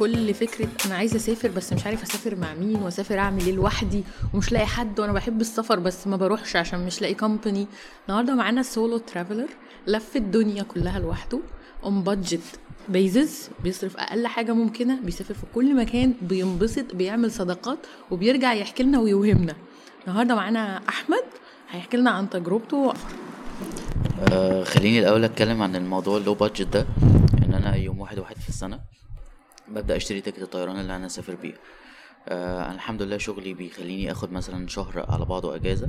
كل 0.00 0.34
فكرة 0.34 0.68
أنا 0.86 0.94
عايزة 0.94 1.16
أسافر 1.16 1.48
بس 1.48 1.72
مش 1.72 1.86
عارف 1.86 2.02
أسافر 2.02 2.36
مع 2.36 2.54
مين 2.54 2.76
وأسافر 2.82 3.18
أعمل 3.18 3.46
إيه 3.46 3.52
لوحدي 3.52 4.04
ومش 4.34 4.52
لاقي 4.52 4.66
حد 4.66 5.00
وأنا 5.00 5.12
بحب 5.12 5.40
السفر 5.40 5.78
بس 5.78 6.06
ما 6.06 6.16
بروحش 6.16 6.56
عشان 6.56 6.86
مش 6.86 7.00
لاقي 7.00 7.14
company 7.14 7.66
النهارده 8.08 8.34
معانا 8.34 8.62
solo 8.62 8.98
traveler 8.98 9.48
لف 9.86 10.16
الدنيا 10.16 10.62
كلها 10.62 10.98
لوحده 10.98 11.40
on 11.84 12.02
budget 12.02 12.40
basis 12.88 13.48
بيصرف 13.64 13.96
أقل 13.96 14.26
حاجة 14.26 14.52
ممكنة 14.52 15.00
بيسافر 15.00 15.34
في 15.34 15.42
كل 15.54 15.76
مكان 15.76 16.14
بينبسط 16.22 16.94
بيعمل 16.94 17.30
صداقات 17.32 17.78
وبيرجع 18.10 18.52
يحكي 18.52 18.82
لنا 18.82 18.98
ويوهمنا. 19.00 19.54
النهارده 20.08 20.34
معانا 20.34 20.80
أحمد 20.88 21.24
هيحكي 21.70 21.96
لنا 21.96 22.10
عن 22.10 22.30
تجربته. 22.30 22.92
آه 24.32 24.64
خليني 24.64 25.00
الأول 25.00 25.24
أتكلم 25.24 25.62
عن 25.62 25.76
الموضوع 25.76 26.16
ال 26.16 26.21
low 26.21 26.34
budget 26.34 26.66
ده 26.68 26.86
إن 27.46 27.54
أنا 27.54 27.76
يوم 27.76 28.00
واحد 28.00 28.18
واحد 28.18 28.36
في 28.36 28.48
السنة. 28.48 28.89
ببدأ 29.70 29.96
أشتري 29.96 30.20
تيكت 30.20 30.42
الطيران 30.42 30.80
اللي 30.80 30.96
أنا 30.96 31.06
اسافر 31.06 31.34
بيه. 31.34 31.54
آه 32.28 32.64
أنا 32.64 32.74
الحمد 32.74 33.02
لله 33.02 33.18
شغلي 33.18 33.54
بيخليني 33.54 34.12
آخد 34.12 34.32
مثلا 34.32 34.68
شهر 34.68 35.06
على 35.08 35.24
بعضه 35.24 35.54
أجازة 35.54 35.88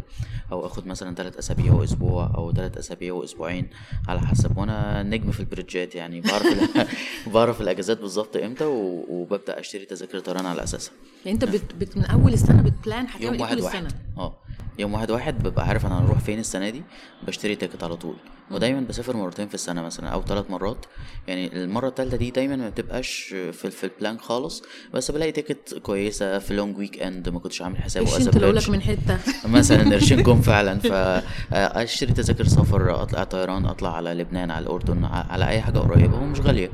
أو 0.51 0.65
آخد 0.65 0.87
مثلا 0.87 1.15
تلات 1.15 1.35
أسابيع 1.37 1.73
وأسبوع 1.73 2.31
أو 2.35 2.51
تلات 2.51 2.77
أسابيع 2.77 3.13
وأسبوعين 3.13 3.67
على 4.07 4.19
حسب. 4.19 4.57
وأنا 4.57 5.03
نجم 5.03 5.31
في 5.31 5.39
البريدجات 5.39 5.95
يعني 5.95 6.21
بعرف 6.21 6.77
بعرف 7.33 7.61
الأجازات 7.61 8.01
بالظبط 8.01 8.37
إمتى 8.37 8.65
وببدأ 9.09 9.59
أشتري 9.59 9.85
تذاكر 9.85 10.19
طيران 10.19 10.45
على 10.45 10.63
أساسها. 10.63 10.93
يعني 11.25 11.35
أنت 11.35 11.45
بت, 11.45 11.75
بت 11.79 11.97
من 11.97 12.05
أول 12.05 12.33
السنة 12.33 12.61
بتبلان 12.61 13.05
هتعمل 13.07 13.33
إيه 13.33 13.41
واحد 13.41 13.57
السنة؟ 13.57 13.89
آه. 14.17 14.35
يوم 14.79 14.93
واحد 14.93 15.11
واحد 15.11 15.43
ببقى 15.43 15.67
عارف 15.67 15.85
أنا 15.85 16.05
هروح 16.05 16.19
فين 16.19 16.39
السنة 16.39 16.69
دي 16.69 16.83
بشتري 17.27 17.55
ticket 17.55 17.83
على 17.83 17.95
طول. 17.95 18.15
ودايما 18.51 18.81
بسافر 18.81 19.17
مرتين 19.17 19.47
في 19.47 19.53
السنة 19.53 19.81
مثلا 19.81 20.09
أو 20.09 20.21
ثلاث 20.21 20.51
مرات. 20.51 20.85
يعني 21.27 21.63
المرة 21.63 21.87
الثالثه 21.87 22.17
دي 22.17 22.31
دايما 22.31 22.55
ما 22.55 22.69
بتبقاش 22.69 23.11
في 23.51 23.71
في 23.71 23.83
ال 23.83 23.90
plan 23.90 24.19
خالص. 24.19 24.63
بس 24.93 25.11
بلاقي 25.11 25.31
ticket 25.31 25.73
كويسة 25.83 26.39
في 26.39 26.53
long 26.53 26.77
weekend 26.77 27.29
ما 27.29 27.39
كنتش 27.39 27.61
عامل 27.61 27.77
حسابه 27.77 28.11
قرشين 28.11 28.29
لك. 28.41 28.69
من 28.69 28.81
حتة. 28.81 29.19
مثلا 29.57 29.89
قرشين 29.93 30.23
جم 30.23 30.41
فعلا. 30.41 30.79
فاشتري 30.79 32.13
تذاكر 32.13 32.47
سفر 32.47 33.01
أطلع 33.03 33.23
طيران 33.23 33.65
أطلع 33.65 33.95
على 33.95 34.13
لبنان 34.13 34.51
على 34.51 34.63
الأردن 34.63 35.05
على 35.05 35.47
أي 35.47 35.61
حاجة 35.61 35.79
قريبة. 35.79 36.17
ومش 36.17 36.39
غالية. 36.39 36.71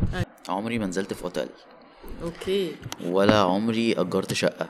عمري 0.50 0.80
ما 0.80 0.86
نزلت 0.86 1.14
في 1.14 1.24
hotel. 1.24 1.48
okay. 2.24 2.72
ولا 3.06 3.40
عمري 3.40 3.94
أجرت 3.94 4.34
شقة. 4.34 4.70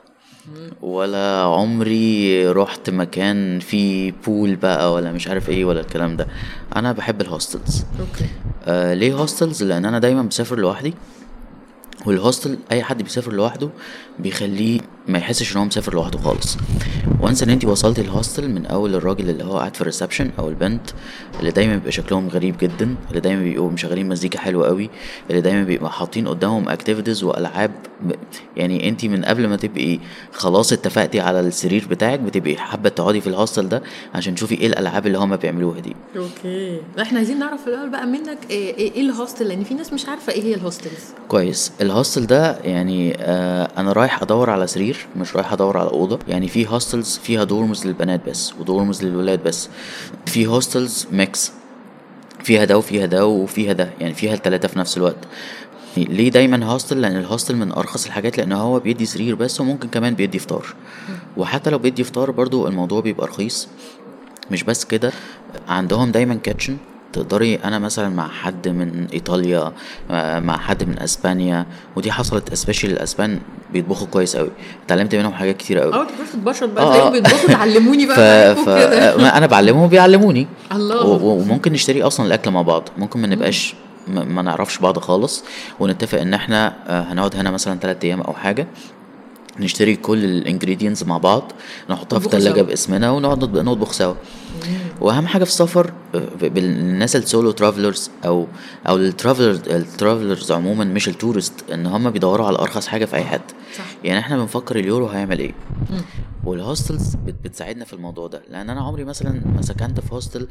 ولا 0.81 1.41
عمري 1.41 2.47
رحت 2.47 2.89
مكان 2.89 3.59
فيه 3.59 4.13
pool 4.25 4.55
بقى 4.55 4.93
ولا 4.93 5.11
مش 5.11 5.27
عارف 5.27 5.49
إيه 5.49 5.65
ولا 5.65 5.79
الكلام 5.79 6.17
ده. 6.17 6.27
أنا 6.75 6.91
بحب 6.91 7.21
ال 7.21 7.29
hostels 7.29 7.85
okay. 7.99 8.25
آه 8.65 8.93
ليه 8.93 9.13
hostels 9.13 9.63
لأن 9.63 9.85
أنا 9.85 9.99
دايما 9.99 10.21
بسافر 10.21 10.59
لوحدي. 10.59 10.93
وال 12.05 12.18
hostel 12.18 12.57
أي 12.71 12.83
حد 12.83 13.03
بيسافر 13.03 13.33
لوحده 13.33 13.69
بيخليه 14.19 14.79
ما 15.07 15.17
يحسش 15.19 15.51
إن 15.53 15.57
هو 15.57 15.65
مسافر 15.65 15.93
لوحده 15.93 16.19
خالص. 16.19 16.57
وانس 17.21 17.43
ان 17.43 17.49
انت 17.49 17.65
وصلتي 17.65 18.01
ال 18.01 18.08
hostel 18.08 18.49
من 18.49 18.65
أول 18.65 18.95
الراجل 18.95 19.29
اللي 19.29 19.43
هو 19.43 19.57
قاعد 19.57 19.75
في 19.75 19.81
ال 19.81 19.86
reception 19.86 20.31
أو 20.39 20.49
البنت 20.49 20.81
اللي 21.39 21.51
دايما 21.51 21.73
بيبقى 21.75 21.91
شكلهم 21.91 22.27
غريب 22.27 22.55
جدا 22.57 22.95
اللي 23.09 23.19
دايما 23.21 23.43
بيبقوا 23.43 23.71
مشغلين 23.71 24.09
مزيكا 24.09 24.39
حلوة 24.39 24.67
قوي 24.67 24.89
اللي 25.29 25.41
دايما 25.41 25.63
بيبقى 25.63 25.91
حاطين 25.91 26.27
قدامهم 26.27 26.69
activities 26.69 27.23
وألعاب 27.23 27.71
يعني 28.57 28.89
انت 28.89 29.05
من 29.05 29.25
قبل 29.25 29.47
ما 29.47 29.55
تبقي 29.55 29.99
خلاص 30.33 30.73
اتفقتي 30.73 31.19
على 31.19 31.39
السرير 31.39 31.87
بتاعك 31.89 32.19
بتبقي 32.19 32.55
حابة 32.57 32.89
تقعدي 32.89 33.21
في 33.21 33.27
ال 33.27 33.33
hostel 33.33 33.69
ده 33.69 33.83
عشان 34.15 34.35
تشوفي 34.35 34.55
إيه 34.55 34.67
الألعاب 34.67 35.07
اللي 35.07 35.17
هما 35.17 35.35
بيعملوها 35.35 35.79
دي. 35.79 35.95
okay. 36.17 36.81
إحنا 37.01 37.17
عايزين 37.17 37.39
نعرف 37.39 37.61
في 37.61 37.67
الأول 37.67 37.89
بقى 37.89 38.05
منك 38.05 38.37
إيه, 38.49 38.75
إيه, 38.77 38.91
إيه 38.93 39.01
ال 39.01 39.08
hostel 39.08 39.47
لأن 39.47 39.63
في 39.63 39.73
ناس 39.73 39.93
مش 39.93 40.05
عارفة 40.09 40.33
إيه 40.33 40.43
هي 40.43 40.53
ال 40.53 40.59
hostels 40.59 41.03
كويس. 41.27 41.71
ال 41.81 41.87
hostel 41.87 42.25
ده 42.27 42.57
يعني 42.63 43.15
آه 43.19 43.69
أنا 43.77 43.91
رايح 43.93 44.21
أدور 44.21 44.49
على 44.49 44.67
سرير. 44.67 44.96
مش 45.15 45.35
رايح 45.35 45.53
أدور 45.53 45.77
على 45.77 45.89
أوضة. 45.89 46.19
يعني 46.27 46.47
في 46.47 46.67
hostels 46.67 47.17
فيها 47.23 47.43
dorms 47.43 47.87
للبنات 47.87 48.29
بس 48.29 48.53
و 48.59 48.66
dorms 48.66 49.03
للولاد 49.03 49.43
بس. 49.43 49.69
في 50.25 50.47
hostels 50.47 51.07
mix 51.11 51.51
فيها 52.43 52.65
ده 52.65 52.77
وفيها 52.77 53.05
ده 53.05 53.25
وفيها 53.27 53.73
ده 53.73 53.89
يعني 53.99 54.13
فيها 54.13 54.33
التلاتة 54.33 54.67
في 54.67 54.79
نفس 54.79 54.97
الوقت. 54.97 55.17
ليه 55.97 56.29
دايما 56.29 56.65
hostel 56.65 57.01
لأن 57.01 57.15
ال 57.17 57.22
hostel 57.22 57.55
من 57.55 57.71
أرخص 57.71 58.05
الحاجات 58.05 58.37
لأن 58.37 58.51
هو 58.51 58.79
بيدي 58.79 59.05
سرير 59.05 59.35
بس 59.35 59.61
وممكن 59.61 59.87
كمان 59.89 60.15
بيدي 60.15 60.39
فطار. 60.39 60.65
وحتى 61.37 61.69
لو 61.69 61.77
بيدي 61.77 62.03
فطار 62.03 62.31
برضو 62.31 62.67
الموضوع 62.67 63.01
بيبقى 63.01 63.27
رخيص. 63.27 63.67
مش 64.51 64.63
بس 64.63 64.85
كده 64.85 65.11
عندهم 65.67 66.11
دايما 66.11 66.35
kitchen 66.35 66.77
تقدري. 67.17 67.55
أنا 67.55 67.79
مثلا 67.79 68.09
مع 68.09 68.27
حد 68.27 68.67
من 68.67 69.07
إيطاليا 69.13 69.71
مع 70.39 70.57
حد 70.57 70.83
من 70.83 70.99
أسبانيا 70.99 71.65
ودي 71.95 72.11
حصلت 72.11 72.51
especially 72.51 72.91
الاسبان 72.91 73.39
بيطبخوا 73.73 74.07
كويس 74.07 74.35
قوي 74.37 74.51
اتعلمت 74.85 75.15
منهم 75.15 75.33
حاجات 75.33 75.57
كتير 75.57 75.79
قوي 75.79 75.93
آه 75.93 76.07
تبشر 76.33 76.65
بقى 76.65 76.85
تلاقيهم. 76.85 77.11
بيطبخوا 77.11 77.49
تعلموني 77.49 78.05
ف... 78.07 78.09
بقى 78.09 78.55
ف... 78.55 78.69
ما 79.21 79.37
أنا 79.37 79.45
بعلمهم 79.45 79.83
وبيعلموني. 79.83 80.47
الله. 80.71 81.05
و... 81.05 81.39
وممكن 81.39 81.73
نشتري 81.73 82.03
أصلا 82.03 82.25
الأكل 82.25 82.51
مع 82.51 82.61
بعض. 82.61 82.89
ممكن 82.97 83.19
ما 83.19 83.27
نبقاش 83.27 83.75
ما, 84.07 84.41
نعرفش 84.41 84.77
بعض 84.77 84.99
خالص. 84.99 85.43
ونتفق 85.79 86.19
إن 86.19 86.33
إحنا 86.33 86.73
آه، 86.87 87.01
هنقعد 87.01 87.35
هنا 87.35 87.51
مثلا 87.51 87.79
3 87.79 88.05
أيام 88.07 88.21
أو 88.21 88.33
حاجة. 88.33 88.67
نشتري 89.59 89.95
كل 89.95 90.25
ال 90.25 90.32
ingredients 90.32 91.03
مع 91.03 91.17
بعض 91.17 91.51
نحطها 91.89 92.19
في 92.19 92.29
ثلاجه. 92.29 92.61
باسمنا 92.61 93.11
ونقعد 93.11 93.37
نطبخ, 93.43 93.61
نطبخ 93.61 93.91
سوا. 93.91 94.13
وأهم 95.01 95.27
حاجة 95.27 95.43
في 95.43 95.49
السفر 95.49 95.93
آه، 96.15 96.19
ب- 96.19 96.53
بالناس 96.53 97.15
ال 97.15 97.22
solo 97.22 97.51
travelers 97.51 98.11
أو 98.25 98.47
أو 98.87 98.95
ال 98.95 99.01
travelers 99.01 99.59
ال 99.69 99.77
travelers 99.77 100.51
عموما 100.51 100.83
مش 100.85 101.07
ال 101.07 101.13
tourist 101.13 101.53
إن 101.73 101.85
هم 101.85 102.09
بيدوروا 102.09 102.47
على 102.47 102.59
أرخص 102.59 102.87
حاجة 102.87 103.05
في 103.05 103.15
أي 103.15 103.23
حتة 103.23 103.53
صح. 103.77 103.83
يعني 104.03 104.19
إحنا 104.19 104.37
بنفكر 104.37 104.75
اليورو 104.79 105.07
هيعمل 105.07 105.39
إيه. 105.39 105.53
وال 106.43 106.59
hostels 106.59 107.15
بت- 107.15 107.35
بتساعدنا 107.43 107.85
في 107.85 107.93
الموضوع 107.93 108.27
ده. 108.27 108.41
لأن 108.49 108.69
أنا 108.69 108.81
عمري 108.81 109.03
مثلا 109.03 109.41
ما 109.55 109.61
سكنت 109.61 109.99
في 109.99 110.13
hostel 110.15 110.47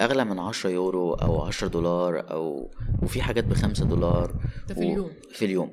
أغلى 0.00 0.24
من 0.24 0.38
10 0.38 0.70
يورو 0.70 1.12
أو 1.14 1.42
10 1.42 1.66
دولار 1.68 2.24
أو 2.30 2.70
وفي 3.02 3.22
حاجات 3.22 3.44
بخمسة 3.44 3.84
دولار 3.84 4.34
ده 4.68 4.74
في 4.74 4.80
اليوم. 4.80 5.10
في 5.32 5.44
اليوم. 5.44 5.70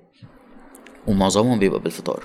ومعظمهم 1.08 1.60
بيبقى 1.60 1.80
بالفطار. 1.80 2.24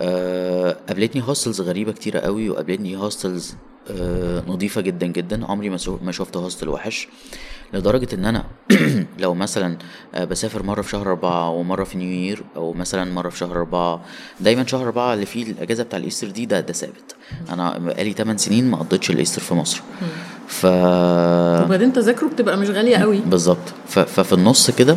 أه 0.00 0.76
قابلتني 0.88 1.22
hostels 1.22 1.60
غريبة 1.60 1.92
كتيرة 1.92 2.18
قوي 2.20 2.50
وقابلتني 2.50 2.96
hostels 2.96 3.54
أه 3.90 4.42
نظيفة 4.46 4.80
جدا 4.80 5.06
جدا. 5.06 5.46
عمري 5.46 5.70
ما 6.02 6.12
شفت 6.12 6.36
hostel 6.36 6.68
وحش 6.68 7.08
لدرجة 7.72 8.14
إن 8.14 8.24
أنا 8.24 8.44
لو 9.22 9.34
مثلا 9.34 9.76
آه، 10.14 10.24
بسافر 10.24 10.62
مرة 10.62 10.82
في 10.82 10.90
شهر 10.90 11.08
أربعة 11.10 11.50
ومرة 11.50 11.84
في 11.84 11.98
New 11.98 12.10
Year 12.10 12.42
أو 12.56 12.72
مثلا 12.72 13.12
مرة 13.12 13.28
في 13.28 13.38
شهر 13.38 13.56
أربعة 13.56 14.00
دايما 14.40 14.66
شهر 14.66 14.84
أربعة 14.86 15.14
اللي 15.14 15.26
فيه 15.26 15.42
الأجازة 15.42 15.82
بتاع 15.82 15.98
ال 15.98 16.02
Easter 16.02 16.28
دي 16.28 16.46
ده 16.46 16.60
ده 16.60 16.72
ثابت. 16.72 17.16
أنا 17.50 17.78
بقالي 17.78 18.12
8 18.12 18.38
سنين 18.38 18.70
ما 18.70 18.76
قضيتش 18.76 19.10
ال 19.10 19.14
Easter 19.14 19.40
في 19.42 19.54
مصر. 19.54 19.80
ف 20.48 20.64
وبعدين 21.64 21.92
تذاكره 21.92 22.26
بتبقى 22.28 22.56
مش 22.56 22.70
غالية 22.70 22.96
قوي. 22.96 23.18
بالظبط. 23.18 23.74
ففي 23.88 24.32
النص 24.32 24.70
كده 24.70 24.96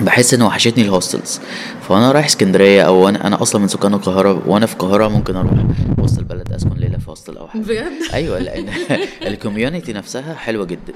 بحس 0.00 0.34
ان 0.34 0.42
وحشتني 0.42 0.84
ال 0.84 0.91
hostels 0.91 1.40
فانا 1.88 2.12
رايح 2.12 2.26
اسكندرية 2.26 2.82
أو 2.82 3.08
أنا 3.08 3.26
أنا 3.26 3.42
أصلا 3.42 3.60
من 3.60 3.68
سكان 3.68 3.94
القاهرة 3.94 4.42
وأنا 4.46 4.66
في 4.66 4.72
القاهرة 4.72 5.08
ممكن 5.08 5.36
أروح 5.36 5.52
وسط 5.98 6.18
البلد 6.18 6.52
أسكن 6.52 6.76
ليلة 6.76 6.98
في 6.98 7.10
hostel 7.10 7.36
أو 7.36 7.48
حاجة. 7.48 7.62
بجد؟ 7.62 7.92
أيوه 8.14 8.38
لأن 8.38 8.68
ال 9.26 9.33
community 9.33 9.92
نفسها 9.92 10.34
حلوة 10.34 10.64
جدا. 10.64 10.92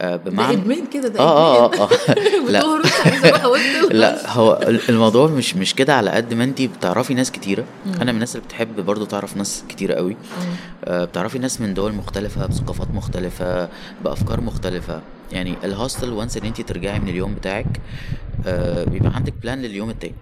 آه 0.00 0.16
ده 0.16 0.30
بمعنى 0.30 0.54
إدمان 0.56 0.86
كده 0.86 1.08
ده 1.08 1.20
آه 1.20 1.64
آه. 1.64 1.84
آه 1.84 1.88
لا. 2.50 2.60
أروح 2.64 3.44
أوصل. 3.44 3.92
لا 4.00 4.32
هو 4.32 4.60
ال- 4.62 4.88
الموضوع 4.88 5.26
مش 5.26 5.56
مش 5.56 5.74
كده 5.74 5.94
على 5.94 6.10
قد 6.10 6.34
ما 6.34 6.44
انت 6.44 6.62
بتعرفي 6.62 7.14
ناس 7.14 7.30
كتيرة. 7.30 7.64
أنا 7.86 8.04
من 8.04 8.08
الناس 8.08 8.36
اللي 8.36 8.46
بتحب 8.46 8.80
برضو 8.80 9.04
تعرف 9.04 9.36
ناس 9.36 9.64
كتيرة 9.68 9.94
قوي. 9.94 10.16
آه، 10.84 11.04
بتعرفي 11.04 11.38
ناس 11.38 11.60
من 11.60 11.74
دول 11.74 11.92
مختلفة 11.92 12.46
بثقافات 12.46 12.88
مختلفة 12.94 13.68
بأفكار 14.04 14.40
مختلفة. 14.40 15.00
يعني 15.32 15.54
ال 15.64 15.71
hostel 15.71 16.12
once 16.12 16.36
إن 16.36 16.46
انت 16.46 16.60
ترجعي 16.60 16.98
من 16.98 17.08
اليوم 17.08 17.34
بتاعك 17.34 17.80
آه، 18.46 18.84
بيبقى 18.84 19.12
عندك 19.14 19.34
plan 19.42 19.62
لليوم 19.62 19.90
التاني. 19.90 20.14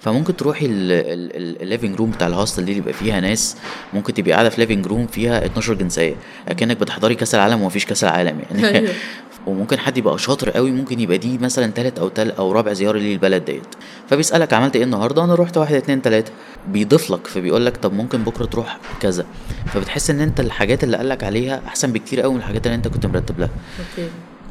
فممكن 0.00 0.36
تروحي 0.36 0.66
ال 0.66 0.85
living 0.85 1.96
room 1.96 2.10
بتاع 2.10 2.26
ال 2.26 2.31
hostel 2.31 2.64
دي 2.64 2.70
اللي 2.72 2.80
بيبقى 2.80 2.98
فيها 2.98 3.20
ناس 3.20 3.56
ممكن 3.94 4.14
تبقي 4.14 4.32
قاعدة 4.32 4.48
في 4.48 4.60
living 4.60 4.86
room 4.86 5.06
فيها 5.06 5.46
12 5.46 5.74
جنسية 5.74 6.14
أكنك 6.48 6.76
بتحضري 6.76 7.14
كأس 7.14 7.34
العالم 7.34 7.62
ومفيش 7.62 7.86
كأس 7.86 8.04
العالم 8.04 8.40
يعني. 8.40 8.78
أيوه. 8.78 8.92
وممكن 9.46 9.78
حد 9.78 9.98
يبقى 9.98 10.18
شاطر 10.18 10.50
قوي 10.50 10.70
ممكن 10.70 11.00
يبقى 11.00 11.18
دي 11.18 11.38
مثلا 11.38 11.72
تالت 11.72 11.98
أو 11.98 12.08
تالت 12.08 12.38
أو 12.38 12.52
رابع 12.52 12.72
زيارة 12.72 12.98
ليه 12.98 13.12
البلد 13.12 13.44
ديت. 13.44 13.66
فبيسألك 14.08 14.52
عملت 14.52 14.76
إيه 14.76 14.84
النهارده؟ 14.84 15.24
أنا 15.24 15.34
رحت 15.34 15.56
واحد 15.56 15.74
اتنين 15.74 16.02
تلاتة. 16.02 16.32
بيضيف 16.68 17.10
لك 17.10 17.26
فبيقول 17.26 17.66
لك 17.66 17.76
طب 17.76 17.92
ممكن 17.92 18.24
بكرة 18.24 18.44
تروح 18.44 18.78
كذا. 19.00 19.26
فبتحس 19.66 20.10
إن 20.10 20.20
أنت 20.20 20.40
الحاجات 20.40 20.84
اللي 20.84 20.96
قالك 20.96 21.24
عليها 21.24 21.62
أحسن 21.66 21.92
بكتير 21.92 22.20
قوي 22.20 22.34
من 22.34 22.38
الحاجات 22.40 22.66
اللي 22.66 22.74
أنت 22.74 22.88
كنت 22.88 23.06
مرتب 23.06 23.38
لها. 23.40 23.50
okay. 23.78 24.08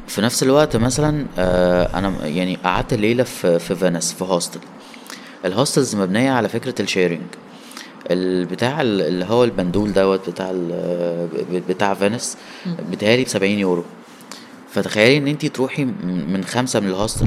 في 0.08 0.20
نفس 0.20 0.42
الوقت 0.42 0.76
مثلا 0.76 1.26
آه 1.38 1.98
أنا 1.98 2.26
يعني 2.26 2.56
قعدت 2.64 2.92
الليلة 2.92 3.22
في 3.22 3.58
في 3.58 3.74
فينيس 3.74 4.12
في 4.12 4.24
hostel 4.24 4.60
ال 5.44 5.50
hostels 5.50 5.96
مبنية 5.96 6.30
على 6.30 6.48
فكرة 6.48 6.82
ال 6.82 6.87
sharing 6.87 7.20
البتاع 8.10 8.80
ال- 8.80 9.00
اللي 9.00 9.24
هو 9.24 9.44
الجندول 9.44 9.92
دوت 9.92 10.30
بتاع 10.30 10.50
ال- 10.50 11.60
بتاع 11.68 11.94
فينيس 11.94 12.36
بتهيألي 12.90 13.24
ب 13.24 13.28
70 13.28 13.58
يورو. 13.58 13.84
فتخيلي 14.70 15.16
إن 15.18 15.26
انت 15.28 15.46
تروحي 15.46 15.84
من 15.84 16.44
خمسة 16.44 16.80
من 16.80 16.88
ال 16.88 16.93
hostel 16.93 17.26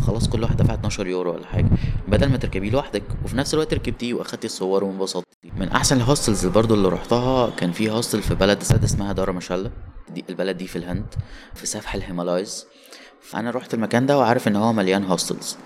فخلاص 0.00 0.28
كل 0.28 0.42
واحد 0.42 0.56
دفع 0.56 0.74
12 0.74 1.06
يورو 1.06 1.34
ولا 1.34 1.46
حاجة. 1.46 1.66
بدل 2.08 2.28
ما 2.28 2.36
تركبيه 2.36 2.70
لوحدك 2.70 3.02
وفي 3.24 3.36
نفس 3.36 3.54
الوقت 3.54 3.74
ركبتيه 3.74 4.14
واخدتي 4.14 4.46
الصور 4.46 4.84
وانبسطتي. 4.84 5.26
من 5.56 5.68
أحسن 5.68 5.96
ال 5.96 6.02
hostels 6.02 6.46
برضو 6.46 6.74
اللي 6.74 6.88
رحتها 6.88 7.50
كان 7.50 7.72
في 7.72 7.90
hostel 7.90 8.22
في 8.22 8.34
بلد 8.34 8.62
سد 8.62 8.84
اسمها 8.84 9.12
دارامشالا 9.12 9.70
دي 10.14 10.24
البلد 10.30 10.56
دي 10.56 10.66
في 10.66 10.76
الهند 10.76 11.04
في 11.54 11.66
سفح 11.66 11.94
الهيمالايز. 11.94 12.66
فأنا 13.22 13.50
رحت 13.50 13.74
المكان 13.74 14.06
ده 14.06 14.18
وعارف 14.18 14.48
إن 14.48 14.56
هو 14.56 14.72
مليان 14.72 15.04
hostels 15.04 15.56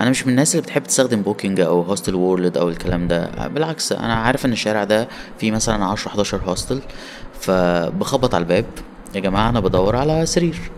أنا 0.00 0.10
مش 0.10 0.26
من 0.26 0.30
الناس 0.30 0.54
اللي 0.54 0.62
بتحب 0.62 0.82
تستخدم 0.84 1.22
Booking 1.22 1.60
أو 1.60 1.82
Hostelworld 1.82 2.56
أو 2.56 2.68
الكلام 2.68 3.08
ده. 3.08 3.48
بالعكس 3.48 3.92
أنا 3.92 4.14
عارف 4.14 4.46
إن 4.46 4.52
الشارع 4.52 4.84
ده 4.84 5.08
فيه 5.38 5.50
مثلا 5.50 5.84
10 5.84 6.08
11 6.10 6.40
hostel 6.46 6.80
فبخبط 7.40 8.34
على 8.34 8.42
الباب 8.42 8.64
يا 9.14 9.20
جماعة 9.20 9.48
أنا 9.48 9.60
بدور 9.60 9.96
على 9.96 10.26
سرير. 10.26 10.70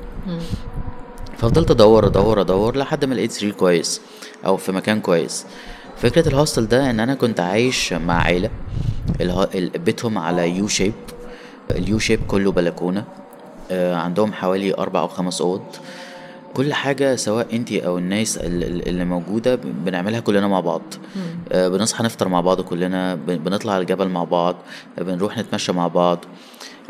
ففضلت 1.38 1.70
أدور 1.70 2.06
أدور 2.06 2.40
أدور 2.40 2.76
لحد 2.76 3.04
ما 3.04 3.14
لقيت 3.14 3.32
سرير 3.32 3.52
كويس 3.52 4.00
أو 4.46 4.56
في 4.56 4.72
مكان 4.72 5.00
كويس. 5.00 5.46
فكرة 5.96 6.28
ال 6.28 6.34
hostel 6.34 6.66
ده 6.69 6.90
إن 6.90 7.00
أنا 7.00 7.14
كنت 7.14 7.40
عايش 7.40 7.92
مع 7.92 8.30
ال- 8.30 8.50
بيتهم 9.78 10.19
على 10.19 10.50
U 10.56 10.69
shape 10.69 10.93
ال 11.70 11.98
U 11.98 12.02
shape 12.02 12.20
كله 12.26 12.52
بلكونة 12.52 13.04
آه، 13.70 13.94
عندهم 13.94 14.32
حوالي 14.32 14.74
أربع 14.74 15.00
أو 15.00 15.08
خمس 15.08 15.40
أوض. 15.40 15.62
كل 16.56 16.75
حاجة 16.75 17.17
سواء 17.17 17.47
انتي 17.56 17.87
أو 17.87 17.99
الناس 17.99 18.37
ال- 18.37 18.64
ال- 18.64 18.88
اللي 18.88 19.05
موجودة 19.05 19.55
بنعملها 19.85 20.20
كلنا 20.20 20.49
مع 20.49 20.61
بعض. 20.61 20.82
آه، 21.53 21.69
بنصحى 21.69 22.05
نفطر 22.05 22.29
مع 22.29 22.41
بعض 22.41 22.61
كلنا 22.61 23.14
بنطلع 23.14 23.73
على 23.73 23.81
الجبل 23.81 24.08
مع 24.08 24.25
بعض 24.25 24.56
بنروح 24.99 25.38
نتمشى 25.38 25.73
مع 25.73 25.88
بعض. 25.88 26.25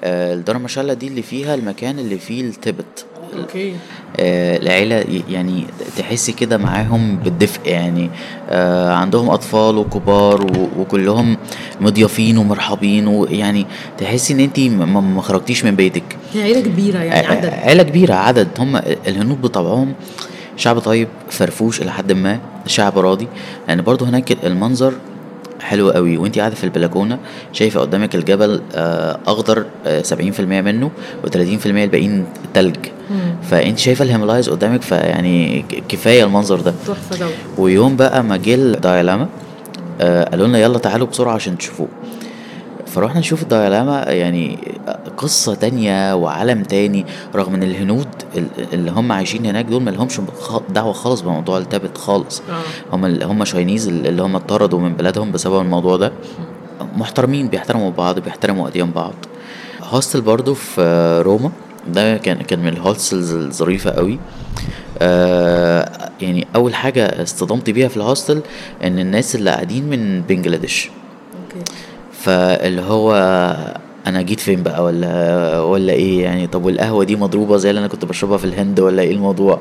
آه، 0.01 0.35
الدار 0.35 0.59
مشالة 0.59 0.95
دي 0.95 1.09
اللي 1.09 1.23
فيها 1.23 1.55
المكان 1.55 1.99
اللي 1.99 2.19
فيه 2.19 2.49
التبت. 2.49 3.07
أوكي. 3.39 3.73
آه، 4.21 4.57
العيلة 4.57 4.97
ي- 4.97 5.25
يعني 5.31 5.67
تحسي 5.99 6.33
كده 6.33 6.59
معاهم 6.59 7.17
بالدفء 7.17 7.61
يعني 7.69 8.11
آه، 8.51 8.93
عندهم 8.93 9.31
أطفال 9.31 9.79
وكبار 9.79 10.47
وكلهم 10.79 11.37
مضيافين 11.81 12.39
ومرحبين 12.39 13.07
ويعني 13.09 13.67
تحسي 13.99 14.45
أنتي 14.45 14.69
م- 14.69 15.15
ما 15.15 15.23
خرجتيش 15.23 15.65
من 15.65 15.77
بيتك. 15.77 16.17
هي 16.35 16.43
عيلة 16.43 16.61
كبيرة 16.61 16.99
يعني 16.99 17.27
ع- 17.27 17.31
عدد. 17.31 17.47
عيلة 17.47 17.83
كبيرة 17.83 18.15
عدد. 18.15 18.49
هم 18.59 18.77
الهنود 19.07 19.43
بطبعهم 19.43 19.93
شعب 20.57 20.79
طيب 20.79 21.09
فرفوش 21.31 21.83
إلى 21.83 21.93
حد 21.93 22.13
ما 22.13 22.39
شعب 22.67 22.99
راضي. 22.99 23.25
لأن 23.25 23.33
يعني 23.69 23.83
برضو 23.83 24.05
هناك 24.05 24.33
المنظر 24.45 24.93
حلو 25.67 25.91
قوي. 25.91 26.17
وانتي 26.17 26.41
قاعدة 26.41 26.55
في 26.55 26.65
البلكونة 26.65 27.19
شايفة 27.53 27.81
قدامك 27.81 28.15
الجبل 28.15 28.61
آه، 28.75 29.19
أخضر 29.27 29.65
آه، 29.87 30.03
70% 30.03 30.41
منه 30.41 30.91
و30% 31.27 31.67
الباقيين 31.67 32.25
تلج. 32.55 32.77
فانت 33.51 33.79
شايفة 33.79 34.05
الهيمالايز 34.05 34.49
قدامك 34.51 34.83
فيعني 34.83 35.65
كفاية 35.89 36.25
المنظر 36.25 36.61
ده. 36.61 36.75
تحفة 36.87 37.27
ويوم 37.59 37.97
بقى 37.97 38.25
ما 38.25 38.37
جه 38.37 38.55
الدايلاما 38.55 39.29
آه 40.01 40.25
قالوا 40.25 40.47
لنا 40.47 40.59
يلا 40.59 40.79
تعالوا 40.79 41.07
بسرعة 41.07 41.35
عشان 41.35 41.59
تشوفوه. 41.59 41.89
فروحنا 42.97 43.21
نشوف 43.21 43.43
الدايلاما 43.43 44.03
يعني 44.03 44.59
قصة 45.17 45.55
تانية 45.55 46.15
وعالم 46.15 46.63
تاني 46.63 47.07
رغم 47.35 47.55
إن 47.55 47.63
الهنود 47.63 48.09
ال- 48.37 48.47
اللي 48.73 48.91
هم 48.91 49.13
عايشين 49.13 49.47
هناك 49.47 49.65
دول 49.65 49.83
ملهمش 49.83 50.21
خ- 50.41 50.61
دعوة 50.71 50.93
خالص 50.93 51.21
بموضوع 51.21 51.59
التبت 51.59 51.99
خالص. 51.99 52.41
آه. 52.51 52.97
هم 52.97 53.05
هم 53.23 53.45
Chinese 53.45 53.89
اللي 53.89 54.23
هم 54.23 54.37
اتطردوا 54.37 54.81
من 54.81 54.95
بلادهم 54.97 55.33
بسبب 55.33 55.61
الموضوع 55.61 55.97
ده. 55.97 56.13
محترمين 56.97 57.49
بيحترموا 57.49 57.91
بعض 57.91 58.19
بيحترموا 58.19 58.69
أديان 58.69 58.91
بعض. 58.91 59.15
hostel 59.83 60.21
برضو 60.21 60.55
في 60.55 60.83
روما 61.27 61.51
ده 61.89 62.17
كان 62.17 62.37
كان 62.43 62.59
من 62.59 62.69
ال 62.69 62.77
hostels 62.77 63.33
الظريفة 63.35 63.91
قوي. 63.91 64.19
آه 64.99 66.11
يعني 66.21 66.47
أول 66.57 66.75
حاجة 66.75 67.23
اصطدمت 67.23 67.71
بيها 67.71 67.89
في 67.89 67.97
ال 67.97 68.03
hostel 68.03 68.41
إن 68.85 68.99
الناس 68.99 69.35
اللي 69.35 69.51
قاعدين 69.51 69.91
من 69.91 70.21
بنجلاديش 70.29 70.91
فاللي 72.27 72.83
هو 72.83 73.13
أنا 74.07 74.23
جيت 74.23 74.41
فين 74.41 74.63
بقى 74.63 74.85
ولا 74.85 75.61
ولا 75.61 75.93
إيه 75.93 76.23
يعني 76.23 76.47
طب 76.47 76.65
والقهوة 76.65 77.05
دي 77.05 77.17
مضروبة 77.17 77.57
زي 77.57 77.71
اللي 77.71 77.79
أنا 77.79 77.89
كنت 77.89 78.05
بشربها 78.05 78.39
في 78.39 78.45
الهند 78.45 78.81
ولا 78.81 79.03
إيه 79.03 79.13
الموضوع 79.13 79.61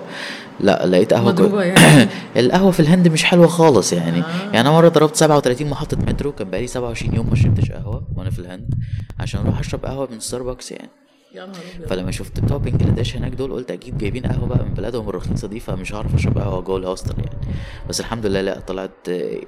لا 0.60 0.86
لقيت 0.86 1.14
قهوة 1.14 1.32
مضروبة 1.32 1.64
يعني؟ 1.64 2.10
القهوة 2.46 2.72
في 2.72 2.80
الهند 2.80 3.08
مش 3.08 3.24
حلوة 3.24 3.48
خالص 3.48 3.94
يعني 3.94 4.20
آه. 4.20 4.26
يعني 4.46 4.62
أنا 4.62 4.72
مرة 4.72 4.90
ضربت 4.90 5.16
37 5.16 5.70
محطة 5.70 5.98
مترو 5.98 6.32
كان 6.32 6.50
بقالي 6.50 6.68
27 6.68 7.16
يوم 7.16 7.30
ما 7.30 7.36
شربتش 7.36 7.72
قهوة 7.72 8.08
وأنا 8.16 8.30
في 8.30 8.40
الهند 8.40 8.74
عشان 9.20 9.40
أروح 9.40 9.60
أشرب 9.60 9.86
قهوة 9.86 10.08
من 10.12 10.20
ستاربكس 10.20 10.72
يعني 10.72 10.90
يا 11.36 11.46
نهار 11.46 11.56
أبيض. 11.76 11.88
فلما 11.90 12.12
شفت 12.12 12.40
بتوع 12.40 12.58
بنجلاديش 12.58 13.16
هناك 13.16 13.32
دول 13.32 13.52
قلت 13.52 13.72
أكيد 13.72 13.98
جايبين 13.98 14.24
قهوة 14.26 14.48
بقى 14.48 14.66
من 14.66 14.74
بلادهم 14.74 15.10
الرخيصة 15.10 15.48
دي 15.48 15.60
فمش 15.60 15.94
هعرف 15.94 16.16
أشرب 16.16 16.38
قهوة 16.38 16.62
جوه 16.62 16.78
الهوستل 16.78 17.14
يعني. 17.18 17.56
بس 17.90 18.00
الحمد 18.00 18.26
لله 18.26 18.42
لا 18.42 18.60
طلعت 18.68 18.92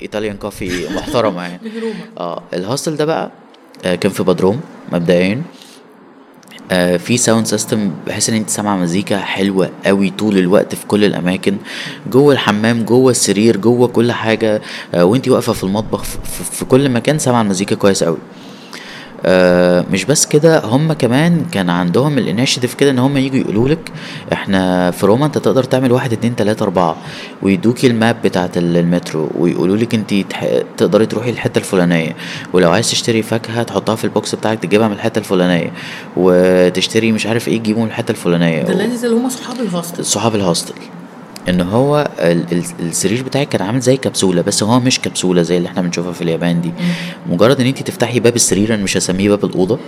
Italian 0.02 0.38
coffee 0.38 0.86
محترمة 0.98 1.42
يعني. 1.42 1.60
من 1.64 1.82
روما. 1.82 2.06
آه 2.20 2.42
ال 2.54 2.60
hostel 2.60 2.96
ده 2.96 3.06
بقى 3.06 3.32
آه 3.86 3.96
كان 3.96 4.12
في 4.12 4.24
بدروم 4.24 4.62
مبدئيا. 4.92 5.42
آه 6.72 6.98
في 6.98 7.18
sound 7.18 7.46
system 7.46 7.92
بحيث 8.08 8.30
إن 8.30 8.36
أنت 8.36 8.50
سامعه 8.50 8.78
مزيكا 8.78 9.18
حلوة 9.18 9.70
قوي 9.86 10.10
طول 10.10 10.38
الوقت 10.38 10.76
في 10.76 10.86
كل 10.88 11.04
الأماكن. 11.06 11.58
جوه 12.12 12.34
الحمام 12.34 12.84
جوه 12.86 13.12
السرير 13.12 13.58
جوه 13.58 13.88
كل 13.88 14.12
حاجة. 14.12 14.62
آه 14.94 15.06
وأنت 15.06 15.28
واقفة 15.30 15.54
في 15.54 15.64
المطبخ 15.64 16.04
في, 16.04 16.18
في, 16.24 16.44
في 16.44 16.66
كل 16.66 16.90
مكان 16.90 17.20
سامعة 17.20 17.42
المزيكا 17.42 17.76
كويس 17.76 18.04
قوي. 18.04 18.18
آه 19.26 19.86
مش 19.92 20.06
بس 20.06 20.26
كده 20.26 20.66
هم 20.66 20.94
كمان 20.94 21.46
كان 21.52 21.70
عندهم 21.70 22.18
ال 22.18 22.23
initiative 22.23 22.74
كده 22.74 22.90
إن 22.92 23.00
هم 23.00 23.18
يجوا 23.18 23.40
يقولوا 23.40 23.70
لك 23.70 23.92
إحنا 24.34 24.92
في 24.92 25.06
روما 25.06 25.26
أنت 25.26 25.38
تقدر 25.38 25.64
تعمل 25.64 25.92
واحد 25.92 26.14
اتنين 26.14 26.36
تلاتة 26.36 26.64
أربعة 26.64 26.98
ويدوكي 27.42 27.88
ال 27.88 27.95
map 27.95 28.16
بتاعت 28.24 28.58
ال- 28.58 28.78
المترو 28.78 29.30
ويقولوا 29.40 29.78
لك 29.78 29.94
أنت 29.96 30.14
تقدري 30.78 31.06
تروحي 31.06 31.30
الحتة 31.30 31.60
الفلانية 31.60 32.16
ولو 32.54 32.72
عايز 32.72 32.90
تشتري 32.92 33.22
فاكهة 33.22 33.64
تحطها 33.64 33.96
في 33.96 34.04
ال 34.04 34.12
box 34.12 34.36
بتاعك 34.36 34.60
تجيبها 34.60 34.88
من 34.88 34.94
الحتة 34.94 35.20
الفلانية 35.20 35.72
وتشتري 36.18 37.12
مش 37.12 37.26
عارف 37.26 37.48
إيه 37.48 37.58
تجيبه 37.60 37.80
من 37.82 37.88
الحتة 37.88 38.12
الفلانية. 38.12 38.62
ده 38.64 38.74
اللي 38.74 39.16
هم 39.16 39.30
صحاب 39.30 39.60
ال 39.60 39.66
hostel 39.66 40.06
صحاب 40.06 40.36
ال 40.36 40.41
hostel 40.41 40.74
إن 41.50 41.62
هو 41.62 42.10
ال- 42.20 42.46
ال- 42.52 42.64
السرير 42.88 43.24
بتاعك 43.24 43.50
كان 43.50 43.62
عامل 43.62 43.80
زي 43.80 43.98
كبسولة 43.98 44.42
بس 44.42 44.64
هو 44.64 44.80
مش 44.80 45.00
كبسولة 45.02 45.42
زي 45.42 45.58
اللي 45.58 45.70
إحنا 45.70 45.82
بنشوفها 45.82 46.12
في 46.12 46.22
اليابان 46.22 46.62
دي. 46.62 46.72
مجرد 47.30 47.62
إن 47.62 47.68
انت 47.68 47.84
تفتحي 47.84 48.20
باب 48.20 48.36
السرير 48.36 48.74
أنا 48.74 48.84
مش 48.84 48.98
هسميه 48.98 49.30
باب 49.30 49.46
الأوضة 49.46 49.80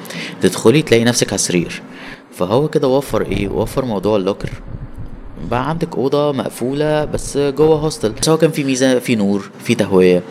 تدخلي 0.41 0.81
تلاقي 0.81 1.03
نفسك 1.03 1.27
على 1.27 1.35
السرير. 1.35 1.81
فهو 2.35 2.67
كده 2.67 2.87
وفر 2.87 3.21
إيه؟ 3.21 3.47
وفر 3.49 3.85
موضوع 3.85 4.15
ال 4.17 4.21
locker. 4.21 4.49
بقى 5.49 5.69
عندك 5.69 5.95
أوضة 5.95 6.31
مقفولة 6.31 7.05
بس 7.05 7.37
جوه 7.37 7.75
hostel 7.79 8.09
بس 8.11 8.29
هو 8.29 8.37
كان 8.37 8.51
في 8.51 8.63
ميزة 8.63 8.99
في 8.99 9.15
نور 9.15 9.49
في 9.63 9.75
تهوية 9.75 10.23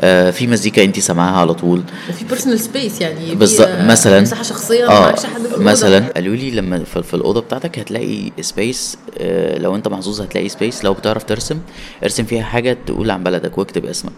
آه 0.00 0.30
في 0.30 0.46
مزيكا 0.46 0.84
انت 0.84 0.98
سامعاها 0.98 1.36
على 1.40 1.54
طول. 1.54 1.82
وفي 2.10 2.24
personal 2.24 2.60
space 2.60 3.00
يعني 3.00 3.34
بالظبط 3.34 3.68
آه، 3.68 3.86
مثلا. 3.86 4.20
مساحة 4.20 4.42
شخصية 4.42 4.86
معكش 4.86 5.26
حد. 5.26 5.40
مثلا. 5.62 6.08
قالوا 6.14 6.34
لي 6.36 6.50
لما 6.50 6.84
في, 6.84 7.02
في 7.02 7.14
الأوضة 7.14 7.40
بتاعتك 7.40 7.78
هتلاقي 7.78 8.32
space 8.40 8.98
آه 9.18 9.58
لو 9.58 9.74
انت 9.76 9.88
محظوظ 9.88 10.20
هتلاقي 10.20 10.48
space 10.48 10.84
لو 10.84 10.94
بتعرف 10.94 11.24
ترسم 11.24 11.58
ارسم 12.02 12.24
فيها 12.24 12.42
حاجة 12.42 12.76
تقول 12.86 13.10
عن 13.10 13.22
بلدك 13.24 13.58
واكتب 13.58 13.84
اسمك. 13.86 14.12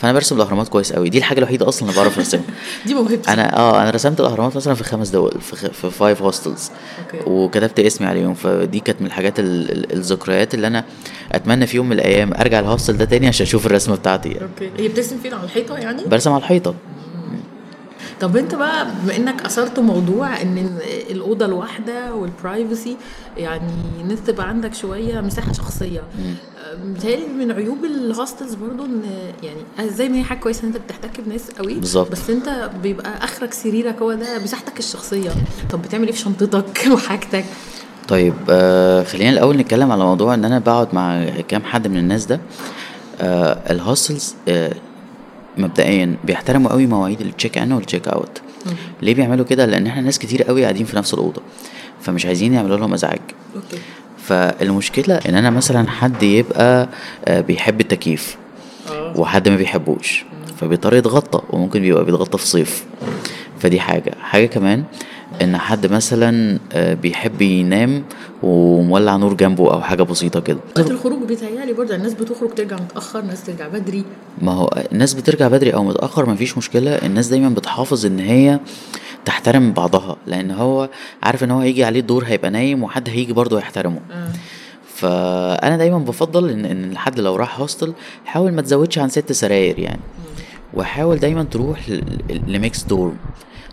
فأنا 0.00 0.12
برسم 0.12 0.36
الأهرامات 0.36 0.68
كويس 0.68 0.92
قوي 0.92 1.08
دي 1.08 1.18
الحاجة 1.18 1.38
الوحيدة 1.38 1.68
أصلا 1.68 1.88
اللي 1.88 2.00
بعرف 2.00 2.18
أرسمها. 2.18 2.44
دي 2.86 2.94
موهبتي. 2.94 3.32
أنا 3.32 3.56
آه 3.56 3.82
أنا 3.82 3.90
رسمت 3.90 4.20
الأهرامات 4.20 4.56
مثلا 4.56 4.74
في 4.74 4.84
خمس 4.84 5.08
دول 5.08 5.32
في 5.40 5.56
خ... 5.56 5.66
في 5.66 5.90
five 5.90 6.22
hostels 6.22 6.70
وكتبت 7.26 7.80
اسمي 7.80 8.06
عليهم. 8.06 8.34
فدي 8.34 8.80
كانت 8.80 9.00
من 9.00 9.06
الحاجات 9.06 9.38
ال... 9.40 9.72
ال- 9.72 9.92
الذكريات 9.92 10.54
اللي 10.54 10.66
أنا 10.66 10.84
أتمنى 11.32 11.66
في 11.66 11.76
يوم 11.76 11.86
من 11.86 11.92
الأيام 11.92 12.32
أرجع 12.34 12.60
ال 12.60 12.65
hostel 12.65 12.96
ده 12.96 13.04
تاني 13.04 13.26
عشان 13.28 13.46
أشوف 13.46 13.66
الرسمة 13.66 13.96
بتاعتي 13.96 14.28
يعني. 14.28 14.42
okay. 14.42 14.82
هي 14.82 14.88
بترسم 14.88 15.18
فين؟ 15.18 15.34
على 15.34 15.44
الحيطة 15.44 15.78
يعني؟ 15.78 16.04
برسم 16.04 16.32
على 16.32 16.40
الحيطة. 16.42 16.74
طب 18.20 18.36
أنت 18.36 18.54
بقى 18.54 18.86
بما 19.02 19.16
إنك 19.16 19.42
أثرت 19.44 19.78
موضوع 19.78 20.42
إن 20.42 20.78
الأوضة 21.10 21.46
الواحدة 21.46 22.14
وال 22.14 22.32
privacy 22.32 22.96
يعني 23.36 23.70
إن 24.04 24.10
أنت 24.10 24.18
تبقى 24.30 24.48
عندك 24.48 24.74
شوية 24.74 25.20
مساحة 25.20 25.52
شخصية. 25.52 26.02
متهيألي 26.84 27.26
من 27.26 27.52
عيوب 27.52 27.84
ال 27.84 27.93
hostels 27.93 28.54
برضو 28.54 28.84
إن 28.84 29.02
يعني 29.42 29.90
زي 29.90 30.08
ما 30.08 30.16
هي 30.18 30.22
حاجة 30.22 30.38
كويسة 30.38 30.62
إن 30.62 30.66
أنت 30.68 30.76
بتحتك 30.76 31.20
بناس 31.20 31.50
قوي 31.50 31.74
بالظبط. 31.74 32.12
بس 32.12 32.30
أنت 32.30 32.70
بيبقى 32.82 33.24
آخرك 33.24 33.52
سريرك 33.52 34.02
هو 34.02 34.12
ده 34.12 34.38
مساحتك 34.38 34.78
الشخصية. 34.78 35.30
طب 35.70 35.82
بتعمل 35.82 36.06
إيه 36.06 36.12
في 36.12 36.18
شنطتك 36.18 36.84
وحاجتك؟ 36.94 37.44
طيب 38.08 38.34
آه 38.50 39.02
خلينا 39.04 39.30
الأول 39.30 39.56
نتكلم 39.56 39.92
على 39.92 40.04
موضوع 40.04 40.34
إن 40.34 40.44
أنا 40.44 40.58
بقعد 40.58 40.94
مع 40.94 41.24
كام 41.48 41.62
حد 41.62 41.88
من 41.88 41.96
الناس 41.96 42.26
ده. 42.26 42.40
آه 43.20 43.72
ال 43.72 43.80
hostels 43.80 44.34
آه 44.48 44.72
مبدئيا 45.58 46.16
بيحترموا 46.24 46.70
قوي 46.70 46.86
مواعيد 46.86 47.20
ال 47.20 47.26
check 47.26 47.58
in 47.58 47.72
وال 47.72 47.82
check 47.82 48.08
out 48.08 48.40
ليه 49.02 49.14
بيعملوا 49.14 49.44
كده؟ 49.44 49.66
لأن 49.66 49.86
إحنا 49.86 50.02
ناس 50.02 50.18
كتير 50.18 50.42
قوي 50.42 50.62
قاعدين 50.62 50.86
في 50.86 50.96
نفس 50.96 51.14
الأوضة 51.14 51.42
فمش 52.00 52.26
عايزين 52.26 52.52
يعملوا 52.54 52.76
لهم 52.76 52.92
أزعاج. 52.94 53.20
okay. 53.56 53.78
فالمشكلة 54.30 55.14
إن 55.28 55.34
أنا 55.34 55.50
مثلا 55.50 55.90
حد 55.90 56.22
يبقى 56.22 56.88
آه، 57.24 57.40
بيحب 57.40 57.80
التكييف 57.80 58.36
آه. 58.90 59.20
وحد 59.20 59.48
ما 59.48 59.56
بيحبوش 59.56 60.24
فبيضطر 60.60 60.94
يتغطى 60.94 61.40
وممكن 61.50 61.80
بيبقى 61.80 62.04
بيتغطى 62.04 62.38
في 62.38 62.46
صيف. 62.46 62.84
فدي 63.58 63.80
حاجة. 63.80 64.14
حاجة 64.20 64.46
كمان 64.46 64.84
إن 65.42 65.56
حد 65.56 65.86
مثلا 65.86 66.58
آه، 66.72 66.94
بيحب 66.94 67.42
ينام 67.42 68.04
ومولع 68.42 69.16
نور 69.16 69.34
جنبه 69.34 69.72
أو 69.72 69.80
حاجة 69.80 70.02
بسيطة 70.02 70.40
كده. 70.40 70.58
وقت 70.76 70.90
الخروج 70.90 71.22
بيتهيألي 71.22 71.72
برضه 71.72 71.94
الناس 71.94 72.14
بتخرج 72.14 72.54
ترجع 72.54 72.76
متأخر 72.76 73.22
ناس 73.22 73.44
ترجع 73.44 73.68
بدري. 73.68 74.04
ما 74.42 74.52
هو 74.52 74.70
الناس 74.92 75.14
بترجع 75.14 75.48
بدري 75.48 75.74
أو 75.74 75.84
متأخر 75.84 76.30
مفيش 76.30 76.58
مشكلة. 76.58 76.90
الناس 76.90 77.28
دايما 77.28 77.48
بتحافظ 77.48 78.06
إن 78.06 78.18
هي 78.18 78.60
تحترم 79.24 79.72
بعضها 79.72 80.16
لأن 80.26 80.50
هو 80.50 80.88
عارف 81.22 81.44
إن 81.44 81.50
هو 81.50 81.60
هيجي 81.60 81.84
عليه 81.84 82.00
الدور 82.00 82.24
هيبقى 82.24 82.50
نايم 82.50 82.82
وحد 82.82 83.08
هيجي 83.08 83.32
برضه 83.32 83.58
يحترمه. 83.58 84.00
آه 84.12 84.28
فأنا 84.94 85.76
دايما 85.76 85.98
بفضل 85.98 86.50
إن 86.50 86.64
إن 86.64 86.92
الحد 86.92 87.20
لو 87.20 87.36
راح 87.36 87.60
هوستل 87.60 87.92
حاول 88.24 88.52
ما 88.52 88.62
تزودش 88.62 88.98
عن 88.98 89.08
ست 89.08 89.32
سراير 89.32 89.78
يعني. 89.78 90.00
وحاول 90.74 91.18
دايما 91.18 91.42
تروح 91.44 91.80
ل 92.46 92.52
mixed 92.52 92.82
dorm 92.82 93.16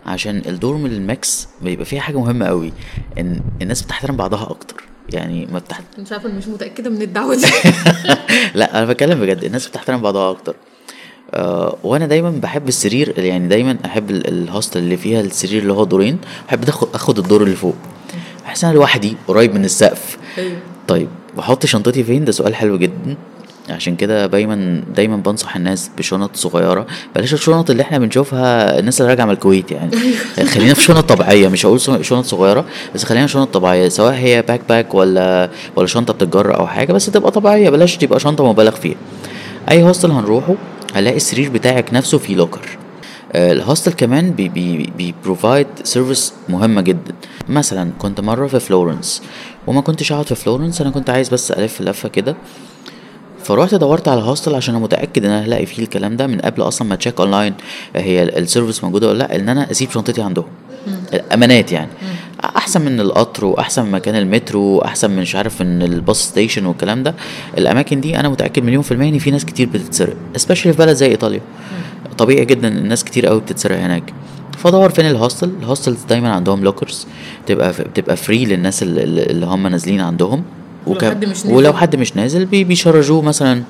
عشان 0.06 0.42
ال 0.46 0.54
dorm 0.54 0.86
ال 0.86 0.96
mixed 0.96 1.48
بيبقى 1.62 1.86
فيها 1.86 2.02
حاجة 2.02 2.20
مهمة 2.20 2.46
قوي 2.46 2.74
إن 3.18 3.40
الناس 3.62 3.82
بتحترم 3.82 4.18
بعضها 4.18 4.50
أكتر. 4.50 4.84
يعني 5.14 5.46
ما 5.46 5.60
بتحت... 5.60 5.84
مش 6.00 6.12
عارفه 6.12 6.30
مش 6.30 6.48
متأكدة 6.48 6.90
من 6.90 7.02
الدعوة 7.02 7.36
دي؟ 7.36 7.48
لا 8.60 8.78
أنا 8.78 8.86
بتكلم 8.86 9.20
بجد 9.20 9.44
الناس 9.44 9.68
بتحترم 9.68 10.02
بعضها 10.02 10.32
أكتر. 10.32 10.56
آه 11.34 11.76
وأنا 11.84 12.08
دايما 12.08 12.30
بحب 12.30 12.68
السرير 12.68 13.14
يعني 13.20 13.48
دايما 13.48 13.78
أحب 13.86 14.10
ال- 14.12 14.28
ال 14.28 14.35
hostel 14.35 14.80
اللي 14.80 14.98
فيها 14.98 15.22
السرير 15.22 15.62
اللي 15.62 15.74
هو 15.74 15.84
دورين 15.84 16.18
بحب 16.48 16.64
اخد 16.94 17.18
الدور 17.20 17.44
اللي 17.44 17.56
فوق. 17.56 17.76
أحس 18.46 18.64
أنا 18.64 18.74
لوحدي 18.74 19.16
قريب 19.28 19.56
من 19.56 19.66
السقف. 19.66 20.18
أيوه. 20.38 20.58
طيب 20.88 21.08
بحط 21.38 21.66
شنطتي 21.66 22.04
فين؟ 22.04 22.26
ده 22.26 22.32
سؤال 22.32 22.56
حلو 22.56 22.78
جدا. 22.78 23.16
عشان 23.70 23.96
كده 23.96 24.26
دايما 24.26 24.84
دايما 24.96 25.18
بنصح 25.18 25.56
الناس 25.56 25.92
بشنط 25.98 26.36
صغيرة. 26.36 26.86
بلاش 27.16 27.34
الشنط 27.34 27.70
اللي 27.70 27.84
إحنا 27.84 27.98
بنشوفها 28.00 28.80
الناس 28.80 29.02
اللي 29.02 29.10
راجعة 29.12 29.26
من 29.26 29.32
الكويت 29.32 29.72
يعني. 29.72 29.92
خلينا 30.54 30.74
في 30.74 30.82
شنط 30.82 31.10
طبيعية 31.14 31.48
مش 31.48 31.66
هقول 31.66 31.82
شنط 32.06 32.26
صغيرة 32.26 32.66
بس 32.96 33.04
خلينا 33.04 33.28
شنط 33.28 33.54
طبيعية 33.54 33.90
سواء 33.90 34.14
هي 34.14 34.42
backpack 34.42 34.94
ولا 34.94 35.50
ولا 35.76 35.88
شنطة 35.88 36.14
بتتجر 36.14 36.56
أو 36.60 36.68
حاجة 36.68 36.94
بس 36.94 37.06
تبقى 37.06 37.32
طبيعية 37.32 37.70
بلاش 37.70 37.98
تبقى 37.98 38.20
شنطة 38.20 38.46
مبالغ 38.50 38.72
فيها. 38.72 38.96
أي 39.72 39.84
hostel 39.84 40.12
هنروحه 40.12 40.56
هنلاقي 41.00 41.18
السرير 41.18 41.50
بتاعك 41.50 41.94
نفسه 41.94 42.18
فيه 42.18 42.36
locker 42.36 42.78
آه، 43.34 43.52
ال 43.52 43.58
hostel 43.58 43.92
كمان 43.94 44.32
بي 44.32 44.50
بي 44.50 44.90
بي 44.98 45.13
provide 45.13 45.68
service 45.84 46.34
مهمة 46.50 46.82
جدا. 46.82 47.14
مثلا 47.50 47.92
كنت 48.00 48.22
مرة 48.22 48.48
في 48.48 48.60
فلورنس 48.60 49.22
وما 49.68 49.82
كنتش 49.82 50.12
اقعد 50.12 50.26
في 50.26 50.36
فلورنس 50.36 50.82
أنا 50.82 50.90
كنت 50.90 51.10
عايز 51.10 51.30
بس 51.30 51.52
ألف 51.52 51.82
لفة 51.82 52.10
كده. 52.10 52.36
فروحت 53.44 53.76
دورت 53.76 54.08
على 54.08 54.22
hostel 54.22 54.56
عشان 54.56 54.76
أنا 54.76 54.84
متأكد 54.84 55.26
إن 55.26 55.32
أنا 55.32 55.46
هلاقي 55.46 55.66
فيه 55.66 55.84
الكلام 55.84 56.18
ده 56.18 56.28
من 56.28 56.40
قبل 56.40 56.62
أصلا 56.62 56.88
ما 56.88 56.96
تـ 56.96 57.00
check 57.00 57.20
online 57.20 57.54
هي 57.96 58.24
ال- 58.24 58.38
ال 58.38 58.44
service 58.44 58.84
موجودة 58.84 59.08
ولا 59.08 59.18
لأ 59.18 59.36
إن 59.36 59.50
أنا 59.50 59.72
أسيب 59.72 59.92
شنطتي 59.92 60.22
عندهم. 60.22 60.46
امانات 61.34 61.72
يعني. 61.72 61.90
أحسن 62.58 62.82
من 62.82 63.00
القطر 63.00 63.46
وأحسن 63.46 63.86
من 63.86 63.92
مكان 63.92 64.16
المترو 64.16 64.62
وأحسن 64.62 65.12
من 65.12 65.22
مش 65.22 65.36
عارف 65.36 65.62
من 65.62 65.82
ال 65.84 65.93
bus 65.93 66.22
station 66.28 66.66
والكلام 66.66 67.04
ده 67.04 67.16
الأماكن 67.58 68.02
دي 68.02 68.20
أنا 68.20 68.30
متأكد 68.30 68.64
مليون 68.64 68.82
في 68.84 68.92
المية 68.92 69.10
إن 69.10 69.20
في 69.20 69.32
ناس 69.32 69.46
كتير 69.46 69.70
بتتسرق 69.70 70.16
especially 70.38 70.54
في 70.54 70.72
بلد 70.72 70.96
زي 70.96 71.08
إيطاليا. 71.08 71.42
طبيعي 72.18 72.46
جدا 72.46 72.68
إن 72.68 72.78
الناس 72.78 73.04
كتير 73.04 73.28
قوي 73.28 73.40
بتتسرق 73.40 73.78
هناك. 73.78 74.14
فدور 74.58 74.90
فين 74.90 75.06
ال 75.06 75.12
hostel 75.12 75.52
ال 75.62 75.67
hostels 75.67 76.04
دايما 76.10 76.32
عندهم 76.34 76.64
lockers 76.64 77.08
بتبقى 77.46 77.72
بتبقى 77.72 78.18
free 78.18 78.46
للناس 78.46 78.84
اللي, 78.84 79.04
اللي 79.04 79.46
هم 79.46 79.68
نازلين 79.68 80.02
عندهم. 80.02 80.44
ولو 80.88 81.00
حد 81.10 81.26
مش 81.26 81.46
نازل. 81.46 81.54
ولو 81.54 81.74
حد 81.74 81.96
مش 81.96 82.16
نازل 82.16 82.46
بي 82.46 82.64
بي 82.64 82.75
charge 82.75 83.10
وه 83.10 83.22
مثلا 83.22 83.64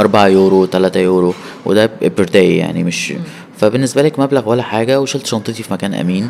4 0.00 0.26
يورو 0.26 0.66
3 0.66 1.00
يورو 1.00 1.34
وده 1.66 1.90
per 2.02 2.28
day 2.28 2.56
يعني 2.56 2.84
مش 2.84 3.12
فبالنسبة 3.58 4.02
لك 4.02 4.18
مبلغ 4.18 4.48
ولا 4.48 4.62
حاجة 4.62 5.00
وشلت 5.00 5.26
شنطتي 5.26 5.62
في 5.62 5.72
مكان 5.72 5.94
أمين. 5.94 6.28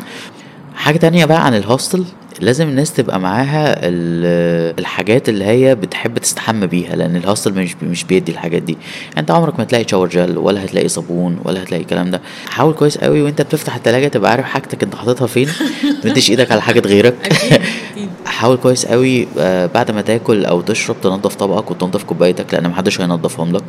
حاجة 0.83 0.97
تانية 0.97 1.25
بقى 1.25 1.45
عن 1.45 1.53
ال 1.55 1.61
hostel؟ 1.61 2.05
لازم 2.39 2.67
الناس 2.69 2.93
تبقى 2.93 3.19
معاها 3.19 3.75
ال- 3.87 4.73
الحاجات 4.79 5.29
اللي 5.29 5.45
هي 5.45 5.75
بتحب 5.75 6.17
تستحمى 6.17 6.67
بيها 6.67 6.95
لأن 6.95 7.15
ال 7.15 7.20
hostel 7.20 7.53
مش 7.53 7.75
مش 7.83 8.03
بيدي 8.03 8.31
الحاجات 8.31 8.61
دي. 8.61 8.77
أنت 9.17 9.31
عمرك 9.31 9.59
ما 9.59 9.65
تلاقي 9.65 9.85
shower 9.87 10.07
gel 10.09 10.37
ولا 10.37 10.65
هتلاقي 10.65 10.87
صابون 10.87 11.39
ولا 11.45 11.63
هتلاقي 11.63 11.81
الكلام 11.81 12.11
ده. 12.11 12.21
حاول 12.47 12.73
كويس 12.73 12.97
قوي 12.97 13.21
وأنت 13.21 13.41
بتفتح 13.41 13.75
التلاجة 13.75 14.07
تبقى 14.07 14.31
عارف 14.31 14.45
حاجتك 14.45 14.83
أنت 14.83 14.95
حاططها 14.95 15.27
فين 15.27 15.47
ما 16.03 16.09
تديش 16.11 16.29
إيدك 16.29 16.51
على 16.51 16.61
حاجة 16.61 16.79
غيرك. 16.79 17.33
حاول 18.25 18.57
كويس 18.57 18.85
قوي 18.85 19.27
آه، 19.39 19.65
بعد 19.65 19.91
ما 19.91 20.01
تاكل 20.01 20.45
أو 20.45 20.61
تشرب 20.61 20.95
تنظف 21.01 21.35
طبقك 21.35 21.71
وتنظف 21.71 22.03
كوبايتك 22.03 22.53
لأن 22.53 22.69
محدش 22.69 23.01
هينظفهم 23.01 23.51
لك. 23.51 23.63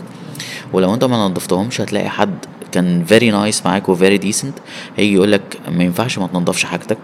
ولو 0.72 0.94
أنت 0.94 1.04
ما 1.04 1.16
نظفتهمش 1.28 1.80
هتلاقي 1.80 2.08
حد 2.08 2.34
كان 2.72 3.04
very 3.04 3.30
nice 3.30 3.66
معاك 3.66 3.88
و 3.88 3.94
very 3.94 4.18
decent 4.18 4.54
هيجي 4.96 5.14
يقول 5.14 5.32
لك 5.32 5.42
ما 5.68 5.84
ينفعش 5.84 6.18
ما 6.18 6.26
تنضفش 6.26 6.64
حاجتك. 6.64 6.98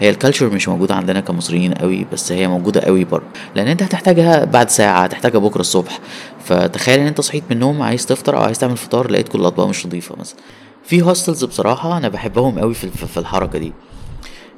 هي 0.00 0.10
ال 0.10 0.15
culture 0.15 0.50
مش 0.50 0.68
موجودة 0.68 0.94
عندنا 0.94 1.20
كمصريين 1.20 1.74
قوي 1.74 2.06
بس 2.12 2.32
هي 2.32 2.48
موجودة 2.48 2.80
قوي 2.80 3.04
بره 3.04 3.22
لأن 3.54 3.68
أنت 3.68 3.82
هتحتاجها 3.82 4.44
بعد 4.44 4.70
ساعة 4.70 5.02
هتحتاجها 5.02 5.38
بكرة 5.38 5.60
الصبح. 5.60 5.98
فتخيل 6.44 7.00
إن 7.00 7.06
أنت 7.06 7.20
صحيت 7.20 7.42
من 7.50 7.52
النوم 7.52 7.82
عايز 7.82 8.06
تفطر 8.06 8.36
أو 8.36 8.42
عايز 8.42 8.58
تعمل 8.58 8.76
فطار 8.76 9.10
لقيت 9.10 9.28
كل 9.28 9.40
الأطباق 9.40 9.66
مش 9.66 9.86
نظيفة 9.86 10.16
مثلا. 10.16 10.36
في 10.84 11.02
hostels 11.02 11.44
بصراحة 11.44 11.96
أنا 11.96 12.08
بحبهم 12.08 12.58
قوي 12.58 12.74
في 12.74 13.16
الحركة 13.16 13.58
دي. 13.58 13.72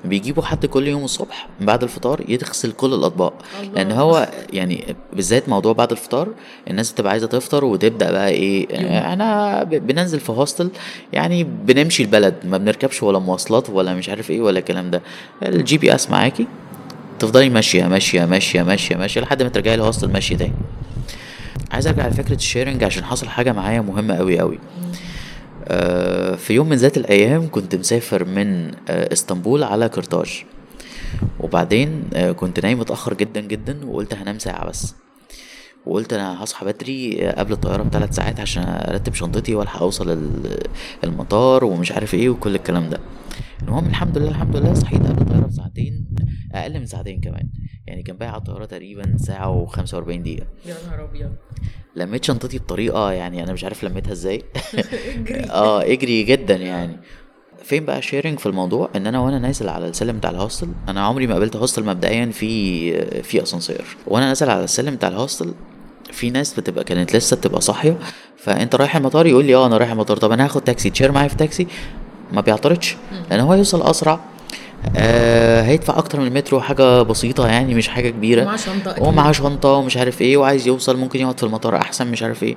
بيجيبوا 0.08 0.42
حد 0.42 0.66
كل 0.66 0.86
يوم 0.88 1.04
الصبح 1.04 1.48
بعد 1.60 1.82
الفطار 1.82 2.25
يغسل 2.28 2.72
كل 2.72 2.94
الأطباق. 2.94 3.32
الله. 3.62 3.72
لأن 3.75 3.92
هو 3.92 4.28
يعني 4.52 4.96
بالذات 5.12 5.48
موضوع 5.48 5.72
بعد 5.72 5.90
الفطار 5.90 6.28
الناس 6.70 6.92
بتبقى 6.92 7.12
عايزة 7.12 7.26
تفطر 7.26 7.64
وتبدأ 7.64 8.10
بقى 8.10 8.28
إيه 8.28 8.66
إحنا 8.98 9.62
ب- 9.64 9.86
بننزل 9.86 10.20
في 10.20 10.32
hostel 10.32 10.70
يعني 11.12 11.44
بنمشي 11.44 12.02
البلد 12.02 12.34
ما 12.44 12.58
بنركبش 12.58 13.02
ولا 13.02 13.18
مواصلات 13.18 13.70
ولا 13.70 13.94
مش 13.94 14.08
عارف 14.08 14.30
إيه 14.30 14.40
ولا 14.40 14.58
الكلام 14.58 14.90
ده. 14.90 15.02
ال 15.42 15.78
GPS 15.78 16.11
معاكي 16.10 16.46
تفضلي 17.18 17.48
ماشية 17.50 17.84
ماشية 17.86 18.25
ماشية 18.25 18.62
ماشية 18.62 18.96
ماشية 18.96 19.20
لحد 19.20 19.42
ما 19.42 19.48
ترجعي 19.48 19.75
الهوستل 19.75 20.12
ماشية 20.12 20.36
تاني. 20.36 20.52
عايز 21.70 21.86
أرجع 21.86 22.08
لفكرة 22.08 22.34
الشيرنج 22.34 22.84
عشان 22.84 23.04
حصل 23.04 23.28
حاجة 23.28 23.52
معايا 23.52 23.80
مهمة 23.80 24.14
قوي 24.16 24.38
قوي 24.38 24.58
آه، 24.58 24.96
في 26.37 26.46
يوم 26.50 26.68
من 26.68 26.76
ذات 26.76 26.96
الأيام 26.96 27.49
كنت 27.50 27.75
مسافر 27.75 28.25
من 28.25 28.70
آه، 28.88 29.12
إسطنبول 29.12 29.62
على 29.62 29.87
قرطاج 29.87 30.44
وبعدين 31.40 32.04
آه، 32.14 32.32
كنت 32.32 32.61
نايم 32.61 32.78
متأخر 32.78 33.14
جدا 33.14 33.40
جدا 33.40 33.87
وقلت 33.87 34.14
هنام 34.14 34.38
ساعة 34.38 34.68
بس. 34.68 34.94
وقلت 35.87 36.12
أنا 36.12 36.45
هصحى 36.45 36.66
بدري 36.66 37.26
قبل 37.28 37.52
الطيارة 37.52 37.83
بثلاث 37.83 38.14
ساعات 38.14 38.40
عشان 38.40 38.62
أرتب 38.66 39.14
شنطتي 39.14 39.55
وألحق 39.55 39.83
أوصل 39.83 40.11
ال- 40.11 40.62
المطار 41.05 41.64
ومش 41.64 41.93
عارف 41.93 42.14
إيه 42.14 42.28
وكل 42.31 42.55
الكلام 42.55 42.90
ده. 42.90 43.00
المهم 43.62 43.87
الحمد 43.87 44.19
لله 44.19 44.28
الحمد 44.31 44.57
لله 44.57 44.75
صحيت 44.75 45.07
قبل 45.07 45.23
الطيارة 45.23 45.47
بساعتين 45.47 46.07
أقل 46.52 46.78
من 46.78 46.87
ساعتين 46.87 47.21
كمان. 47.21 47.49
يعني 47.87 48.02
كان 48.02 48.16
باقي 48.16 48.31
على 48.31 48.38
الطيارة 48.38 48.64
تقريبا 48.64 49.16
ساعة 49.16 49.66
و45 49.66 49.95
دقيقة. 50.11 50.47
يا 50.66 50.75
نهار 50.87 51.05
أبيض. 51.05 51.31
لميت 51.97 52.25
شنطتي 52.25 52.59
بطريقة 52.59 53.12
يعني 53.12 53.43
أنا 53.43 53.52
مش 53.52 53.64
عارف 53.64 53.85
لميتها 53.85 54.12
إزاي. 54.12 54.43
إجري. 55.21 55.40
آه 55.50 55.83
إجري 55.83 56.23
جدا 56.23 56.57
يعني. 56.57 56.97
فين 57.62 57.85
بقى 57.85 58.02
sharing 58.02 58.38
في 58.38 58.47
الموضوع؟ 58.47 58.90
إن 58.97 59.07
أنا 59.07 59.21
وأنا 59.21 59.38
نازل 59.38 59.69
على 59.69 59.88
السلم 59.88 60.19
بتاع 60.19 60.31
ال 60.30 60.36
hostel 60.36 60.68
أنا 60.88 61.00
عمري 61.00 61.26
ما 61.26 61.33
قابلت 61.33 61.57
hostel 61.56 61.85
مبدئيا 61.85 62.26
في 62.26 63.23
في 63.23 63.43
أسانسير. 63.43 63.85
وأنا 64.07 64.26
نازل 64.26 64.50
على 64.50 64.64
السلم 64.64 64.95
بتاع 64.95 65.09
ال 65.08 65.15
hostel 65.15 65.54
في 66.12 66.30
ناس 66.30 66.54
بتبقى 66.54 66.84
كانت 66.84 67.16
لسه 67.16 67.36
بتبقى 67.36 67.60
صاحية 67.60 67.98
فأنت 68.36 68.75
رايح 68.75 68.96
المطار 68.96 69.26
يقول 69.26 69.44
لي 69.44 69.54
آه 69.54 69.66
أنا 69.66 69.76
رايح 69.76 69.90
المطار. 69.90 70.16
طب 70.16 70.32
أنا 70.32 70.44
هاخد 70.44 70.60
تاكسي 70.60 70.90
ت 70.90 70.94
share 70.94 71.12
معايا 71.12 71.28
في 71.28 71.36
تاكسي؟ 71.36 71.66
ما 72.32 72.40
بيعترضش 72.40 72.96
لأن 73.30 73.40
هو 73.40 73.54
يوصل 73.54 73.82
أسرع. 73.82 74.20
آه 74.96 75.62
هيدفع 75.62 75.98
أكتر 75.98 76.20
من 76.20 76.26
المترو 76.26 76.60
حاجة 76.60 77.02
بسيطة 77.02 77.46
يعني 77.48 77.75
مش 77.75 77.88
حاجة 77.88 78.10
كبيرة. 78.10 78.42
ومعاه 78.42 78.58
أكيد. 78.86 79.06
ومعاه 79.06 79.32
شنطة 79.32 79.68
ومش 79.68 79.96
عارف 79.96 80.20
إيه 80.22 80.36
وعايز 80.36 80.66
يوصل 80.66 80.96
ممكن 80.96 81.20
يقعد 81.20 81.38
في 81.38 81.42
المطار 81.46 81.76
أحسن 81.76 82.06
مش 82.10 82.22
عارف 82.22 82.42
إيه. 82.42 82.56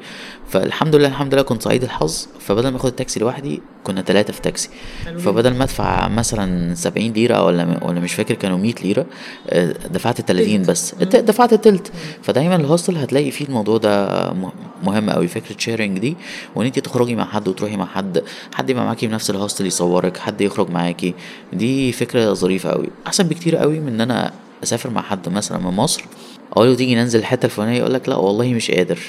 فالحمد 0.49 0.95
لله 0.95 1.07
الحمد 1.07 1.33
لله 1.33 1.43
كنت 1.43 1.61
سعيد 1.61 1.83
الحظ. 1.83 2.27
فبدل 2.39 2.69
ما 2.69 2.77
آخد 2.77 2.85
التاكسي 2.89 3.19
لوحدي 3.19 3.61
كنا 3.83 4.01
ثلاثة 4.01 4.33
في 4.33 4.41
تاكسي. 4.41 4.69
فبدل 5.17 5.53
ما 5.53 5.63
ادفع 5.63 6.07
مثلا 6.07 6.75
70 6.75 7.11
ليرة 7.11 7.43
ولا 7.45 7.79
ولا 7.85 7.99
مش 7.99 8.13
فاكر 8.13 8.33
كانوا 8.35 8.57
100 8.57 8.73
ليرة 8.83 9.05
آه، 9.49 9.65
دفعت 9.87 10.21
30 10.21 10.61
تلت. 10.61 10.69
بس. 10.69 10.95
دفعت 11.01 11.53
التلت 11.53 11.91
فدايما 12.23 12.55
الهوستل 12.55 12.97
هتلاقي 12.97 13.31
فيه 13.31 13.45
الموضوع 13.45 13.77
ده 13.77 14.09
مهم 14.83 15.09
قوي 15.09 15.27
فكرة 15.27 15.55
sharing 15.57 15.99
دي 15.99 16.15
وإن 16.55 16.65
انت 16.65 16.79
تخرجي 16.79 17.15
مع 17.15 17.25
حد 17.25 17.47
وتروحي 17.47 17.77
مع 17.77 17.85
حد 17.85 18.23
حد 18.53 18.69
يبقى 18.69 18.85
معاكي 18.85 19.07
في 19.07 19.13
نفس 19.13 19.29
ال 19.29 19.34
hostel 19.34 19.65
يصورك 19.65 20.17
حد 20.17 20.41
يخرج 20.41 20.69
معاكي 20.69 21.13
دي 21.53 21.91
فكرة 21.91 22.33
ظريفة 22.33 22.69
قوي 22.71 22.87
أحسن 23.07 23.23
بكتير 23.23 23.55
قوي 23.55 23.79
من 23.79 23.87
إن 23.93 24.01
أنا 24.01 24.31
أسافر 24.63 24.89
مع 24.89 25.01
حد 25.01 25.29
مثلا 25.29 25.57
من 25.57 25.71
مصر. 25.75 26.03
أقول 26.53 26.67
له 26.69 26.75
تيجي 26.75 26.95
ننزل 26.95 27.19
الحتة 27.19 27.45
الفلانية؟ 27.45 27.77
يقول 27.79 27.93
لك 27.93 28.09
لا 28.09 28.15
والله 28.15 28.53
مش 28.53 28.71
قادر. 28.71 28.99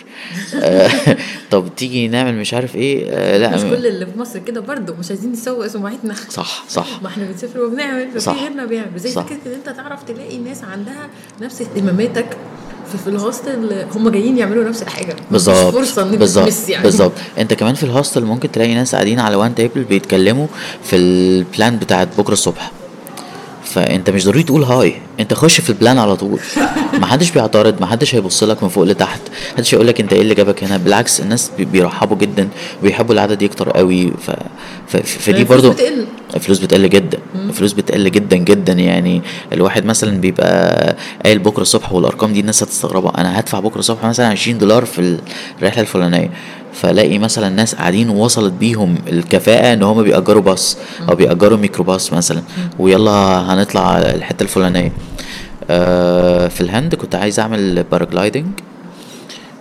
آه، 0.54 0.90
طب 1.50 1.68
تيجي 1.76 2.08
نعمل 2.08 2.34
مش 2.34 2.54
عارف 2.54 2.76
إيه؟ 2.76 3.06
آه، 3.10 3.38
لا. 3.38 3.56
مش 3.56 3.60
كل 3.60 3.86
اللي 3.86 4.06
في 4.06 4.18
مصر 4.18 4.38
كده 4.38 4.60
برضه 4.60 4.94
مش 4.94 5.10
عايزين 5.10 5.32
نسوق 5.32 5.66
سمعتنا 5.66 6.14
صح 6.28 6.64
صح. 6.68 6.86
ما 7.02 7.08
إحنا 7.08 7.24
بنسافر 7.24 7.60
وبنعمل 7.60 8.10
ففي. 8.20 8.30
غيرنا 8.30 8.64
بيعمل. 8.66 8.98
زي. 8.98 9.10
فكرة 9.10 9.38
إن 9.46 9.52
أنت 9.52 9.76
تعرف 9.76 10.02
تلاقي 10.02 10.38
ناس 10.38 10.64
عندها 10.64 11.08
نفس 11.40 11.60
اهتماماتك 11.60 12.36
ففي 12.92 13.06
ال 13.10 13.21
hostel 13.21 13.84
هم 13.94 14.08
جايين 14.08 14.38
يعملوا 14.38 14.64
نفس 14.64 14.82
الحاجة. 14.82 15.16
بالظبط 15.30 15.74
فرصة 15.74 16.02
ان 16.02 16.10
بالظبط 16.16 16.52
يعني. 16.68 16.82
بالظبط. 16.84 17.12
أنت 17.38 17.54
كمان 17.54 17.74
في 17.74 17.82
ال 17.82 17.88
hostel 17.88 18.24
ممكن 18.24 18.50
تلاقي 18.50 18.74
ناس 18.74 18.94
قاعدين 18.94 19.20
على 19.20 19.36
one 19.36 19.54
table 19.54 19.84
بيتكلموا 19.84 20.46
في 20.84 20.96
ال 20.96 21.12
plan 21.12 21.76
بتاعت 21.78 22.08
بكرة 22.18 22.32
الصبح. 22.32 22.72
فأنت 23.64 24.10
مش 24.10 24.24
ضروري 24.24 24.42
تقول 24.42 24.62
hi 24.62 24.94
انت 25.20 25.34
خش 25.34 25.60
في 25.60 25.70
ال 25.70 25.76
plan 25.76 25.98
على 25.98 26.16
طول. 26.16 26.40
ما 27.00 27.06
حدش 27.06 27.30
بيعترض 27.30 27.80
ما 27.80 27.86
حدش 27.86 28.14
هيبص 28.14 28.44
لك 28.44 28.62
من 28.62 28.68
فوق 28.68 28.84
لتحت. 28.84 29.20
ما 29.50 29.56
حدش 29.56 29.74
هيقول 29.74 29.86
لك 29.86 30.00
انت 30.00 30.12
إيه 30.12 30.20
اللي 30.20 30.34
جابك 30.34 30.64
هنا. 30.64 30.76
بالعكس 30.76 31.20
الناس 31.20 31.50
بي- 31.58 31.64
بيرحبوا 31.64 32.16
جدا 32.16 32.48
وبيحبوا 32.80 33.14
العدد 33.14 33.42
يكتر 33.42 33.70
قوي. 33.70 34.10
ف... 34.10 34.30
ف... 34.88 34.96
فدي 34.96 35.44
برضو 35.44 35.70
بتقل. 35.70 36.06
الفلوس 36.36 36.58
بتقل 36.58 36.88
جدا. 36.88 37.18
الفلوس 37.34 37.72
بتقل 37.72 38.10
جدا 38.10 38.36
جدا. 38.36 38.72
يعني 38.72 39.22
الواحد 39.52 39.84
مثلا 39.84 40.20
بيبقى 40.20 40.96
قايل 41.24 41.38
بكرة 41.38 41.62
الصبح 41.62 41.92
والأرقام 41.92 42.32
دي 42.32 42.40
الناس 42.40 42.62
هتستغربها. 42.62 43.12
أنا 43.18 43.40
هدفع 43.40 43.60
بكرة 43.60 43.78
الصبح 43.78 44.04
مثلا 44.04 44.26
20 44.26 44.58
دولار 44.58 44.84
في 44.84 45.18
الرحلة 45.58 45.80
الفلانية. 45.80 46.30
فلاقي 46.72 47.18
مثلا 47.18 47.48
ناس 47.48 47.74
قاعدين 47.74 48.10
وصلت 48.10 48.52
بيهم 48.52 48.94
الكفاءة 49.08 49.72
إن 49.72 49.82
هم 49.82 50.02
بيأجروا 50.02 50.42
باص 50.42 50.76
أو 51.08 51.14
بيأجروا 51.14 51.58
ميكروباص 51.58 52.12
مثلا. 52.12 52.42
ويلا 52.78 53.10
هنطلع 53.54 53.98
الحتة 53.98 54.42
الفلانية. 54.42 54.92
في 56.48 56.60
الهند 56.60 56.94
كنت 56.94 57.14
عايز 57.14 57.40
أعمل 57.40 57.82
paragliding 57.82 58.46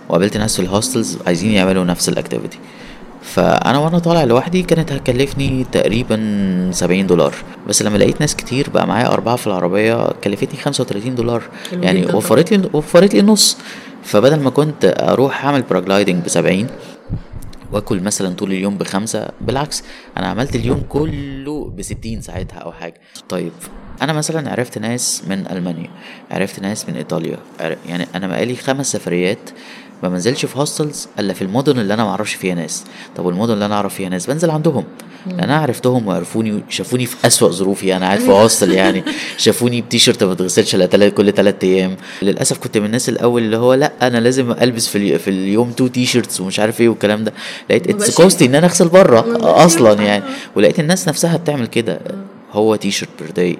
وقابلت 0.08 0.36
ناس 0.36 0.56
في 0.56 0.62
ال 0.62 0.69
hostels 0.69 1.18
عايزين 1.26 1.50
يعملوا 1.50 1.84
نفس 1.84 2.08
ال 2.08 2.14
activity 2.14 2.58
فأنا 3.22 3.78
وأنا 3.78 3.98
طالع 3.98 4.24
لوحدي 4.24 4.62
كانت 4.62 4.92
هتكلفني 4.92 5.66
تقريبا 5.72 6.70
70 6.72 7.06
دولار. 7.06 7.34
بس 7.68 7.82
لما 7.82 7.98
لقيت 7.98 8.20
ناس 8.20 8.36
كتير 8.36 8.70
بقى 8.70 8.86
معايا 8.86 9.06
أربعة 9.08 9.36
في 9.36 9.46
العربية 9.46 10.08
كلفتني 10.24 10.60
35 10.60 11.14
دولار. 11.14 11.42
يعني 11.72 12.06
وفرت 12.06 12.52
لي 12.52 12.68
وفرت 12.72 13.14
لي 13.14 13.20
النص. 13.20 13.56
فبدل 14.04 14.40
ما 14.40 14.50
كنت 14.50 14.94
أروح 15.00 15.44
أعمل 15.44 15.62
paragliding 15.62 16.24
ب 16.24 16.28
70 16.28 16.66
واكل 17.72 18.00
مثلا 18.00 18.34
طول 18.34 18.52
اليوم 18.52 18.78
بخمسة 18.78 19.28
بالعكس 19.40 19.84
أنا 20.16 20.26
عملت 20.26 20.56
اليوم 20.56 20.82
كله 20.88 21.72
بستين 21.78 22.20
ساعتها 22.20 22.58
أو 22.58 22.72
حاجة. 22.72 23.00
طيب 23.28 23.52
أنا 24.02 24.12
مثلا 24.12 24.50
عرفت 24.50 24.78
ناس 24.78 25.22
من 25.28 25.46
ألمانيا 25.50 25.90
عرفت 26.30 26.60
ناس 26.60 26.88
من 26.88 26.96
إيطاليا 26.96 27.38
يعني 27.88 28.06
أنا 28.14 28.28
بقالي 28.28 28.56
خمس 28.56 28.92
سفريات 28.92 29.50
ما 30.02 30.08
بنزلش 30.08 30.44
في 30.46 30.58
hostels 30.58 31.08
إلا 31.18 31.32
في 31.32 31.42
المدن 31.42 31.78
اللي 31.78 31.94
أنا 31.94 32.04
ما 32.04 32.10
أعرفش 32.10 32.34
فيها 32.34 32.54
ناس. 32.54 32.84
طب 33.16 33.24
والمدن 33.24 33.52
اللي 33.52 33.64
أنا 33.66 33.74
أعرف 33.74 33.94
فيها 33.94 34.08
ناس؟ 34.08 34.26
بنزل 34.26 34.50
عندهم. 34.50 34.84
لأن 35.26 35.40
أنا 35.40 35.56
عرفتهم 35.56 36.06
وعرفوني 36.06 36.60
شافوني 36.68 37.06
في 37.06 37.26
أسوأ 37.26 37.48
ظروفي 37.50 37.96
أنا 37.96 38.06
قاعد 38.06 38.18
في 38.20 38.30
hostel 38.42 38.72
يعني. 38.72 39.02
شافوني 39.36 39.80
بتيشرت 39.82 40.24
ما 40.24 40.32
بتغسلش 40.34 40.74
إلا 40.74 41.08
كل 41.08 41.32
تلات 41.32 41.64
أيام. 41.64 41.96
للأسف 42.22 42.58
كنت 42.58 42.78
من 42.78 42.84
الناس 42.86 43.08
الأول 43.08 43.42
اللي 43.42 43.56
هو 43.56 43.74
لأ 43.74 43.92
أنا 44.02 44.18
لازم 44.18 44.52
ألبس 44.52 44.86
في, 44.88 44.98
الي- 44.98 45.18
في 45.18 45.30
اليوم 45.30 45.70
two 45.72 45.86
T-shirts 45.86 46.40
ومش 46.40 46.60
عارف 46.60 46.80
إيه 46.80 46.88
والكلام 46.88 47.24
ده. 47.24 47.32
لقيت 47.70 47.90
it's 47.90 48.16
costy 48.16 48.44
إن 48.46 48.54
أنا 48.54 48.66
أغسل 48.66 48.88
بره 48.88 49.24
أصلا. 49.64 50.02
يعني. 50.02 50.24
ولقيت 50.56 50.80
الناس 50.80 51.08
نفسها 51.08 51.36
بتعمل 51.36 51.66
كده. 51.66 52.00
هو 52.52 52.76
T-shirt 52.76 53.10
per 53.20 53.30
day 53.30 53.58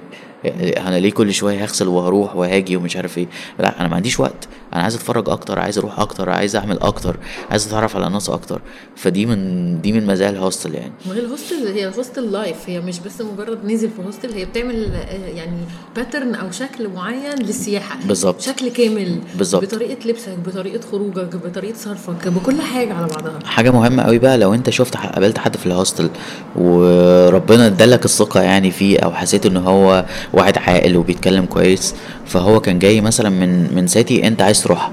أنا 0.87 0.99
ليه 1.01 1.11
كل 1.13 1.35
شوية 1.35 1.63
هغسل 1.65 1.89
وهروح 1.89 2.37
وهاجي 2.37 2.77
ومش 2.77 2.97
عارف 2.97 3.19
إيه؟ 3.19 3.27
لأ 3.59 3.81
أنا 3.81 3.89
ما 3.89 3.97
عنديش 3.97 4.21
وقت. 4.21 4.49
أنا 4.75 4.83
عايز 4.83 4.95
اتفرج 4.95 5.29
أكتر 5.29 5.59
عايز 5.59 5.79
أروح 5.79 6.01
أكتر 6.01 6.31
عايز 6.31 6.57
اعمل 6.57 6.79
أكتر 6.81 7.17
عايز 7.51 7.67
اتعرف 7.67 7.97
على 7.97 8.09
ناس 8.09 8.31
أكتر. 8.31 8.61
فدي 8.97 9.27
من 9.27 9.81
دي 9.81 9.93
من 9.93 10.07
مزايا 10.07 10.31
ال 10.31 10.37
hostel 10.37 10.75
يعني. 10.75 10.93
ما 11.07 11.15
هي 11.15 11.19
ال 11.19 11.26
hostel 11.26 11.67
هي 11.75 11.89
ال 11.89 11.95
hostel 11.95 12.33
life 12.33 12.57
هي 12.67 12.81
مش 12.81 12.99
بس 13.01 13.21
مجرد 13.21 13.65
نزل 13.65 13.91
في 13.97 14.03
hostel 14.07 14.33
هي 14.33 14.45
بتعمل 14.45 14.95
آه، 14.95 15.27
يعني 15.37 15.57
pattern 15.97 16.35
أو 16.35 16.51
شكل 16.51 16.89
معين 16.89 17.39
للسياحة. 17.39 17.99
بالظبط. 18.07 18.41
شكل 18.41 18.69
كامل. 18.69 19.19
بالظبط. 19.39 19.63
بطريقة 19.65 20.09
لبسك 20.09 20.39
بطريقة 20.47 20.81
خروجك 20.93 21.37
بطريقة 21.37 21.77
صرفك 21.77 22.29
بكل 22.29 22.61
حاجة 22.63 22.95
على 22.95 23.07
بعضها. 23.07 23.39
حاجة 23.45 23.71
مهمة 23.71 24.03
قوي 24.03 24.19
بقى 24.19 24.39
لو 24.39 24.55
انت 24.55 24.71
شفت 24.71 24.97
قابلت 24.97 25.39
حد 25.39 25.57
في 25.57 25.67
ال 25.67 25.73
hostel 25.73 26.11
وربنا 26.57 27.67
ادالك 27.67 28.05
الثقة 28.05 28.43
يعني 28.43 28.71
فيه 28.71 28.99
أو 28.99 29.13
حسيت 29.13 29.47
إن 29.47 29.57
هو 29.57 30.05
واحد 30.33 30.59
عاقل 30.59 30.97
وبيتكلم 30.97 31.45
كويس 31.45 31.95
فهو 32.27 32.61
كان 32.61 32.79
جاي 32.79 33.01
مثلا 33.01 33.29
من 33.31 33.75
من 33.75 33.87
city 33.87 34.27
انت 34.27 34.43
عايز 34.43 34.60
تروح 34.63 34.91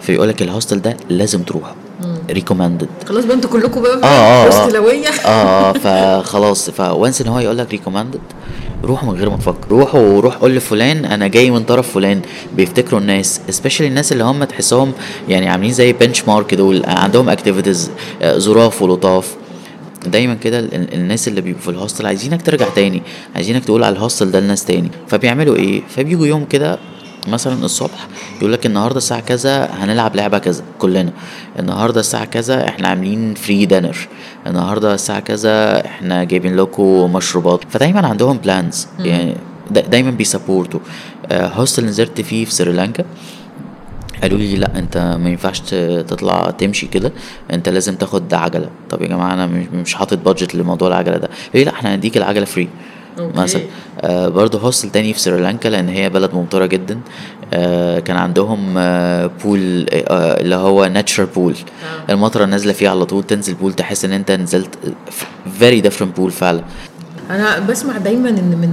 فيقولك 0.00 0.42
ال 0.42 0.47
hostel 0.47 0.80
ده 0.82 0.96
لازم 1.10 1.42
تروح 1.42 1.74
recommended 2.30 2.88
خلاص 3.08 3.24
بقى 3.24 3.34
أنتوا 3.36 3.50
كلكم 3.50 3.82
بقى 3.82 4.00
آه 4.02 4.06
آه 4.06 4.46
آه. 4.46 4.46
هوستلاويه 4.46 5.08
آه 5.26 5.72
فخلاص. 5.72 6.70
ف 6.70 6.80
once 6.80 7.20
ان 7.20 7.28
هو 7.28 7.38
يقول 7.38 7.58
لك 7.58 7.70
recommended 7.70 8.20
روح 8.84 9.04
من 9.04 9.10
غير 9.10 9.30
ما 9.30 9.36
تفكر. 9.36 9.66
روح 9.70 9.94
وروح 9.94 10.34
قول 10.36 10.54
لفلان 10.54 11.04
أنا 11.04 11.26
جاي 11.28 11.50
من 11.50 11.64
طرف 11.64 11.92
فلان. 11.92 12.20
بيفتكروا 12.56 13.00
الناس 13.00 13.40
specially 13.50 13.88
الناس 13.88 14.12
اللي 14.12 14.24
هم 14.24 14.44
تحسهم 14.44 14.92
يعني 15.28 15.48
عاملين 15.48 15.72
زي 15.72 15.92
benchmark 15.92 16.54
دول. 16.54 16.82
عندهم 16.86 17.28
activities 17.28 17.90
ظراف 18.36 18.82
ولطاف. 18.82 19.34
دايما 20.06 20.34
كده 20.34 20.58
ال- 20.58 20.74
ال- 20.74 20.94
الناس 20.94 21.28
اللي 21.28 21.40
بيبقوا 21.40 21.62
في 21.62 21.68
ال 21.70 21.75
hostel 21.75 22.06
عايزينك 22.06 22.42
ترجع 22.42 22.68
تاني. 22.68 23.02
عايزينك 23.36 23.64
تقول 23.64 23.84
على 23.84 23.96
ال 23.96 24.01
hostel 24.01 24.30
ده 24.30 24.40
لناس 24.40 24.64
تاني. 24.64 24.90
فبيعملوا 25.08 25.56
إيه؟ 25.56 25.82
فبيجوا 25.96 26.26
يوم 26.26 26.44
كده 26.44 26.78
مثلا 27.28 27.64
الصبح 27.64 28.06
يقول 28.38 28.52
لك 28.52 28.66
النهارده 28.66 28.98
الساعة 28.98 29.20
كذا 29.20 29.64
هنلعب 29.72 30.16
لعبة 30.16 30.38
كذا 30.38 30.64
كلنا. 30.78 31.12
النهارده 31.58 32.00
الساعة 32.00 32.24
كذا 32.24 32.68
إحنا 32.68 32.88
عاملين 32.88 33.34
free 33.34 33.66
dinner 33.66 33.96
النهارده 34.46 34.94
الساعة 34.94 35.20
كذا 35.20 35.86
إحنا 35.86 36.24
جايبين 36.24 36.56
لكم 36.56 37.12
مشروبات. 37.12 37.60
فدايما 37.70 38.06
عندهم 38.06 38.36
plans 38.38 38.86
يعني 38.98 39.34
دا 39.70 39.80
دايما 39.80 40.10
بي 40.10 40.24
support 40.24 40.73
وا 40.73 40.80
آه، 41.32 41.46
hostel 41.46 41.84
نزلت 41.84 42.20
فيه 42.20 42.44
في 42.44 42.52
سريلانكا 42.52 43.04
قالوا 44.22 44.38
لي 44.38 44.56
لا 44.56 44.78
انت 44.78 45.16
ما 45.22 45.30
ينفعش 45.30 45.60
تطلع 46.08 46.50
تمشي 46.58 46.86
كده. 46.86 47.12
انت 47.52 47.68
لازم 47.68 47.94
تاخد 47.94 48.34
عجلة. 48.34 48.68
طب 48.90 49.02
يا 49.02 49.06
جماعة 49.08 49.32
أنا 49.34 49.46
مش- 49.46 49.66
مش 49.74 49.94
حاطط 49.94 50.18
budget 50.18 50.54
لموضوع 50.54 50.88
العجلة 50.88 51.16
ده. 51.16 51.28
ليه 51.54 51.64
لا 51.64 51.70
إحنا 51.72 51.94
هنديك 51.94 52.16
العجلة 52.16 52.44
free 52.44 52.68
okay. 53.18 53.38
مثلا 53.38 53.62
آه 54.00 54.28
برضه 54.28 54.58
hostel 54.58 54.90
تاني 54.90 55.12
في 55.12 55.20
سريلانكا 55.20 55.68
لأن 55.68 55.88
هي 55.88 56.10
بلد 56.10 56.34
ممطره 56.34 56.66
جدا 56.66 57.00
آه 57.54 57.98
كان 57.98 58.16
عندهم 58.16 58.74
آه 58.78 59.30
pool 59.44 59.86
آه 59.92 60.40
اللي 60.40 60.54
هو 60.54 60.84
natural 60.84 61.28
pool 61.28 61.54
آه. 62.08 62.12
المطرة 62.12 62.44
نازلة 62.44 62.72
فيه 62.72 62.88
على 62.88 63.04
طول 63.04 63.24
تنزل 63.24 63.54
pool 63.54 63.72
تحس 63.72 64.04
إن 64.04 64.12
أنت 64.12 64.30
نزلت 64.30 64.78
very 65.58 65.80
different 65.80 66.16
pool 66.16 66.30
فعلا 66.30 66.62
أنا 67.30 67.58
بسمع 67.58 67.96
دايما 67.98 68.28
إن 68.28 68.34
من 68.60 68.70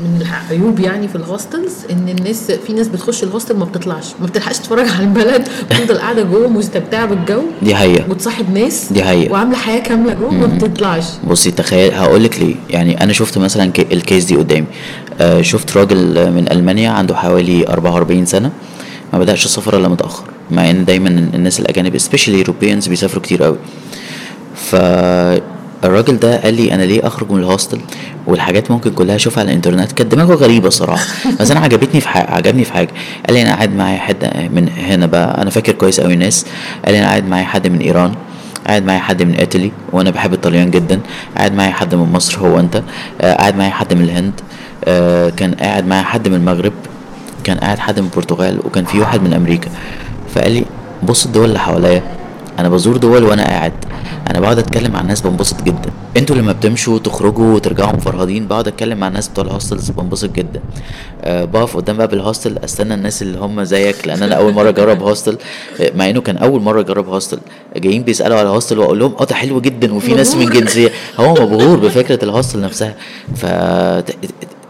من 0.00 0.22
العيوب 0.50 0.80
يعني 0.80 1.08
في 1.08 1.16
ال 1.16 1.23
hostels 1.23 1.72
إن 1.92 2.08
الناس 2.08 2.50
في 2.52 2.72
ناس 2.72 2.88
بتخش 2.88 3.22
ال 3.22 3.27
hostel 3.27 3.56
ما 3.56 3.64
بتطلعش 3.64 4.04
ما 4.20 4.26
بتلحقش 4.26 4.58
تتفرج 4.58 4.88
على 4.88 5.04
البلد 5.04 5.48
بتفضل 5.70 5.98
قاعدة 5.98 6.22
جوه 6.22 6.48
مستمتعة 6.48 7.06
بالجو 7.06 7.42
دي 7.62 7.74
حقيقة. 7.74 8.10
وتصاحب 8.10 8.54
ناس 8.58 8.92
دي 8.92 9.04
حقيقة. 9.04 9.32
وعاملة 9.32 9.56
حياة 9.56 9.80
كاملة 9.80 10.14
جوه 10.14 10.30
ما 10.34 10.46
بتطلعش. 10.46 11.04
بصي 11.28 11.50
تخيل 11.50 11.94
هقول 11.94 12.24
لك 12.24 12.38
ليه. 12.40 12.54
يعني 12.70 13.04
أنا 13.04 13.12
شفت 13.12 13.38
مثلا 13.38 13.70
كي- 13.72 13.86
ال 13.92 13.98
case 13.98 14.24
دي 14.24 14.36
قدامي. 14.36 14.66
آه 15.20 15.42
شفت 15.42 15.76
راجل 15.76 16.32
من 16.32 16.52
ألمانيا 16.52 16.90
عنده 16.90 17.16
حوالي 17.16 17.68
44 17.68 18.26
سنة 18.26 18.50
ما 19.12 19.18
بدأش 19.18 19.44
السفر 19.44 19.76
إلا 19.76 19.88
متأخر 19.88 20.24
مع 20.50 20.70
إن 20.70 20.84
دايما 20.84 21.08
الناس 21.08 21.60
الأجانب 21.60 21.98
especially 21.98 22.44
Europeans 22.44 22.88
بيسافروا 22.88 23.22
كتير 23.22 23.42
قوي 23.42 23.56
فالراجل 25.82 26.18
ده 26.18 26.36
قال 26.40 26.54
لي 26.54 26.74
أنا 26.74 26.82
ليه 26.82 27.06
أخرج 27.06 27.32
من 27.32 27.38
ال 27.38 27.44
hostel 27.44 27.80
والحاجات 28.26 28.70
ممكن 28.70 28.90
كلها 28.90 29.16
أشوفها 29.16 29.40
على 29.40 29.50
الإنترنت. 29.50 29.92
كانت 29.92 30.12
دماغه 30.12 30.34
غريبة 30.34 30.70
صراحة. 30.70 31.06
بس 31.40 31.50
أنا 31.50 31.60
عجبتني 31.60 32.00
في 32.00 32.08
حاجة 32.08 32.30
عجبني 32.30 32.64
في 32.64 32.72
حاجة. 32.72 32.88
قال 33.26 33.36
لي 33.36 33.42
أنا 33.42 33.54
قاعد 33.54 33.74
معايا 33.74 33.98
حد 33.98 34.48
من 34.52 34.68
هنا 34.68 35.06
بقى. 35.06 35.42
أنا 35.42 35.50
فاكر 35.50 35.72
كويس 35.72 36.00
قوي 36.00 36.16
ناس 36.16 36.46
قال 36.84 36.94
لي 36.94 36.98
أنا 36.98 37.08
قاعد 37.08 37.28
معايا 37.28 37.44
حد 37.44 37.68
من 37.68 37.78
إيران. 37.78 38.14
قاعد 38.66 38.84
معايا 38.84 39.00
حد 39.00 39.22
من 39.22 39.34
إيطالي. 39.34 39.72
وأنا 39.92 40.10
بحب 40.10 40.32
الطليان 40.32 40.70
جدا. 40.70 41.00
قاعد 41.36 41.54
معايا 41.54 41.72
حد 41.72 41.94
من 41.94 42.12
مصر 42.12 42.38
هو 42.38 42.60
أنت. 42.60 42.82
آه، 43.20 43.34
قاعد 43.34 43.56
معايا 43.56 43.70
حد 43.70 43.94
من 43.94 44.02
الهند. 44.02 44.32
آه، 44.84 45.28
كان 45.30 45.54
قاعد 45.54 45.86
معايا 45.86 46.02
حد 46.02 46.28
من 46.28 46.34
المغرب. 46.34 46.72
كان 47.44 47.56
قاعد 47.58 47.78
حد 47.78 48.00
من 48.00 48.06
البرتغال. 48.06 48.58
وكان 48.64 48.84
في 48.84 48.98
واحد 48.98 49.22
من 49.22 49.32
أمريكا. 49.32 49.70
فقال 50.34 50.52
لي 50.52 50.64
بص 51.02 51.26
الدول 51.26 51.44
اللي 51.44 51.58
حواليا. 51.58 52.02
أنا 52.60 52.68
بزور 52.68 52.96
دول 52.96 53.24
وأنا 53.24 53.44
قاعد. 53.44 53.72
أنا 54.30 54.40
بقعد 54.40 54.58
اتكلم 54.58 54.92
مع 54.92 55.00
الناس 55.00 55.20
بنبسط 55.20 55.62
جدا. 55.62 55.90
أنتوا 56.16 56.36
لما 56.36 56.52
بتمشوا 56.52 56.98
تخرجوا 56.98 57.54
وترجعوا 57.54 57.92
مفرهدين 57.92 58.46
بقعد 58.46 58.68
اتكلم 58.68 58.98
مع 58.98 59.08
الناس 59.08 59.28
بتوع 59.28 59.44
ال 59.44 59.50
hostels 59.50 59.90
بنبسط 59.90 60.30
جدا. 60.32 60.60
أه 61.22 61.44
بقف 61.44 61.76
قدام 61.76 61.96
باب 61.96 62.14
ال 62.14 62.20
hostel 62.20 62.58
استنى 62.58 62.94
الناس 62.94 63.22
اللي 63.22 63.38
هم 63.38 63.64
زيك 63.64 64.06
لأن 64.06 64.22
أنا 64.22 64.34
اول 64.34 64.52
مرة 64.52 64.68
اجرب 64.68 65.02
hostel. 65.02 65.38
آه، 65.80 65.92
مع 65.96 66.10
انه 66.10 66.20
كان 66.20 66.36
اول 66.36 66.62
مرة 66.62 66.80
اجرب 66.80 67.08
hostel. 67.08 67.38
جايين 67.76 68.02
بيسألوا 68.02 68.38
على 68.38 68.48
hostel 68.48 68.78
وأقول 68.78 68.98
لهم 68.98 69.14
آه 69.20 69.24
ده 69.24 69.34
حلو 69.34 69.60
جدا 69.60 69.94
وفي 69.94 70.14
ناس 70.14 70.34
من. 70.36 70.46
جنسية. 70.60 70.90
هو 71.20 71.32
مبهور 71.32 71.78
بفكرة 71.78 72.24
ال 72.24 72.29
hostel 72.29 72.60
نفسها. 72.60 72.94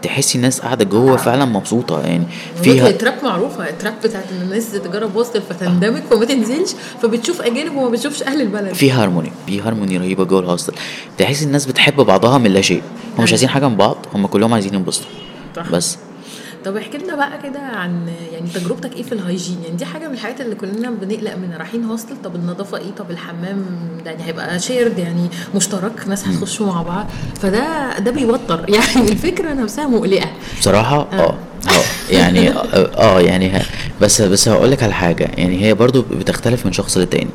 فتحسي 0.01 0.37
الناس 0.37 0.61
قاعدة 0.61 0.85
جوه 0.85 1.17
فعلا 1.17 1.45
مبسوطة 1.45 2.01
يعني 2.01 2.23
فيها 2.63 2.89
التراب 2.89 3.13
معروفة 3.23 3.69
التراب 3.69 3.93
بتاعت 4.03 4.23
إن 4.31 4.41
الناس 4.41 4.71
تجرب 4.71 5.15
hostel 5.17 5.41
فتندمج 5.41 6.01
فما 6.11 6.25
تنزلش 6.25 6.71
فبتشوف 7.01 7.41
أجانب 7.41 7.75
وما 7.75 7.89
بتشوفش 7.89 8.23
أهل 8.23 8.41
البلد. 8.41 8.73
في 8.73 8.91
هارموني 8.91 9.31
في 9.47 9.61
هارموني 9.61 9.97
رهيبة 9.97 10.23
جوه 10.23 10.39
ال 10.39 10.44
hostel 10.44 10.73
تحس 11.17 11.43
الناس 11.43 11.65
بتحب 11.65 11.95
بعضها 11.95 12.37
من 12.37 12.51
لا 12.51 12.61
شيء. 12.61 12.81
هم 13.17 13.23
مش 13.23 13.31
عايزين 13.31 13.49
حاجة 13.49 13.67
من 13.67 13.75
بعض 13.75 13.97
هم 14.13 14.27
كلهم 14.27 14.53
عايزين 14.53 14.73
ينبسطوا. 14.73 15.07
بس. 15.71 15.97
طب 16.65 16.77
احكي 16.77 16.97
لنا 16.97 17.15
بقى 17.15 17.39
كده 17.43 17.59
عن 17.59 18.07
يعني 18.33 18.49
تجربتك 18.49 18.95
إيه 18.95 19.03
في 19.03 19.11
ال 19.11 19.16
hygiene؟ 19.16 19.57
يعني 19.63 19.75
دي 19.75 19.85
حاجة 19.85 20.07
من 20.07 20.13
الحاجات 20.13 20.41
اللي 20.41 20.55
كلنا 20.55 20.89
بنقلق 20.89 21.35
منها. 21.35 21.57
رايحين 21.57 21.83
hostel 21.83 22.15
طب 22.23 22.35
النظافة 22.35 22.77
إيه؟ 22.77 22.91
طب 22.97 23.11
الحمام 23.11 23.65
ده 24.05 24.11
يعني 24.11 24.23
هيبقى 24.23 24.59
shared 24.59 24.97
يعني 24.99 25.29
مشترك 25.55 26.07
ناس 26.07 26.27
هتخشوا 26.27 26.65
مع 26.67 26.81
بعض. 26.81 27.05
فده 27.41 27.99
ده 27.99 28.11
بيوتر. 28.11 28.65
يعني 28.75 29.09
الفكرة 29.11 29.53
نفسها 29.53 29.87
مقلقة. 29.87 30.29
بصراحة 30.59 31.07
آه. 31.13 31.35
آه. 31.69 31.83
يعني 32.11 32.49
آه 32.49 32.55
آه، 32.97 33.19
يعني 33.21 33.57
ه- 33.57 33.65
بس 34.01 34.21
بس 34.21 34.49
هقول 34.49 34.71
لك 34.71 34.83
على 34.83 34.93
حاجة. 34.93 35.31
يعني 35.37 35.65
هي 35.65 35.73
برضو 35.73 36.01
بتختلف 36.01 36.65
من 36.65 36.71
شخص 36.73 36.97
للتاني. 36.97 37.29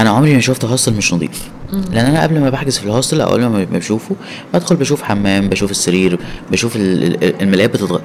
أنا 0.00 0.10
عمري 0.10 0.34
ما 0.34 0.40
شفت 0.40 0.64
hostel 0.64 0.92
مش 0.94 1.14
نظيف. 1.14 1.48
لأن 1.92 2.06
أنا 2.06 2.22
قبل 2.22 2.40
ما 2.40 2.50
بحجز 2.50 2.78
في 2.78 2.84
ال 2.84 2.89
hostel 2.89 3.20
أو 3.20 3.28
قبل 3.28 3.46
ما 3.46 3.64
بشوفه 3.72 4.14
بدخل 4.54 4.76
بشوف 4.76 5.02
حمام 5.02 5.48
بشوف 5.48 5.70
السرير 5.70 6.18
بشوف 6.52 6.76
ال- 6.76 7.24
ال- 7.24 7.42
الملايات 7.42 7.70
بتتغ... 7.70 7.98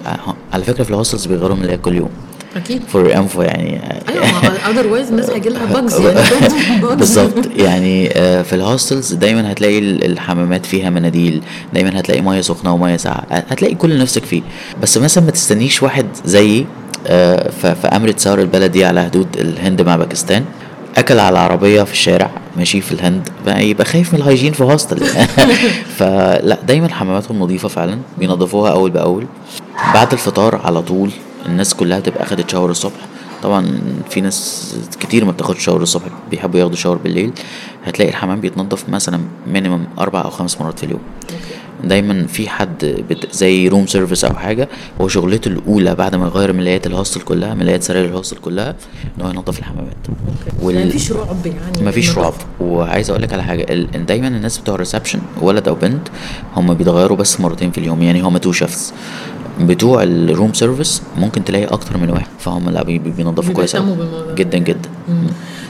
على 0.54 0.63
فكرة 0.63 0.84
في 0.84 0.89
ال 0.89 0.94
hostels 0.94 1.25
بيغيروا 1.25 1.56
الملايات 1.56 1.82
كل 1.82 1.95
يوم. 1.95 2.10
أكيد. 2.56 2.82
for 2.88 3.13
info 3.15 3.41
يعني 3.41 3.82
أيوه 4.10 4.25
otherwise 4.69 5.10
الناس 5.10 5.30
هيجي 5.30 5.49
لها 5.49 5.65
bugs 5.65 5.99
يعني. 6.01 6.19
بالظبط. 6.95 7.34
يعني 7.58 8.10
آه، 8.17 8.41
في 8.41 8.54
ال 8.55 8.63
hostels 8.63 9.13
دايما 9.13 9.51
هتلاقي 9.51 9.80
ال- 9.80 10.06
الحمامات 10.06 10.65
فيها 10.65 10.89
مناديل 10.89 11.41
دايما 11.73 11.99
هتلاقي 11.99 12.21
مية 12.21 12.41
سخنة 12.41 12.73
ومية 12.73 12.97
ساقعة 12.97 13.25
هتلاقي 13.32 13.75
كل 13.75 13.97
نفسك 13.99 14.23
فيه. 14.25 14.41
بس 14.82 14.97
مثلا 14.97 15.23
ما 15.23 15.32
تستنيش 15.32 15.84
واحد 15.84 16.06
زيي 16.25 16.65
آه، 17.08 17.49
في 17.51 17.88
أمريتسار 17.88 18.39
البلدي 18.41 18.86
على 18.86 19.04
حدود 19.04 19.28
الهند 19.38 19.82
مع 19.82 19.95
باكستان 19.95 20.43
أكل 20.97 21.19
على 21.19 21.30
العربيه 21.34 21.84
في 21.84 21.91
الشارع 21.91 22.32
ماشي 22.57 22.81
في 22.81 22.91
الهند 22.91 23.29
بقى 23.45 23.69
يبقى 23.69 23.85
خايف 23.85 24.13
من 24.13 24.19
ال 24.19 24.24
hygiene 24.24 24.53
في 24.53 24.63
hostel 24.63 25.05
فلا 25.97 26.57
دايما 26.67 26.93
حماماتهم 26.93 27.39
نظيفة 27.39 27.67
فعلا 27.67 27.97
بينظفوها 28.17 28.71
أول 28.71 28.91
بأول. 28.91 29.25
بعد 29.93 30.11
الفطار 30.13 30.61
على 30.63 30.81
طول 30.81 31.09
الناس 31.45 31.73
كلها 31.73 31.99
بتبقى 31.99 32.23
أخدت 32.23 32.49
shower 32.49 32.71
الصبح. 32.71 32.99
طبعا 33.43 33.79
في 34.09 34.21
ناس 34.21 34.75
كتير 34.99 35.25
ما 35.25 35.31
بتاخدش 35.31 35.63
shower 35.63 35.81
الصبح 35.81 36.05
بيحبوا 36.31 36.59
ياخدوا 36.59 36.75
shower 36.75 36.97
بالليل. 36.97 37.31
هتلاقي 37.85 38.09
الحمام 38.11 38.41
بيتنضف 38.41 38.89
مثلا 38.89 39.19
minimum 39.47 39.84
أربع 39.99 40.21
أو 40.21 40.29
خمس 40.29 40.61
مرات 40.61 40.79
في 40.79 40.85
اليوم. 40.85 41.01
دايما 41.86 42.28
في 42.28 42.50
حد 42.50 42.86
بت... 43.10 43.36
زي 43.36 43.67
room 43.67 43.88
service 43.88 44.25
أو 44.26 44.34
حاجة 44.34 44.69
هو 45.02 45.08
شغلته 45.08 45.48
الأولى 45.50 45.95
بعد 45.95 46.15
ما 46.15 46.26
يغير 46.26 46.54
ملايات 46.54 46.88
ال 46.88 46.92
hostel 46.92 47.21
كلها 47.21 47.54
ملايات 47.54 47.84
سراير 47.84 48.06
ال 48.05 48.10
hostel 48.10 48.38
كلها 48.38 48.76
إن 49.17 49.21
هو 49.26 49.30
ينظف 49.30 49.60
الحمامات. 49.60 49.95
يعني 50.63 50.86
مفيش 50.86 51.12
رعب 51.12 51.45
يعني 51.45 51.88
مفيش 51.88 52.17
رعب. 52.17 52.34
وعايز 52.62 53.10
أقول 53.10 53.21
لك 53.21 53.34
على 53.34 53.43
حاجة 53.43 53.65
ال... 53.69 54.06
دايما 54.06 54.28
الناس 54.28 54.58
بتوع 54.58 54.76
ال 54.75 54.80
reception 54.80 55.19
ولد 55.41 55.67
أو 55.67 55.76
بنت 55.76 56.08
هم 56.56 56.74
بيتغيروا 56.74 57.17
بس 57.17 57.41
مرتين 57.41 57.71
في 57.71 57.78
اليوم. 57.78 58.02
يعني 58.02 58.21
هم 58.21 58.38
two 58.38 58.51
shifts 58.51 58.93
بتوع 59.62 60.04
ال 60.03 60.13
room 60.13 60.53
service 60.53 61.01
ممكن 61.17 61.43
تلاقي 61.43 61.65
أكتر 61.65 61.98
من 61.98 62.10
واحد. 62.10 62.28
فهم 62.39 62.69
لا 62.69 62.84
بي- 62.84 63.00
بي- 63.00 63.10
بينضفوا 63.12 63.54
كويس. 63.54 63.78
جدا 64.36 64.58
جدا. 64.58 64.89
مم. 65.10 65.28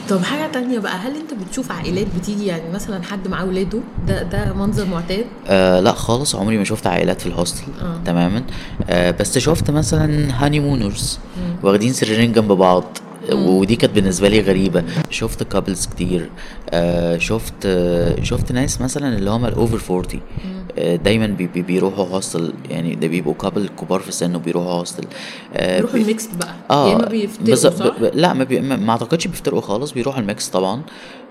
طب 0.09 0.23
حاجة 0.23 0.51
تانية 0.51 0.79
بقى 0.79 0.97
هل 0.97 1.15
انت 1.15 1.33
بتشوف 1.33 1.71
عائلات 1.71 2.07
بتيجي 2.19 2.45
يعني 2.45 2.69
مثلا 2.73 3.03
حد 3.03 3.27
معاه 3.27 3.45
ولاده 3.45 3.79
ده 4.07 4.23
ده 4.23 4.53
منظر 4.53 4.85
معتاد؟ 4.85 5.25
آه 5.47 5.79
لا 5.79 5.91
خالص 5.91 6.35
عمري 6.35 6.57
ما 6.57 6.63
شفت 6.63 6.87
عائلات 6.87 7.21
في 7.21 7.27
ال 7.27 7.33
hostel 7.33 7.63
آه. 7.81 7.99
تماما. 8.05 8.43
آه 8.89 9.11
بس 9.11 9.37
شفت 9.37 9.71
مثلا 9.71 10.27
honeymooners 10.45 11.19
واخدين 11.63 11.93
سريرين 11.93 12.31
جنب 12.33 12.51
بعض. 12.51 12.83
ودي 13.33 13.75
كانت 13.75 13.95
بالنسبة 13.95 14.29
لي 14.29 14.39
غريبة. 14.41 14.83
شفت 15.09 15.43
couples 15.43 15.85
كتير. 15.85 16.29
آه 16.69 17.17
شفت 17.17 17.53
آه 17.65 18.23
شفت 18.23 18.51
ناس 18.51 18.81
مثلا 18.81 19.17
اللي 19.17 19.29
هم 19.29 19.45
ال 19.45 19.55
over 19.55 19.95
40 19.95 20.21
آه 20.77 20.95
دايما 20.95 21.27
بي 21.27 21.47
بي 21.47 21.61
بيروحوا 21.61 22.05
hostel 22.05 22.53
يعني 22.69 22.95
ده 22.95 23.07
بيبقوا 23.07 23.33
couple 23.33 23.69
كبار 23.81 23.99
في 23.99 24.09
السن 24.09 24.35
وبيروحوا 24.35 24.71
hostel 24.71 25.03
آه 25.53 25.75
بيروحوا 25.75 25.95
بي- 25.95 26.01
ال 26.01 26.08
mix 26.08 26.27
بقى. 26.39 26.53
آه 26.71 26.89
يا 26.89 26.95
إما 26.95 27.05
بيفترقوا 27.07 27.55
صح؟ 27.55 27.88
ب- 27.88 28.03
ب- 28.03 28.11
لا 28.13 28.33
ما, 28.33 28.43
بي... 28.43 28.59
ما 28.59 28.75
ما 28.75 28.91
أعتقدش 28.91 29.27
بيفترقوا 29.27 29.61
خالص 29.61 29.91
بيروحوا 29.91 30.21
ال 30.21 30.28
mix 30.28 30.47
طبعا. 30.47 30.81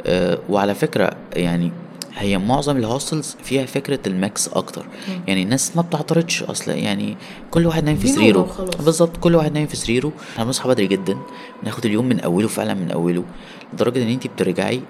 آه 0.07 0.39
وعلى 0.49 0.75
فكرة 0.75 1.11
يعني 1.33 1.73
هي 2.17 2.39
معظم 2.39 2.77
ال 2.77 2.84
hostels 2.84 3.37
فيها 3.45 3.67
فكرة 3.67 3.99
ال 4.07 4.17
mix 4.17 4.49
أكتر. 4.49 4.87
يعني 5.27 5.43
الناس 5.43 5.77
ما 5.77 5.83
بتعترضش 5.83 6.43
أصلا 6.43 6.75
يعني 6.75 7.17
كل 7.51 7.67
واحد 7.67 7.85
نايم 7.85 7.97
في 7.97 8.09
سريره. 8.09 8.67
بالظبط 8.85 9.17
كل 9.17 9.35
واحد 9.35 9.53
نايم 9.53 9.67
في 9.67 9.77
سريره. 9.77 10.13
إحنا 10.33 10.45
بنصحى 10.45 10.69
بدري 10.69 10.87
جدا 10.87 11.19
بناخد 11.63 11.87
اليوم 11.87 12.07
من 12.09 12.21
أوله 12.21 12.49
فعلا 12.49 12.75
من 12.75 12.91
أوله 12.91 13.25
لدرجة 13.73 14.03
إن 14.03 14.09
انت 14.09 14.27
بترجعي 14.27 14.81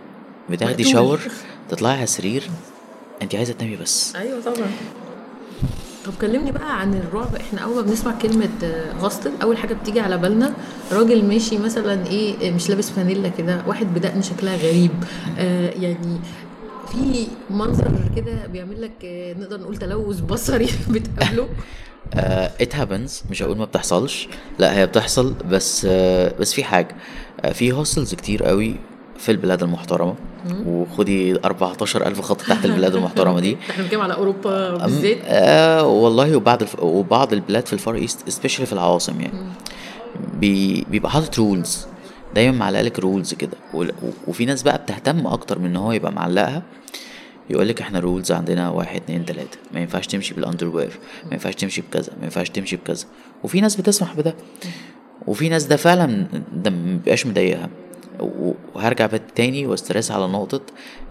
بتاخدي. 0.51 0.85
شاور 0.85 1.21
تطلعي 1.71 1.95
على 1.95 2.05
السرير 2.05 2.43
انت 3.23 3.35
عايزة 3.35 3.53
تنامي 3.53 3.77
بس. 3.77 4.17
أيوه 4.17 4.41
طبعا. 4.41 4.69
طب 6.05 6.13
كلمني 6.21 6.53
بقى 6.53 6.81
عن 6.81 6.95
الرعب. 6.95 7.35
إحنا 7.37 7.61
أول 7.61 7.75
ما 7.75 7.81
بنسمع 7.83 8.13
كلمة 8.23 8.49
هوستل 9.03 9.33
أول 9.43 9.57
حاجة 9.57 9.75
بتيجي 9.75 10.01
على 10.01 10.19
بالنا 10.19 10.55
راجل 10.93 11.25
ماشي 11.25 11.59
مثلا 11.59 12.07
إيه 12.07 12.51
مش 12.53 12.69
لابس 12.71 12.91
فانيلا 12.91 13.29
كده 13.29 13.63
واحد 13.67 13.95
بدقن 13.95 14.23
شكلها 14.23 14.57
غريب. 14.57 14.91
آه 15.39 15.71
يعني 15.71 16.19
في 16.95 17.27
منظر 17.51 17.91
كده 18.17 18.47
بيعمل 18.47 18.83
لك 18.83 18.93
آه، 19.05 19.35
نقدر 19.35 19.61
نقول 19.61 19.77
تلوث 19.77 20.21
بصري 20.21 20.69
بتقابله؟ 20.91 21.49
it 22.61 22.77
happens 22.77 23.23
مش 23.31 23.43
هقول 23.43 23.59
ما 23.59 23.65
بتحصلش. 23.65 24.29
لا 24.59 24.77
هي 24.79 24.87
بتحصل 24.87 25.35
بس 25.51 25.87
uh, 25.87 25.89
بس 26.41 26.53
في 26.53 26.65
حاجة. 26.65 26.97
في 27.53 27.73
hostels 27.73 28.15
كتير 28.15 28.45
قوي 28.45 28.77
في 29.19 29.33
البلاد 29.33 29.63
المحترمة. 29.63 30.15
وخدي 30.67 31.39
14000 31.45 32.21
خط 32.21 32.41
تحت 32.43 32.65
البلاد 32.65 32.95
المحترمة 32.95 33.41
دي. 33.41 33.57
إحنا 33.71 33.83
بنتكلم 33.83 34.01
على 34.01 34.15
أوروبا 34.15 34.77
بالذات. 34.77 35.19
آه 35.25 35.87
والله 35.87 36.37
وبعض 36.37 36.63
الف... 36.63 36.83
وبعض 36.83 37.33
البلاد 37.33 37.67
في 37.67 37.73
ال 37.73 37.78
Far 37.78 37.95
East 37.95 38.29
especially 38.29 38.67
في 38.67 38.73
العواصم 38.73 39.21
يعني. 39.21 39.39
بي... 40.41 40.85
بيبقى 40.91 41.11
حاطط 41.11 41.39
rules 41.39 41.87
دايما 42.35 42.59
معلق 42.59 42.81
لك 42.81 42.99
rules 42.99 43.35
كده. 43.35 43.57
و- 43.75 43.85
وفي 44.27 44.45
ناس 44.45 44.63
بقى 44.63 44.79
بتهتم 44.79 45.27
أكتر 45.27 45.59
من 45.59 45.65
إن 45.67 45.77
هو 45.77 45.93
يبقى 45.93 46.13
معلقها. 46.13 46.63
يقول 47.51 47.69
لك 47.69 47.81
إحنا 47.81 48.01
rules 48.01 48.33
عندنا 48.33 48.71
واحد 48.71 48.97
اتنين 48.97 49.25
تلاتة. 49.25 49.59
ما 49.75 49.81
ينفعش 49.81 50.07
تمشي 50.07 50.35
بال 50.35 50.67
underwear 50.69 50.99
ما 51.27 51.33
ينفعش 51.33 51.55
تمشي 51.55 51.81
بكذا 51.83 52.13
ما 52.19 52.25
ينفعش 52.25 52.51
تمشي 52.51 52.77
بكذا. 52.77 53.07
وفي 53.45 53.61
ناس 53.61 53.77
بتسمح 53.77 54.15
بده. 54.15 54.35
وفي 55.27 55.49
ناس 55.49 55.65
ده 55.65 55.77
فعلا 55.77 56.27
ده 56.53 56.71
مبيبقاش 56.71 57.27
مضايقها. 57.27 57.69
وهرجع 58.75 59.07
بقى 59.07 59.21
تاني 59.35 59.67
و 59.67 59.73
stress 59.73 60.11
على 60.11 60.27
نقطة 60.27 60.61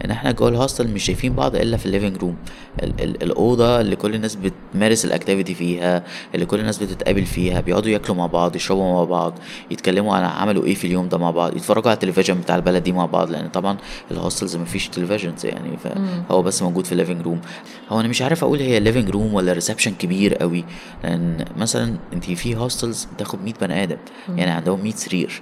إن 0.06 0.12
إحنا 0.12 0.32
جوه 0.32 0.50
ال 0.50 0.55
hostel 0.55 0.88
مش 0.88 1.04
شايفين 1.04 1.34
بعض 1.34 1.56
إلا 1.56 1.78
في 1.78 1.86
ال 1.86 1.90
living 1.90 2.18
room 2.18 2.36
ال- 2.84 3.02
ال- 3.04 3.24
الأوضة 3.24 3.82
اللي 3.82 3.96
كل 3.96 4.16
الناس 4.16 4.36
بتمارس 4.36 5.06
ال 5.06 5.11
activity 5.11 5.54
فيها 5.56 6.04
اللي 6.36 6.46
كل 6.46 6.60
الناس 6.60 6.78
بتتقابل 6.84 7.26
فيها 7.26 7.62
بيقعدوا 7.62 7.90
ياكلوا 7.92 8.18
مع 8.18 8.26
بعض 8.26 8.56
يشربوا 8.56 8.94
مع 8.94 9.04
بعض 9.04 9.34
يتكلموا 9.72 10.16
عن 10.16 10.24
عملوا 10.24 10.66
إيه 10.66 10.76
في 10.76 10.88
اليوم 10.88 11.10
ده 11.10 11.18
مع 11.18 11.32
بعض 11.32 11.56
يتفرجوا 11.58 11.90
على 11.90 11.94
التلفزيون 11.96 12.38
بتاع 12.40 12.56
البلد 12.56 12.84
دي 12.84 12.92
مع 12.92 13.06
بعض 13.06 13.30
لأن 13.32 13.48
طبعا 13.50 13.78
ال 14.12 14.17
hostels 14.17 14.56
مفيش 14.56 14.88
televisions 14.90 15.46
يعني 15.46 15.78
فهو 15.78 16.42
بس 16.42 16.62
موجود 16.62 16.86
في 16.86 16.92
ال 16.92 16.96
living 16.96 17.22
room 17.22 17.42
هو 17.90 18.00
أنا 18.00 18.08
مش 18.08 18.22
عارف 18.22 18.44
أقول 18.44 18.60
هي 18.60 18.80
living 18.80 19.10
room 19.10 19.34
ولا 19.34 19.54
reception 19.54 19.92
كبير 20.00 20.36
قوي 20.36 20.64
لأن 21.04 21.46
مثلا 21.58 21.96
انت 22.14 22.24
في 22.26 22.56
hostels 22.56 23.08
بتاخد 23.16 23.44
100 23.44 23.54
بني 23.62 23.84
آدم 23.84 23.98
يعني 24.30 24.52
عندهم 24.52 24.84
100 24.84 24.92
سرير. 24.94 25.42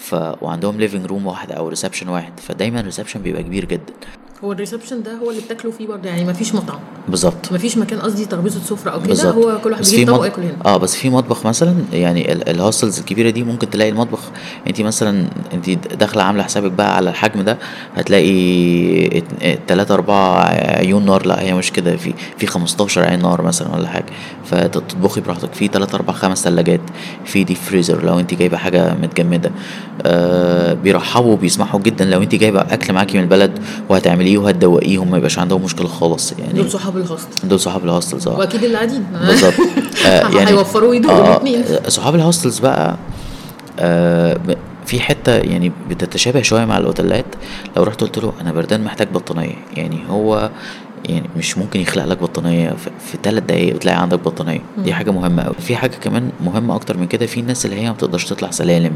ف 0.00 0.14
وعندهم 0.42 0.80
living 0.80 1.06
room 1.06 1.26
واحد 1.26 1.52
أو 1.52 1.68
reception 1.68 2.08
واحد. 2.08 2.40
فدايما 2.40 2.80
ال 2.80 2.84
reception 2.84 3.22
بيبقى 3.22 3.42
كبير 3.42 3.64
جدا. 3.64 3.92
هو 4.44 4.52
ال 4.52 4.57
reception 4.57 5.02
ده 5.02 5.14
هو 5.14 5.30
اللي 5.30 5.42
بتاكلوا 5.42 5.72
فيه 5.72 5.86
برضه 5.86 6.08
يعني 6.08 6.24
مفيش 6.24 6.54
مطعم. 6.54 6.78
بالظبط. 7.08 7.52
مفيش 7.52 7.78
مكان 7.78 7.98
قصدي 8.00 8.24
ترابيزه 8.24 8.60
سفرة 8.60 8.90
أو 8.90 9.02
كده 9.02 9.30
هو 9.30 9.58
كل 9.64 9.70
واحد 9.72 9.84
بيجيب 9.84 10.08
طبق 10.08 10.24
ياكل 10.24 10.42
هنا. 10.42 10.52
آه 10.64 10.76
بس 10.76 10.96
في 10.96 11.10
مطبخ 11.10 11.46
مثلا 11.46 11.74
يعني 11.92 12.32
ال- 12.32 12.48
ال 12.48 12.54
hostels 12.54 12.98
الكبيرة 12.98 13.30
دي 13.30 13.42
ممكن 13.42 13.70
تلاقي 13.70 13.90
المطبخ 13.90 14.20
انت 14.68 14.80
مثلا 14.80 15.26
انت 15.54 15.70
داخلة 15.70 16.22
عاملة 16.22 16.42
حسابك 16.42 16.70
بقى 16.72 16.96
على 16.96 17.10
الحجم 17.10 17.42
ده 17.42 17.58
هتلاقي 17.96 19.18
ات- 19.18 19.42
ات- 19.42 19.58
تلاتة 19.66 19.94
أربعة 19.94 20.40
عيون 20.78 21.06
نار 21.06 21.26
لا 21.26 21.40
هي 21.42 21.54
مش 21.54 21.72
كده 21.72 21.96
في 21.96 22.14
في 22.38 22.46
15 22.46 23.04
عين 23.04 23.22
نار 23.22 23.42
مثلا 23.42 23.74
ولا 23.76 23.88
حاجة 23.88 24.06
فتطبخي 24.44 25.20
براحتك 25.20 25.52
في 25.52 25.68
تلاتة 25.68 25.96
أربع 25.96 26.12
خمس 26.12 26.44
ثلاجات 26.44 26.80
في 27.24 27.44
deep 27.44 27.54
freezer 27.54 28.04
لو 28.04 28.20
انت 28.20 28.34
جايبة 28.34 28.56
حاجة 28.56 28.94
متجمدة. 29.02 29.50
آه 30.02 30.74
بيرحبوا 30.74 31.36
بيسمحوا 31.36 31.80
جدا 31.80 32.04
لو 32.04 32.22
انت 32.22 32.34
جايبة 32.34 32.60
أكل 32.60 32.92
معاكي 32.92 33.18
من 33.18 33.24
البلد 33.24 33.58
وهتعمليه 33.88 34.29
عليه 34.30 34.38
وهتدوقيهم 34.38 35.10
ما 35.10 35.16
يبقاش 35.16 35.38
عندهم 35.38 35.62
مشكلة 35.62 35.88
خالص 35.88 36.32
يعني 36.38 36.52
دول 36.52 36.70
صحاب 36.70 36.96
ال 36.96 37.02
host 37.02 37.28
دول 37.44 37.60
صحاب 37.60 37.84
ال 37.84 37.89
hostels 37.89 38.28
آه 38.28 38.38
وأكيد 38.38 38.64
اللي 38.64 38.76
قاعدين 38.76 39.06
بالظبط. 39.26 39.54
آه 40.06 40.28
يعني 40.28 40.50
هيوفروا 40.50 40.92
ايدهم 40.92 41.10
آه 41.10 41.32
الاثنين 41.32 41.64
آه، 41.84 41.88
صحاب 41.88 42.14
ال 42.14 42.19
hostels 42.19 42.58
بقى 42.58 42.96
آه 43.78 44.40
في 44.86 45.00
حتة 45.00 45.32
يعني 45.32 45.72
بتتشابه 45.90 46.42
شوية 46.42 46.64
مع 46.64 46.78
الأوتيلات. 46.78 47.24
لو 47.76 47.82
رحت 47.82 48.00
قلت 48.00 48.18
له 48.18 48.32
أنا 48.40 48.52
بردان 48.52 48.84
محتاج 48.84 49.08
بطانية 49.14 49.54
يعني 49.76 49.98
هو 50.10 50.50
يعني 51.10 51.28
مش 51.36 51.58
ممكن 51.58 51.80
يخلق 51.80 52.04
لك 52.04 52.22
بطانية. 52.22 52.70
في, 52.70 53.18
ثلاث 53.22 53.44
دقايق 53.44 53.74
بتلاقي 53.74 54.02
عندك 54.02 54.18
بطانية. 54.18 54.60
دي 54.78 54.94
حاجة 54.94 55.10
مهمة 55.10 55.42
قوي 55.42 55.54
في 55.60 55.76
حاجة 55.76 55.96
كمان 56.02 56.30
مهمة 56.44 56.74
أكتر 56.76 56.96
من 56.96 57.06
كده 57.06 57.26
في 57.26 57.42
ناس 57.42 57.66
اللي 57.66 57.76
هي 57.80 57.86
ما 57.86 57.92
بتقدرش 57.92 58.24
تطلع 58.24 58.50
سلالم. 58.50 58.92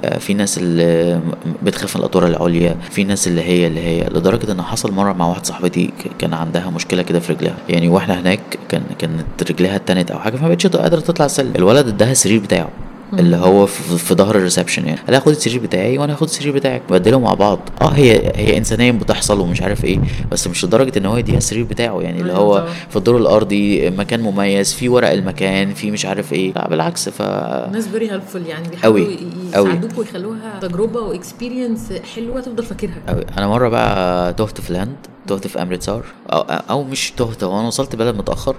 آه، 0.00 0.18
في 0.18 0.34
ناس 0.34 0.58
اللي 0.58 1.20
بتخاف 1.62 1.96
من 1.96 2.02
الادوار 2.02 2.26
العليا. 2.26 2.76
في 2.90 3.04
ناس 3.04 3.28
اللي 3.28 3.42
هي 3.42 3.66
اللي 3.66 3.80
هي 3.80 4.08
لدرجة 4.08 4.52
إن 4.52 4.62
حصل 4.62 4.92
مرة 4.92 5.12
مع 5.12 5.26
واحدة 5.26 5.44
صاحبتي 5.44 5.90
كان 6.18 6.34
عندها 6.34 6.70
مشكلة 6.70 7.02
كده 7.02 7.20
في 7.20 7.32
رجلها. 7.32 7.56
يعني 7.68 7.88
وإحنا 7.88 8.20
هناك 8.20 8.40
كان 8.68 8.82
كانت 8.98 9.50
رجلها 9.50 9.76
اتنت 9.76 10.10
أو 10.10 10.18
حاجة 10.18 10.36
فما 10.36 10.48
بقتش 10.48 10.66
قادرة 10.66 11.00
تطلع 11.00 11.26
السلم 11.26 11.52
الولد 11.56 11.88
اداها 11.88 12.12
السرير 12.12 12.40
بتاعه. 12.40 12.68
اللي 13.12 13.36
هو 13.36 13.66
في, 13.66 14.14
ظهر 14.14 14.36
الريسبشن 14.36 14.86
يعني 14.86 15.00
قال 15.00 15.10
لها 15.12 15.20
خد 15.20 15.28
السرير 15.28 15.60
بتاعي 15.60 15.98
وأنا 15.98 16.12
هاخد 16.12 16.22
السرير 16.22 16.52
بتاعك 16.54 16.82
بدلوا 16.90 17.20
مع 17.20 17.34
بعض 17.34 17.58
آه 17.82 17.88
هي 17.88 18.32
هي 18.34 18.58
انسانيا 18.58 18.92
بتحصل 18.92 19.40
ومش 19.40 19.62
عارف 19.62 19.84
إيه 19.84 19.98
بس 20.30 20.46
مش 20.48 20.64
لدرجة 20.64 20.98
إن 20.98 21.06
هو 21.06 21.16
يديها 21.16 21.36
السرير 21.38 21.64
بتاعه 21.64 22.00
يعني 22.00 22.20
اللي 22.20 22.32
هو. 22.32 22.66
في 22.90 22.96
الدور 22.96 23.16
الأرضي 23.16 23.90
مكان 23.90 24.20
مميز 24.20 24.72
في 24.74 24.88
ورق 24.88 25.10
المكان 25.10 25.74
في 25.74 25.90
مش 25.90 26.06
عارف 26.06 26.32
إيه 26.32 26.52
لا 26.52 26.68
بالعكس 26.68 27.08
ف 27.08 27.22
ناس 27.72 27.88
very 27.88 28.10
helpful 28.10 28.46
يعني 28.46 28.68
بيحاولوا 28.68 29.04
أوي. 29.06 29.14
ي- 29.14 29.56
أوي. 29.56 29.68
يساعدوك 29.70 29.98
ويخلوها 29.98 30.58
تجربة 30.60 31.00
و 31.00 31.08
experience 31.08 31.92
حلوة 32.16 32.40
تفضل 32.40 32.62
فاكرها 32.62 32.94
أوي. 33.08 33.24
أنا 33.38 33.48
مرة 33.48 33.68
بقى 33.68 34.32
تهت 34.34 34.60
في 34.60 34.70
الهند 34.70 34.96
تهت 35.26 35.46
في 35.46 35.62
أمريتسار 35.62 36.02
أو, 36.32 36.40
أو 36.40 36.84
مش 36.84 37.10
تهت 37.16 37.44
هو 37.44 37.58
أنا 37.58 37.66
وصلت 37.66 37.96
بلد 37.96 38.16
متأخر 38.16 38.56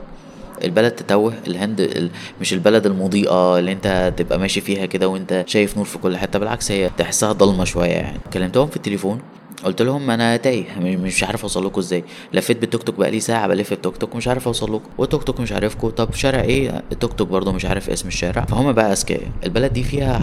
البلد 0.64 0.92
تتوه 0.92 1.34
الهند 1.48 1.80
ال- 1.82 2.10
مش 2.42 2.54
البلد 2.54 2.86
المضيئة 2.86 3.60
اللي 3.60 3.72
انت 3.72 4.14
تبقى 4.18 4.40
ماشي 4.40 4.62
فيها 4.62 4.86
كده 4.86 5.08
وانت 5.08 5.44
شايف 5.48 5.78
نور 5.78 5.86
في 5.86 5.98
كل 5.98 6.18
حتة 6.18 6.40
بالعكس 6.40 6.72
هي 6.72 6.90
تحسها 6.98 7.32
ضلمة 7.32 7.64
شوية 7.64 7.90
يعني. 7.90 8.20
كلمتهم 8.34 8.68
في 8.68 8.76
التليفون 8.76 9.22
قلت 9.64 9.82
لهم 9.82 10.10
أنا 10.12 10.38
تايه 10.38 10.66
مش 10.80 11.24
عارف 11.24 11.42
أوصل 11.42 11.66
لكم 11.66 11.80
إزاي. 11.80 12.04
لفيت 12.34 12.58
بالتوك 12.62 12.84
توك 12.84 12.96
بقالي 12.96 13.20
ساعة 13.20 13.48
بلف 13.48 13.70
بالتوك 13.70 13.98
توك 13.98 14.16
مش 14.16 14.28
عارف 14.28 14.48
أوصل 14.48 14.74
لكم. 14.76 14.90
والتوك 14.98 15.24
توك 15.24 15.40
مش 15.40 15.52
عارفكم. 15.52 15.90
طب 15.90 16.14
شارع 16.14 16.42
إيه؟ 16.42 16.84
التوك 16.92 17.14
توك 17.14 17.28
برضه 17.28 17.52
مش 17.52 17.66
عارف 17.66 17.90
اسم 17.90 18.08
الشارع. 18.08 18.46
فهم 18.46 18.72
بقى 18.72 18.92
أذكياء. 18.92 19.22
البلد 19.44 19.74
دي 19.74 19.84
فيها 19.84 20.14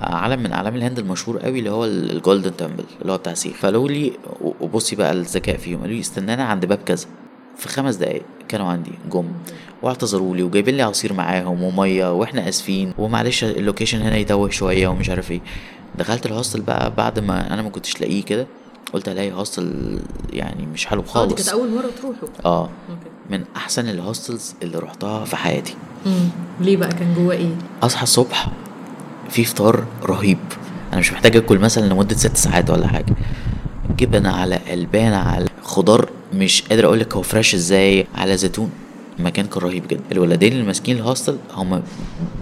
علم 0.00 0.42
من 0.42 0.52
أعلام 0.52 0.76
الهند 0.76 0.98
المشهور 0.98 1.38
قوي 1.38 1.58
اللي 1.58 1.70
هو 1.70 1.84
ال- 1.84 2.10
ال 2.16 2.22
Golden 2.22 2.56
Temple 2.56 2.84
اللي 3.02 3.12
هو 3.12 3.16
بتاع 3.18 3.34
سيخ. 3.34 3.56
فقالوا 3.56 3.88
لي 3.88 4.12
وبصي 4.60 4.96
بقى 4.96 5.12
الذكاء 5.12 5.56
فيهم. 5.56 5.80
قالوا 5.80 5.94
لي 5.94 6.00
استنانا 6.00 6.44
عند 6.44 6.66
باب 6.66 6.78
كذا. 6.86 7.06
في 7.56 7.68
خمس 7.68 7.94
دقايق 7.96 8.22
كانوا 8.48 8.66
عندي. 8.66 8.92
جم. 9.12 9.24
واعتذروا 9.82 10.36
لي 10.36 10.42
وجايبين 10.42 10.74
لي 10.76 10.82
عصير 10.82 11.12
معاهم 11.12 11.62
ومية 11.62 12.12
وإحنا 12.14 12.48
آسفين. 12.48 12.92
ومعلش 12.98 13.44
ال 13.44 13.50
location 13.50 14.00
هنا 14.02 14.16
يتوه 14.16 14.50
شوية 14.50 14.88
ومش 14.88 15.10
عارف 15.10 15.30
إيه. 15.30 15.40
دخلت 15.98 16.26
ال 16.26 16.31
hostel 16.31 16.60
بقى 16.60 16.92
بعد 16.96 17.18
ما 17.18 17.54
أنا 17.54 17.62
ما 17.62 17.68
كنتش 17.70 18.00
لاقيه 18.00 18.22
كده 18.24 18.46
قلت 18.92 19.08
ألاقي 19.08 19.32
hostel 19.32 19.98
يعني 20.32 20.66
مش 20.66 20.86
حلو 20.86 21.00
دي 21.02 21.08
خالص. 21.08 21.34
كانت 21.34 21.48
أول 21.48 21.68
مرة 21.70 21.90
تروحوا 22.02 22.28
آه. 22.44 22.68
من 23.30 23.44
أحسن 23.56 23.88
ال 23.88 23.96
hostels 23.96 24.54
اللي 24.62 24.78
رحتها 24.78 25.24
في 25.24 25.36
حياتي. 25.36 25.74
مم. 26.06 26.28
ليه 26.60 26.76
بقى؟ 26.76 26.88
كان 26.88 27.14
جواه 27.14 27.34
إيه؟ 27.36 27.54
أصحى 27.82 28.02
الصبح 28.02 28.48
في 29.30 29.44
فطار 29.44 29.84
رهيب. 30.04 30.38
أنا 30.92 31.00
مش 31.00 31.12
محتاج 31.12 31.36
آكل 31.36 31.58
مثلا 31.58 31.86
لمدة 31.92 32.16
ست 32.16 32.36
ساعات 32.36 32.70
ولا 32.70 32.86
حاجة. 32.88 33.14
جبنة 33.98 34.30
على 34.36 34.58
ألبان 34.72 35.12
على 35.12 35.46
خضار 35.62 36.08
مش 36.34 36.62
قادر 36.62 36.84
أقول 36.86 37.00
لك 37.00 37.16
هو 37.16 37.22
fresh 37.22 37.54
إزاي 37.54 38.06
على 38.14 38.36
زيتون. 38.36 38.70
المكان 39.18 39.46
كان 39.46 39.62
رهيب 39.62 39.88
جدا. 39.88 40.00
الولدين 40.12 40.52
اللي 40.52 40.64
ماسكين 40.64 40.96
ال 40.96 41.02
hostel 41.02 41.36
هم 41.54 41.82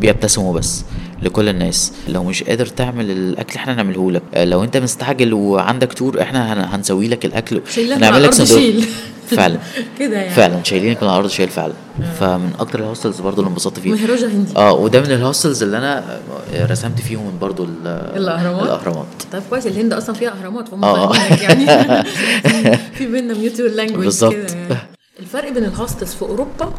بيبتسموا 0.01 0.55
بس 0.55 0.85
لكل 1.23 1.49
الناس. 1.49 1.93
لو 2.09 2.25
مش 2.25 2.43
قادر 2.43 2.67
تعمل 2.67 3.11
الأكل 3.11 3.55
إحنا 3.57 3.75
نعمله 3.75 4.11
لك. 4.13 4.23
آه، 4.35 4.45
لو 4.45 4.65
انت 4.65 4.77
مستعجل 4.77 5.35
وعندك 5.35 5.93
tour 5.93 6.23
إحنا 6.23 6.53
هن- 6.53 6.75
هنسوي 6.75 7.09
لك 7.09 7.25
الأكل. 7.25 7.61
نعمل 8.01 8.23
لك 8.23 8.45
شيل. 8.45 8.85
فعلا. 9.31 9.59
كده 9.99 10.17
يعني. 10.17 10.31
فعلا. 10.31 10.63
شايلينك 10.63 11.03
من 11.03 11.09
على 11.09 11.17
الأرض 11.19 11.31
شايل 11.31 11.49
فعلا. 11.49 11.73
فمن 12.21 12.51
أكتر 12.59 12.79
ال 12.81 12.86
hostels 12.86 13.21
برضو 13.21 13.41
اللي 13.41 13.51
انبسطت 13.51 13.79
فيها. 13.79 13.95
مهراجا 13.95 14.27
هندي. 14.27 14.53
آه 14.57 14.73
وده 14.73 15.01
من 15.01 15.07
ال 15.11 15.17
hostels 15.17 15.63
اللي 15.63 15.79
أنا 15.79 16.21
رسمت 16.71 17.01
فيهم 17.01 17.39
برضو 17.41 17.65
ال- 17.65 17.87
الأهرامات؟ 18.17 18.63
الأهرامات. 18.63 19.07
طيب 19.33 19.43
كويس 19.51 19.67
الهند 19.67 19.93
أصلا 19.93 20.15
فيها 20.15 20.31
أهرامات 20.41 20.69
فهم 20.69 20.85
آه. 20.85 21.13
يعني. 21.43 21.67
في 22.99 23.07
بينا 23.07 23.35
mutual 23.35 23.77
language 23.77 24.05
بالظبط. 24.05 24.35
الفرق 25.21 25.53
بين 25.53 25.65
ال 25.65 25.71
hostels 25.71 26.15
في 26.15 26.23
أوروبا 26.23 26.73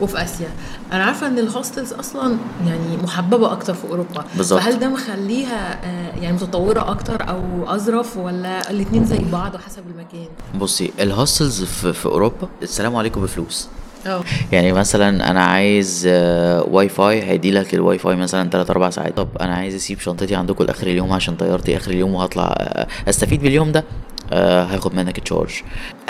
وفي 0.00 0.22
آسيا. 0.22 0.48
أنا 0.92 1.04
عارفة 1.04 1.26
إن 1.26 1.38
ال 1.38 1.45
hostels 1.45 1.92
أصلا 1.92 2.36
يعني 2.66 2.96
محببة 3.02 3.52
أكتر 3.52 3.74
في 3.74 3.84
أوروبا. 3.84 4.24
بالظبط. 4.36 4.60
فهل 4.60 4.78
ده 4.78 4.88
مخليها 4.88 5.80
آه، 5.84 6.16
يعني 6.22 6.32
متطورة 6.36 6.90
أكتر 6.90 7.28
أو 7.28 7.42
أظرف 7.74 8.16
ولا 8.16 8.70
الاثنين 8.70 9.04
زي 9.04 9.18
بعض 9.32 9.54
وحسب 9.54 9.82
المكان؟ 9.86 10.28
بصي 10.58 10.92
ال 11.00 11.08
hostels 11.08 11.64
في, 11.64 11.92
في 11.92 12.06
أوروبا 12.06 12.48
السلام 12.62 12.96
عليكم 12.96 13.22
بفلوس. 13.22 13.68
آه 14.06 14.22
يعني 14.52 14.72
مثلا 14.72 15.30
أنا 15.30 15.44
عايز 15.44 16.04
آه، 16.10 16.62
واي 16.70 16.88
فاي 16.88 17.22
هيدي 17.22 17.50
لك 17.50 17.74
الواي 17.74 17.98
فاي 17.98 18.16
مثلا 18.16 18.50
3 18.50 18.70
4 18.70 18.90
ساعات. 18.90 19.16
طب 19.16 19.28
أنا 19.40 19.54
عايز 19.54 19.74
أسيب 19.74 20.00
شنطتي 20.00 20.34
عندكم 20.34 20.64
لآخر 20.64 20.86
اليوم 20.86 21.12
عشان 21.12 21.36
طيارتي 21.36 21.76
آخر 21.76 21.90
اليوم 21.90 22.14
وهطلع 22.14 22.54
آه، 22.58 22.86
أستفيد 23.08 23.42
باليوم 23.42 23.72
ده؟ 23.72 23.84
آه، 24.32 24.64
هاخد 24.64 24.94
منك 24.94 25.20
charge 25.20 25.50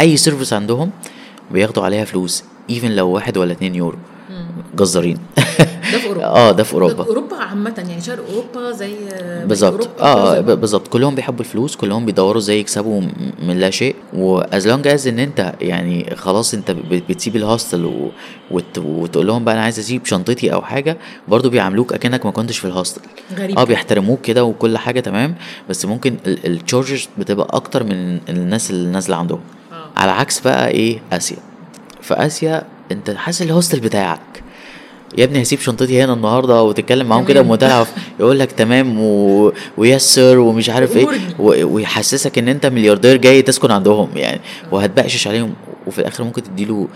أي 0.01 0.17
service 0.17 0.53
عندهم 0.53 0.91
بياخدوا 1.53 1.85
عليها 1.85 2.05
فلوس 2.05 2.45
even 2.71 2.91
لو 2.91 3.09
واحد 3.09 3.37
ولا 3.39 3.53
اتنين 3.53 3.75
يورو. 3.75 3.99
جزارين. 4.77 5.19
ده 5.93 5.99
في 5.99 6.07
أوروبا. 6.07 6.27
آه 6.41 6.53
ده 6.53 6.63
في 6.65 6.75
أوروبا. 6.75 7.05
أوروبا 7.05 7.37
عامة 7.37 7.75
يعني 7.89 8.01
شرق 8.01 8.25
أوروبا 8.29 8.73
زي 8.73 8.95
بالظبط. 9.45 9.89
آه 10.01 10.41
بالظبط. 10.41 10.89
كلهم 10.89 11.15
بيحبوا 11.15 11.41
الفلوس 11.41 11.77
كلهم 11.77 12.07
بيدوروا 12.07 12.39
إزاي 12.41 12.61
يكسبوا 12.61 13.01
من 13.43 13.59
لا 13.61 13.71
شيء. 13.71 13.95
و 14.15 14.33
as 14.33 14.69
long 14.69 14.87
as 14.89 15.07
إن 15.07 15.19
أنت 15.19 15.53
يعني 15.61 16.17
خلاص 16.17 16.55
أنت 16.55 16.71
بتسيب 17.09 17.37
ال 17.37 17.44
hostel 17.44 17.85
و... 17.85 18.11
وت... 18.51 18.79
وتقول 18.79 19.27
لهم 19.27 19.45
بقى 19.45 19.55
أنا 19.55 19.63
عايز 19.63 19.79
أسيب 19.79 20.07
شنطتي 20.07 20.53
أو 20.53 20.63
حاجة 20.63 20.97
برضو 21.29 21.51
بيعاملوك 21.51 21.93
أكنك 21.93 22.27
ما 22.27 22.33
كنتش 22.33 22.59
في 22.59 22.65
ال 22.65 22.70
hostel 22.70 23.01
غريب. 23.39 23.59
آه 23.59 23.65
بيحترموك 23.65 24.21
كده 24.21 24.45
وكل 24.45 24.79
حاجة 24.79 25.01
تمام 25.01 25.35
بس 25.71 25.85
ممكن 25.85 26.17
ال 26.27 26.37
charges 26.37 27.09
بتبقى 27.19 27.47
أكتر 27.51 27.85
من 27.85 28.19
الناس 28.29 28.71
اللي 28.71 28.91
نازلة 28.91 29.17
عندهم. 29.17 29.41
على 29.97 30.11
عكس 30.11 30.41
بقى 30.41 30.69
إيه 30.69 30.99
آسيا. 31.13 31.37
في 32.03 32.15
آسيا 32.15 32.63
أنت 32.93 33.11
حاسس 33.11 33.43
ال 33.43 33.48
hostel 33.48 33.81
بتاعك. 33.81 34.21
يا 35.19 35.25
ابني 35.25 35.43
هسيب 35.43 35.61
شنطتي 35.61 36.03
هنا 36.03 36.13
النهارده 36.13 36.63
وتتكلم 36.63 37.07
معاهم 37.09 37.25
كده 37.25 37.41
العف- 37.69 37.93
يقول 38.21 38.39
لك 38.39 38.53
تمام 38.53 39.01
و... 39.01 39.53
و 39.79 39.89
yes 39.89 40.19
ومش 40.19 40.71
عارف 40.71 40.97
إيه. 40.97 41.07
و... 41.39 41.75
ويحسسك 41.75 42.39
إن 42.39 42.49
أنت 42.49 42.67
ملياردير 42.67 43.17
جاي 43.17 43.43
تسكن 43.43 43.71
عندهم 43.71 44.09
يعني. 44.17 44.41
وهتبقشش 44.73 45.27
عليهم. 45.27 45.55
وفي 45.87 45.99
الآخر 45.99 46.25
ممكن 46.25 46.43
تديله 46.43 46.89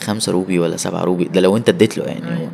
خمسة 0.00 0.32
روبي 0.32 0.58
ولا 0.58 0.76
سبعة 0.76 1.04
روبي. 1.04 1.24
ده 1.24 1.40
لو 1.40 1.56
أنت 1.56 1.68
اديت 1.68 1.98
له 1.98 2.04
يعني. 2.04 2.48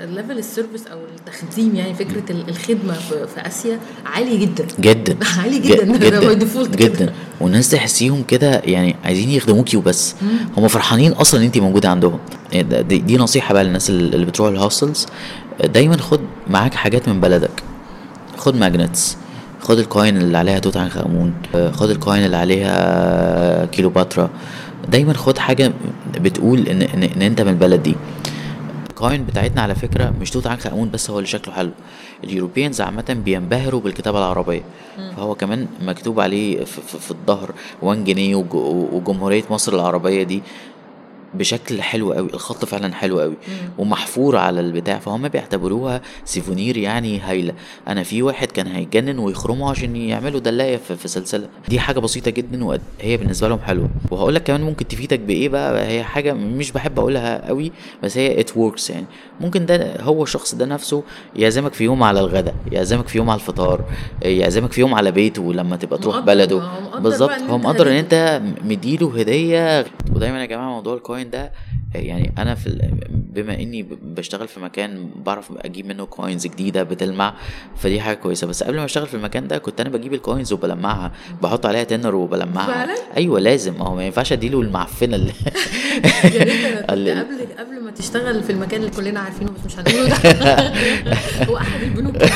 ال 0.00 0.06
level 0.06 0.38
ال 0.38 0.44
service 0.44 0.86
أو 0.86 0.98
التخديم 1.18 1.74
يعني 1.76 1.94
فكرة 1.94 2.32
ال- 2.32 2.48
الخدمة 2.48 2.92
في, 2.92 3.26
آسيا 3.46 3.78
عالي 4.06 4.36
جدا. 4.38 4.66
جدا. 4.80 5.16
عالي 5.38 5.58
جدا. 5.58 5.84
ده 5.84 6.08
جدا. 6.08 6.32
default 6.44 6.76
كده. 6.76 6.88
جدا. 6.88 7.12
والناس 7.40 7.70
تحسيهم 7.70 8.22
كده 8.22 8.62
يعني 8.64 8.96
عايزين 9.04 9.30
يخدموكي 9.30 9.76
وبس. 9.76 10.14
هم 10.56 10.68
فرحانين 10.68 11.12
أصلا 11.12 11.40
إن 11.40 11.44
انت 11.46 11.58
موجودة 11.58 11.88
عندهم. 11.88 12.18
ده- 12.54 12.80
دي, 12.80 12.98
دي 12.98 13.16
نصيحة 13.16 13.54
بقى 13.54 13.64
للناس 13.64 13.90
اللي 13.90 14.26
بتروح 14.26 14.48
ال 14.48 14.55
hostels 14.55 15.06
دايما 15.64 15.96
خد 15.96 16.20
معاك 16.50 16.74
حاجات 16.74 17.08
من 17.08 17.20
بلدك. 17.20 17.62
خد 18.36 18.56
magnets 18.56 19.16
خد 19.60 19.78
ال 19.78 19.86
coin 19.86 20.16
اللي 20.16 20.38
عليها 20.38 20.58
توت 20.58 20.76
عنخ 20.76 20.96
آمون. 20.96 21.32
خد 21.72 21.90
ال 21.90 21.97
coin 21.97 22.24
اللي 22.24 22.36
عليها 22.36 23.64
كيلوباترا. 23.64 24.30
دايما 24.88 25.12
خد 25.12 25.38
حاجة 25.38 25.72
بتقول 26.20 26.68
ان 26.68 26.82
ان, 26.82 27.02
إن 27.02 27.22
أنت 27.22 27.40
من 27.40 27.48
البلد 27.48 27.82
دي. 27.82 27.94
ال 28.98 29.03
coin 29.03 29.24
بتاعتنا 29.24 29.62
على 29.62 29.74
فكرة 29.74 30.14
مش 30.20 30.30
توت 30.30 30.46
عنخ 30.46 30.66
امون 30.66 30.90
بس 30.90 31.10
هو 31.10 31.18
اللي 31.18 31.28
شكله 31.28 31.54
حلو. 31.54 31.70
ال 32.24 32.30
Europeans 32.30 32.80
عامة 32.80 33.16
بينبهروا 33.24 33.80
بالكتابة 33.80 34.18
العربية. 34.18 34.62
فهو 35.16 35.34
كمان 35.34 35.66
مكتوب 35.82 36.20
عليه 36.20 36.64
في, 36.64 36.80
في, 36.82 36.98
في 36.98 37.10
الظهر 37.10 37.50
1 37.82 38.04
جنيه 38.04 38.34
وج- 38.36 38.54
وجمهورية 38.94 39.44
مصر 39.50 39.74
العربية 39.74 40.22
دي 40.22 40.42
بشكل 41.34 41.82
حلو 41.82 42.12
قوي 42.12 42.28
الخط 42.34 42.64
فعلا 42.64 42.94
حلو 42.94 43.20
قوي 43.20 43.34
ومحفور 43.78 44.36
على 44.36 44.60
البتاع 44.60 44.98
فهم 44.98 45.28
بيعتبروها 45.28 46.00
souvenir 46.24 46.76
يعني 46.76 47.20
هايلة. 47.20 47.52
أنا 47.88 48.02
في 48.02 48.22
واحد 48.22 48.48
كان 48.52 48.66
هيتجنن 48.66 49.18
ويخرمه 49.18 49.70
عشان 49.70 49.96
يعملوا 49.96 50.40
دلاية 50.40 50.76
في, 50.76 51.08
سلسلة. 51.08 51.48
دي 51.68 51.80
حاجة 51.80 51.98
بسيطة 51.98 52.30
جدا 52.30 52.64
وهي 52.64 53.16
بالنسبة 53.16 53.48
لهم 53.48 53.58
حلوة. 53.58 53.88
وهقول 54.10 54.34
لك 54.34 54.42
كمان 54.42 54.60
ممكن 54.60 54.88
تفيدك 54.88 55.18
بإيه 55.20 55.48
بقى 55.48 55.86
هي 55.88 56.04
حاجة 56.04 56.32
مش 56.32 56.72
بحب 56.72 56.98
أقولها 56.98 57.48
قوي 57.48 57.72
بس 58.02 58.18
هي 58.18 58.40
it 58.40 58.56
works 58.56 58.90
يعني. 58.90 59.06
ممكن 59.40 59.66
ده 59.66 60.00
هو 60.00 60.22
الشخص 60.22 60.54
ده 60.54 60.66
نفسه 60.66 61.02
يعزمك 61.36 61.72
في 61.72 61.84
يوم 61.84 62.02
على 62.02 62.20
الغداء 62.20 62.54
يعزمك 62.72 63.08
في 63.08 63.18
يوم 63.18 63.30
على 63.30 63.40
الفطار 63.40 63.80
يعزمك 64.22 64.72
في 64.72 64.80
يوم 64.80 64.94
على 64.94 65.10
بيته 65.10 65.52
لما 65.54 65.76
تبقى 65.76 65.98
تروح 65.98 66.18
بلده. 66.18 66.62
بالظبط 66.98 67.30
هو 67.50 67.58
مقدر 67.58 67.88
إن. 67.88 67.92
أنت 67.92 68.42
مديله 68.64 69.18
هدية. 69.20 69.86
ودايما 70.14 70.40
يا 70.40 70.46
جماعة 70.46 70.68
موضوع 70.68 70.94
ال 71.18 71.20
coin 71.20 71.30
ده 71.30 71.52
يعني 71.94 72.32
أنا 72.38 72.54
في 72.54 72.90
بما 73.10 73.54
إني 73.54 73.82
بشتغل 74.02 74.48
في 74.48 74.60
مكان 74.60 75.10
بعرف 75.26 75.52
أجيب 75.56 75.86
منه 75.86 76.04
coins 76.04 76.46
جديدة 76.46 76.82
بتلمع 76.82 77.34
فدي 77.76 78.00
حاجة 78.00 78.16
كويسة. 78.16 78.46
بس 78.46 78.62
قبل 78.62 78.76
ما 78.76 78.84
أشتغل 78.84 79.06
في 79.06 79.14
المكان 79.14 79.48
ده 79.48 79.58
كنت 79.58 79.80
أنا 79.80 79.90
بجيب 79.90 80.14
ال 80.14 80.20
coins 80.20 80.52
وبلمعها 80.52 81.12
بحط 81.42 81.66
عليها 81.66 81.84
تنر 81.84 82.14
وبلمعها. 82.14 82.66
فعلا؟ 82.66 82.94
أيوه 83.16 83.40
لازم. 83.40 83.78
ما 83.78 83.84
هو 83.84 83.94
ما 83.94 84.06
ينفعش 84.06 84.32
أديله 84.32 84.60
المعفنة 84.60 85.16
اللي 85.16 85.32
قبل 86.88 87.20
قبل 87.58 87.84
ما 87.84 87.90
تشتغل 87.90 88.42
في 88.42 88.50
المكان 88.50 88.80
اللي 88.80 88.90
كلنا 88.90 89.20
عارفينه 89.20 89.47
بس 89.58 89.72
مش 89.72 89.78
هنقوله 89.78 90.08
ده. 90.08 90.72
هو 91.48 91.56
أحد 91.56 91.82
البنوك 91.82 92.14
يعني. 92.14 92.32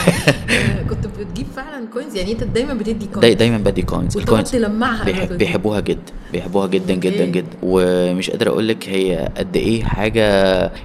آه، 0.51 0.83
كنت 0.83 1.07
بتجيب 1.07 1.47
فعلا 1.57 1.87
coins 1.93 2.17
يعني 2.17 2.33
أنت 2.33 2.45
دايما 2.45 2.75
بتدي 2.75 2.93
داي 2.93 3.09
coins 3.13 3.37
دايما 3.37 3.59
بدي 3.59 3.83
coins 3.83 4.17
ال 4.17 4.22
coins 4.22 4.51
تلمعها 4.51 5.27
بيحبوها 5.27 5.81
جدا 5.81 6.13
بيحبوها 6.33 6.67
جدا 6.67 6.95
جدا. 6.95 7.25
جدا. 7.25 7.57
ومش 7.63 8.31
قادر 8.31 8.49
أقول 8.49 8.69
لك 8.69 8.89
هي 8.89 9.29
قد 9.37 9.57
إيه 9.57 9.85
حاجة 9.85 10.23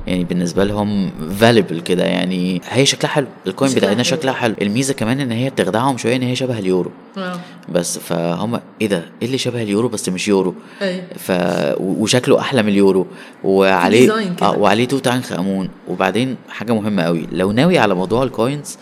يعني 0.07 0.23
بالنسبة 0.23 0.63
لهم 0.63 1.11
valuable 1.39 1.79
كده. 1.79 2.03
يعني 2.05 2.61
هي 2.69 2.85
شكلها 2.85 3.11
حلو. 3.11 3.27
ال 3.47 3.52
coin 3.52 3.71
بتاعتنا 3.71 4.03
حلو. 4.03 4.17
شكلها 4.17 4.33
حلو. 4.33 4.55
الميزة 4.61 4.93
كمان 4.93 5.19
إن 5.19 5.31
هي 5.31 5.49
بتخدعهم 5.49 5.97
شوية 5.97 6.15
إن 6.15 6.21
هي 6.21 6.35
شبه 6.35 6.59
اليورو. 6.59 6.91
آه. 7.17 7.39
بس 7.69 7.97
فهم 7.97 8.59
إيه 8.81 8.87
ده؟ 8.87 8.97
إيه 9.21 9.27
اللي 9.27 9.37
شبه 9.37 9.61
اليورو 9.61 9.87
بس 9.87 10.09
مش 10.09 10.27
يورو؟ 10.27 10.55
ف 11.17 11.31
وشكله 11.79 12.39
أحلى 12.39 12.63
من 12.63 12.69
اليورو. 12.69 13.07
وعليه. 13.43 14.11
آه 14.41 14.57
وعليه 14.57 14.85
توت 14.85 15.07
عنخ 15.07 15.31
امون 15.31 15.69
وبعدين 15.87 16.26
حاجة 16.49 16.73
مهمة 16.73 17.03
قوي. 17.03 17.27
لو 17.31 17.51
ناوي 17.51 17.77
على 17.77 17.95
موضوع 17.95 18.23
ال 18.23 18.32
coins 18.32 18.77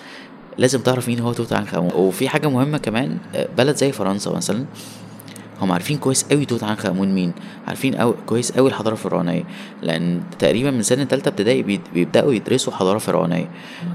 لازم 0.57 0.79
تعرف 0.79 1.07
مين 1.07 1.19
هو 1.19 1.33
توت 1.33 1.53
عنخ 1.53 1.73
آمون. 1.75 1.91
وفي 1.95 2.29
حاجة 2.29 2.47
مهمة 2.49 2.77
كمان 2.77 3.17
آه، 3.35 3.47
بلد 3.57 3.75
زي 3.75 3.91
فرنسا 3.91 4.31
مثلا 4.31 4.65
هم 5.61 5.71
عارفين 5.71 5.97
كويس 5.97 6.23
قوي 6.23 6.45
توت 6.45 6.63
عنخ 6.63 6.85
آمون 6.85 7.15
مين. 7.15 7.31
عارفين 7.67 7.95
أوي 7.95 8.13
كويس 8.25 8.51
قوي 8.51 8.69
الحضارة 8.69 8.93
الفرعونية. 8.93 9.43
لأن 9.81 10.21
تقريبا 10.39 10.71
من 10.71 10.81
سنة 10.83 11.05
ثالثه 11.05 11.29
ابتدائي 11.29 11.63
بي- 11.63 11.81
بيبدأوا 11.93 12.33
يدرسوا 12.33 12.73
حضارة 12.73 12.97
فرعونية. 12.97 13.49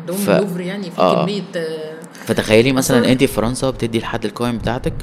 ف- 0.08 0.28
يعني 0.60 0.90
في 0.90 0.98
آه. 1.00 1.22
كمية 1.24 1.42
آه، 1.56 1.92
فتخيلي 2.12 2.72
مثلا 2.72 3.12
أنت 3.12 3.20
في 3.20 3.26
فرنسا 3.26 3.70
بتدي 3.70 3.98
لحد 3.98 4.24
ال 4.24 4.31
coin 4.31 4.58
بتاعتك 4.58 4.94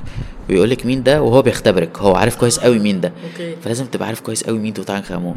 ويقول 0.49 0.69
لك 0.69 0.85
مين 0.85 1.03
ده 1.03 1.21
وهو 1.21 1.41
بيختبرك 1.41 1.97
هو 1.99 2.15
عارف 2.15 2.35
كويس 2.35 2.59
قوي 2.59 2.79
مين 2.79 3.01
ده. 3.01 3.11
okay. 3.31 3.55
فلازم 3.63 3.85
تبقى 3.85 4.07
عارف 4.07 4.19
كويس 4.19 4.43
قوي 4.43 4.59
مين 4.59 4.73
توت 4.73 4.89
عنخ 4.89 5.11
آمون. 5.11 5.35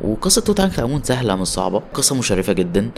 وقصة 0.00 0.40
توت 0.40 0.60
عنخ 0.60 0.78
آمون 0.78 1.02
سهلة 1.02 1.36
مش 1.36 1.46
صعبة 1.46 1.82
قصة 1.94 2.14
مشرفة 2.14 2.52
جدا. 2.52 2.90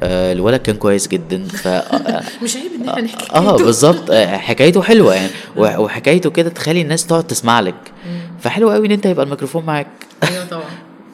آه 0.00 0.32
الولد 0.32 0.60
كان 0.60 0.76
كويس 0.76 1.08
جدا 1.08 1.44
ف 1.44 1.66
آه، 1.68 2.22
مش 2.42 2.56
عيب 2.56 2.72
إن 2.82 2.88
إحنا 2.88 3.02
نحكي 3.02 3.34
آه. 3.34 3.56
بالظبط. 3.56 4.10
آه، 4.10 4.36
حكايته 4.36 4.82
حلوة 4.82 5.14
يعني. 5.14 5.30
وحكايته 5.56 6.30
كده 6.30 6.50
تخلي 6.50 6.82
الناس 6.82 7.06
تقعد 7.06 7.26
تسمع 7.26 7.60
لك. 7.60 7.92
فحلو 8.40 8.70
قوي 8.70 8.86
إن 8.86 8.92
أنت 8.92 9.06
يبقى 9.06 9.24
الميكروفون 9.24 9.64
معاك. 9.64 9.86
أيوه 10.22 10.44
طبعا. 10.44 10.64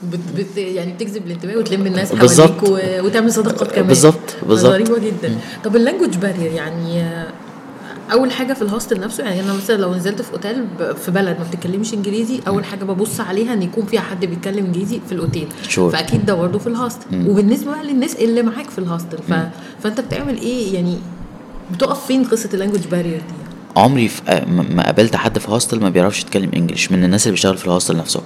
بت 0.03 0.21
بت 0.37 0.57
يعني 0.57 0.93
بتجذب 0.93 1.27
الانتباه 1.27 1.57
وتلم 1.57 1.87
الناس 1.87 2.15
حواليك. 2.15 2.63
و... 2.63 2.79
وتعمل 3.07 3.33
صداقات 3.33 3.73
كمان. 3.73 3.87
بالظبط، 3.89 4.37
بالظبط. 4.47 4.73
غريبة 4.73 4.99
جدا. 4.99 5.39
طب 5.65 5.77
ال 5.77 5.81
language 5.81 6.17
barrier 6.17 6.53
يعني 6.53 7.03
آه، 7.03 7.27
أول 8.13 8.31
حاجة 8.33 8.53
في 8.53 8.63
ال 8.63 8.68
hostel 8.68 9.01
نفسه 9.01 9.25
يعني 9.25 9.41
أنا 9.41 9.53
مثلا 9.53 9.77
لو 9.77 9.95
نزلت 9.95 10.23
في 10.23 10.33
أوتيل 10.33 10.65
في 11.05 11.11
بلد 11.11 11.37
ما 11.39 11.45
بتتكلمش 11.45 11.95
إنجليزي 11.95 12.41
أول 12.49 12.65
حاجة 12.65 12.85
ببص 12.85 13.21
عليها 13.21 13.53
إن 13.55 13.63
يكون 13.63 13.87
فيها 13.87 14.01
حد 14.01 14.25
بيتكلم 14.25 14.65
إنجليزي 14.65 15.01
في 15.07 15.13
ال 15.13 15.18
hotel. 15.18 15.49
Sure. 15.69 15.79
فأكيد 15.79 16.27
ده 16.27 16.35
برضه 16.35 16.59
في 16.59 16.67
ال 16.67 16.75
hostel 16.75 17.29
وبالنسبة 17.29 17.71
بقى 17.71 17.85
للناس 17.85 18.15
اللي 18.17 18.43
معاك 18.43 18.71
في 18.71 18.79
ال 18.79 18.84
hostel 18.84 19.19
ف... 19.29 19.33
فأنت 19.83 20.01
بتعمل 20.01 20.37
إيه؟ 20.37 20.75
يعني 20.75 20.99
بتقف 21.73 22.07
فين 22.07 22.25
قصة 22.25 22.49
ال 22.55 22.58
language 22.58 22.87
barrier 22.91 23.17
دي؟ 23.19 23.81
عمري 23.81 24.09
في 24.09 24.23
آه، 24.29 24.45
ما 24.45 24.83
قابلت 24.87 25.17
حد 25.17 25.39
في 25.39 25.51
hostel 25.51 25.81
ما 25.81 25.89
بيعرفش 25.91 26.21
يتكلم 26.21 26.51
English 26.57 26.93
من 26.93 27.05
الناس 27.05 27.23
اللي 27.27 27.33
بيشتغل 27.33 27.57
في 27.57 27.67
ال 27.67 27.71
hostel 27.71 27.97
نفسه. 27.97 28.21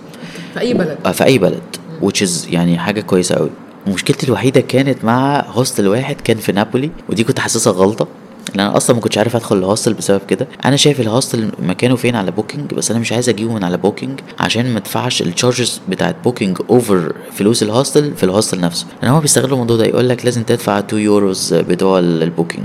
في 0.54 0.60
أي 0.60 0.74
بلد؟ 0.74 0.98
آه، 1.06 1.12
في 1.12 1.24
أي 1.24 1.38
بلد 1.38 1.62
which 2.02 2.20
is 2.26 2.52
يعني 2.52 2.78
حاجة 2.78 3.00
كويسة 3.00 3.34
قوي 3.34 3.50
مشكلتي 3.86 4.26
الوحيدة 4.26 4.60
كانت 4.60 5.04
مع 5.04 5.44
hostel 5.48 5.88
واحد 5.88 6.16
كان 6.20 6.36
في 6.36 6.52
نابولي 6.52 6.90
ودي 7.08 7.24
كنت 7.24 7.38
حاسسها 7.38 7.72
غلطة. 7.72 8.08
لأن 8.54 8.66
أنا 8.66 8.76
أصلا 8.76 8.96
ما 8.96 9.02
كنتش 9.02 9.18
عارف 9.18 9.36
أدخل 9.36 9.56
ال 9.56 9.62
hostel 9.62 9.94
بسبب 9.94 10.20
كده. 10.28 10.48
أنا 10.64 10.76
شايف 10.76 11.00
ال 11.00 11.08
hostel 11.08 11.50
مكانه 11.62 11.96
فين 11.96 12.16
على 12.16 12.30
Booking 12.30 12.74
بس 12.74 12.90
أنا 12.90 13.00
مش 13.00 13.12
عايز 13.12 13.28
أجيبه 13.28 13.52
من 13.52 13.64
على 13.64 13.76
Booking 13.76 14.20
عشان 14.40 14.70
ما 14.72 14.78
أدفعش 14.78 15.22
ال 15.22 15.30
charges 15.30 15.80
بتاعت 15.88 16.16
Booking 16.24 16.58
over 16.70 17.12
فلوس 17.32 17.62
ال 17.62 17.69
hostel 17.69 18.12
في 18.16 18.24
ال 18.24 18.30
hostel 18.30 18.60
نفسه. 18.60 18.86
لأن 19.02 19.10
هو 19.12 19.20
بيستغلوا 19.20 19.52
الموضوع 19.52 19.76
ده 19.76 19.84
يقول 19.84 20.08
لك 20.08 20.24
لازم 20.24 20.42
تدفع 20.42 20.78
2 20.78 21.02
يوروز 21.02 21.54
بتوع 21.54 21.98
ال- 21.98 22.22
ال 22.22 22.28
Booking 22.28 22.64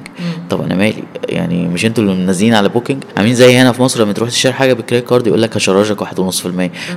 طب 0.50 0.62
أنا 0.62 0.76
مالي؟ 0.76 1.04
يعني 1.30 1.68
مش 1.68 1.86
أنتوا 1.86 2.04
اللي 2.04 2.16
منزلين 2.16 2.54
على 2.54 2.70
Booking 2.70 3.04
عاملين 3.18 3.36
زي 3.36 3.58
هنا 3.58 3.72
في 3.72 3.82
مصر 3.82 4.02
لما 4.04 4.14
تروح 4.14 4.30
تشتري 4.30 4.54
حاجة 4.54 4.74
بال 4.74 4.82
credit 4.82 5.08
card 5.10 5.28
يقول 5.28 5.42
لك 5.42 5.56
ه 5.56 5.62
charge 5.62 5.98
ك 5.98 6.04
1.5% 6.04 6.08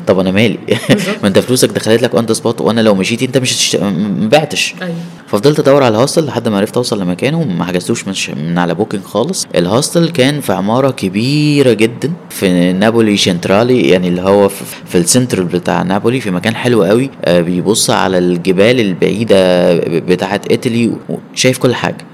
طب 0.07 0.19
أنا 0.19 0.31
مالي؟ 0.31 0.59
ما 1.23 1.29
أنت 1.29 1.39
فلوسك 1.39 1.69
دخلت 1.69 2.03
لك 2.03 2.15
on 2.15 2.27
the 2.27 2.33
spot 2.33 2.61
وأنا 2.61 2.81
لو 2.81 2.95
مشيت 2.95 3.23
أنت 3.23 3.39
مش 3.39 3.53
هتشت... 3.55 3.77
ما 3.77 4.29
بعتش. 4.29 4.75
أيوه. 4.83 4.95
ففضلت 5.27 5.59
أدور 5.61 5.83
على 5.83 5.95
ال 5.97 6.01
hostel 6.01 6.27
لحد 6.27 6.49
ما 6.49 6.57
عرفت 6.59 6.77
أوصل 6.77 7.01
لمكانه 7.01 7.41
وما 7.41 7.65
حجزتوش 7.65 8.05
من 8.37 8.59
على 8.59 8.75
Booking 8.77 9.03
خالص. 9.03 9.47
ال 9.55 9.63
hostel 9.63 10.11
كان 10.11 10.41
في 10.41 10.53
عمارة 10.53 10.91
كبيرة 10.91 11.73
جدا 11.73 12.13
في 12.31 12.73
نابولي 12.73 13.17
شنترالي 13.17 13.89
يعني 13.89 14.09
اللي 14.09 14.23
هو 14.23 14.49
في, 14.49 14.99
ال 14.99 15.05
center 15.05 15.43
بتاع 15.43 15.83
نابولي 15.83 16.21
في 16.21 16.31
مكان 16.31 16.55
حلو 16.57 16.83
قوي. 16.83 17.11
آه، 17.25 17.41
بيبص 17.41 17.91
على 17.91 18.19
الجبال 18.19 18.81
البعيدة 18.81 19.75
بتاعه 19.99 20.41
إيطالي 20.51 20.93
شايف 21.35 21.59
كل 21.59 21.75
حاجة. 21.75 22.05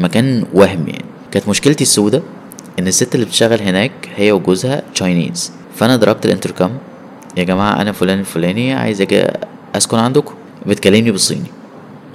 مكان 0.00 0.44
وهم 0.54 0.88
يعني. 0.88 1.04
كانت 1.32 1.48
مشكلتي 1.48 1.84
السوداء 1.84 2.22
إن 2.78 2.86
الست 2.86 3.14
اللي 3.14 3.26
بتشتغل 3.26 3.62
هناك 3.62 3.92
هي 4.16 4.32
وجوزها 4.32 4.82
Chinese 4.94 5.52
فأنا 5.76 5.96
ضربت 5.96 6.26
الانتركم 6.26 6.70
يا 7.36 7.44
جماعة 7.44 7.80
أنا 7.80 7.92
فلان 7.92 8.18
الفلاني 8.18 8.72
عايز 8.72 9.06
أسكن 9.74 9.98
عندكم؟ 9.98 10.34
بتكلمني 10.66 11.10
بالصيني. 11.10 11.50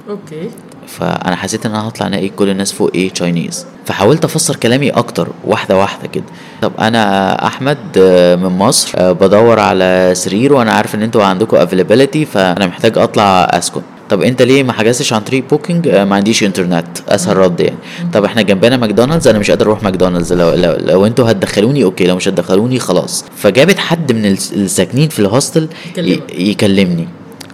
okay. 0.10 0.50
فأنا 0.88 1.36
حسيت 1.36 1.66
إن 1.66 1.72
أنا 1.72 1.88
هطلع 1.88 2.08
الاقي 2.08 2.30
كل 2.30 2.50
الناس 2.50 2.72
فوق 2.72 2.92
إيه 2.96 3.10
Chinese 3.10 3.66
فحاولت 3.86 4.26
أفسر 4.26 4.56
كلامي 4.56 4.90
أكتر 4.90 5.28
واحدة 5.46 5.78
واحدة 5.78 6.08
كده. 6.08 6.24
طب 6.62 6.72
أنا 6.80 7.34
أحمد 7.48 7.78
آه، 7.98 8.36
من 8.36 8.50
مصر 8.58 8.92
آه، 8.96 9.12
بدور 9.12 9.60
على 9.60 10.12
سرير 10.16 10.54
وأنا 10.54 10.72
عارف 10.72 10.96
إن 10.96 11.02
أنتوا 11.04 11.24
عندكم 11.24 11.58
availability 11.58 12.26
فأنا 12.26 12.66
محتاج 12.68 12.98
أطلع 12.98 13.44
أسكن. 13.44 13.82
طب 14.10 14.22
أنت 14.22 14.42
ليه 14.42 14.64
ما 14.64 14.74
حجزتش 14.74 15.14
عن 15.14 15.22
طريق 15.22 15.44
Booking 15.50 15.88
آه، 15.88 16.04
ما 16.06 16.16
عنديش 16.16 16.44
انترنت 16.44 16.88
أسهل 17.10 17.38
رد 17.38 17.60
يعني. 17.60 17.76
طب 18.14 18.24
إحنا 18.26 18.42
جنبنا 18.42 18.78
ماكدونالدز 18.78 19.28
أنا 19.28 19.40
مش 19.40 19.50
قادر 19.52 19.66
أروح 19.66 19.84
ماكدونالدز. 19.84 20.34
لو 20.34 20.54
لو, 20.54 20.76
لو 20.80 21.06
أنتوا 21.06 21.32
هتدخلوني 21.32 21.84
okay. 21.84 22.08
لو 22.08 22.16
مش 22.16 22.28
هتدخلوني 22.28 22.80
خلاص. 22.80 23.26
فجابت 23.38 23.78
حد 23.80 24.12
من 24.12 24.26
الس- 24.26 24.54
الساكنين 24.54 25.10
في 25.10 25.20
ال 25.20 25.27
hostel 25.27 25.68
يكلمني. 26.34 27.08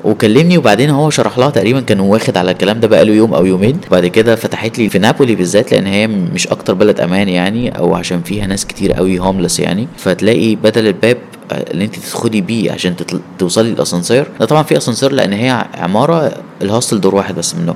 وكلمني 0.04 0.58
وبعدين 0.58 0.89
هو 0.89 1.10
شرح 1.10 1.38
لها 1.38 1.50
تقريبا 1.50 1.82
كان 1.82 2.00
واخد 2.00 2.38
على 2.38 2.52
الكلام 2.52 2.80
ده 2.80 2.88
بقاله 2.88 3.13
يوم 3.13 3.34
أو 3.34 3.46
يومين. 3.46 3.78
بعد 3.92 4.06
كده 4.06 4.36
فتحت 4.36 4.78
لي 4.80 4.89
في 4.89 5.00
نابولي 5.00 5.36
بالذات 5.36 5.72
لأن 5.72 5.86
هي 5.88 6.08
مش 6.08 6.48
أكتر 6.48 6.74
بلد 6.74 7.00
أمان 7.00 7.30
يعني 7.30 7.78
أو 7.78 7.96
عشان 7.96 8.22
فيها 8.22 8.48
ناس 8.48 8.66
كتير 8.66 8.94
قوي 8.94 9.20
homeless 9.20 9.60
يعني. 9.60 9.88
فتلاقي 9.98 10.56
بدل 10.56 10.88
الباب 10.88 11.18
اللي 11.52 11.86
انت 11.86 11.96
تدخلي 11.96 12.42
بيه 12.42 12.72
عشان 12.72 12.96
تطل... 12.96 13.20
توصلي 13.39 13.70
الأسانسير. 13.70 14.26
ده 14.39 14.46
طبعا 14.46 14.63
في 14.63 14.78
أسانسير 14.78 15.12
لأن 15.12 15.34
هي 15.34 15.66
عمارة 15.76 16.32
ال 16.62 16.67
hostel 16.67 17.02
دور 17.02 17.16
واحد 17.16 17.36
بس 17.36 17.56
منهم. 17.56 17.76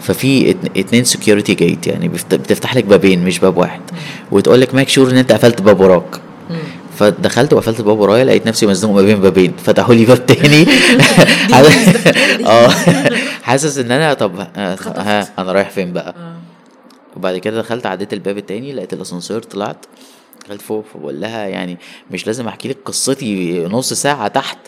ففي 0.00 0.50
ات- 0.50 0.76
اتنين 0.76 1.04
security 1.04 1.54
gate 1.54 1.86
يعني 1.86 2.08
بتفتح 2.32 2.76
لك 2.76 2.84
بابين 2.84 3.24
مش 3.24 3.38
باب 3.38 3.56
واحد. 3.56 3.80
وتقول 4.30 4.60
لك 4.60 4.74
make 4.74 4.88
sure 4.88 5.10
إن 5.10 5.16
أنت 5.16 5.32
قفلت 5.32 5.62
باب 5.62 5.80
وراك. 5.80 6.20
فدخلت 6.98 7.52
وقفلت 7.52 7.80
الباب 7.80 7.98
ورايا 7.98 8.24
لقيت 8.24 8.46
نفسي 8.46 8.66
مزنوق 8.66 8.94
ما 8.94 9.02
بين 9.02 9.20
بابين. 9.20 9.52
فتحوا 9.64 9.94
لي 9.94 10.04
باب 10.04 10.26
تاني. 10.26 10.66
آه 12.46 12.68
حاسس 13.42 13.78
إن 13.78 13.90
أنا 13.92 14.14
طب 14.14 14.36
ها 14.40 14.76
ها، 14.86 15.28
أنا 15.38 15.52
رايح 15.52 15.70
فين 15.70 15.92
بقى؟ 15.92 16.14
آه. 16.18 16.36
وبعد 17.16 17.38
كده 17.38 17.58
دخلت 17.60 17.86
عديت 17.86 18.12
الباب 18.12 18.38
التاني 18.38 18.72
لقيت 18.72 18.92
الأسانسير 18.92 19.42
طلعت. 19.42 19.86
دخلت 20.46 20.62
فوق 20.62 20.84
فبقول 20.94 21.20
لها 21.20 21.46
يعني 21.46 21.78
مش 22.10 22.26
لازم 22.26 22.48
أحكي 22.48 22.68
لك 22.68 22.76
قصتي 22.84 23.64
نص 23.70 23.92
ساعة 23.92 24.28
تحت. 24.28 24.58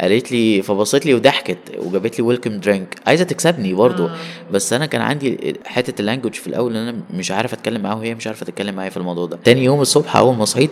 قالت 0.00 0.32
لي 0.32 0.62
فبصت 0.62 1.06
لي 1.06 1.14
وضحكت 1.14 1.58
وجابت 1.78 2.18
لي 2.18 2.24
welcome 2.24 2.60
drink 2.60 2.96
عايزة 3.06 3.24
تكسبني 3.24 3.74
برضو. 3.74 4.06
آه. 4.06 4.16
بس 4.52 4.72
أنا 4.72 4.86
كان 4.86 5.00
عندي 5.00 5.56
حتة 5.66 6.00
ال 6.00 6.04
language 6.04 6.34
في 6.34 6.46
الأول 6.46 6.76
إن 6.76 6.88
أنا 6.88 6.98
مش 7.14 7.30
عارف 7.30 7.52
أتكلم 7.52 7.82
معاها 7.82 7.94
وهي 7.96 8.14
مش 8.14 8.26
عارفة 8.26 8.46
تتكلم 8.46 8.74
معايا 8.74 8.90
في 8.90 8.96
الموضوع 8.96 9.26
ده. 9.26 9.38
تاني 9.44 9.64
يوم 9.64 9.80
الصبح 9.80 10.16
أول 10.16 10.36
ما 10.36 10.44
صحيت 10.44 10.70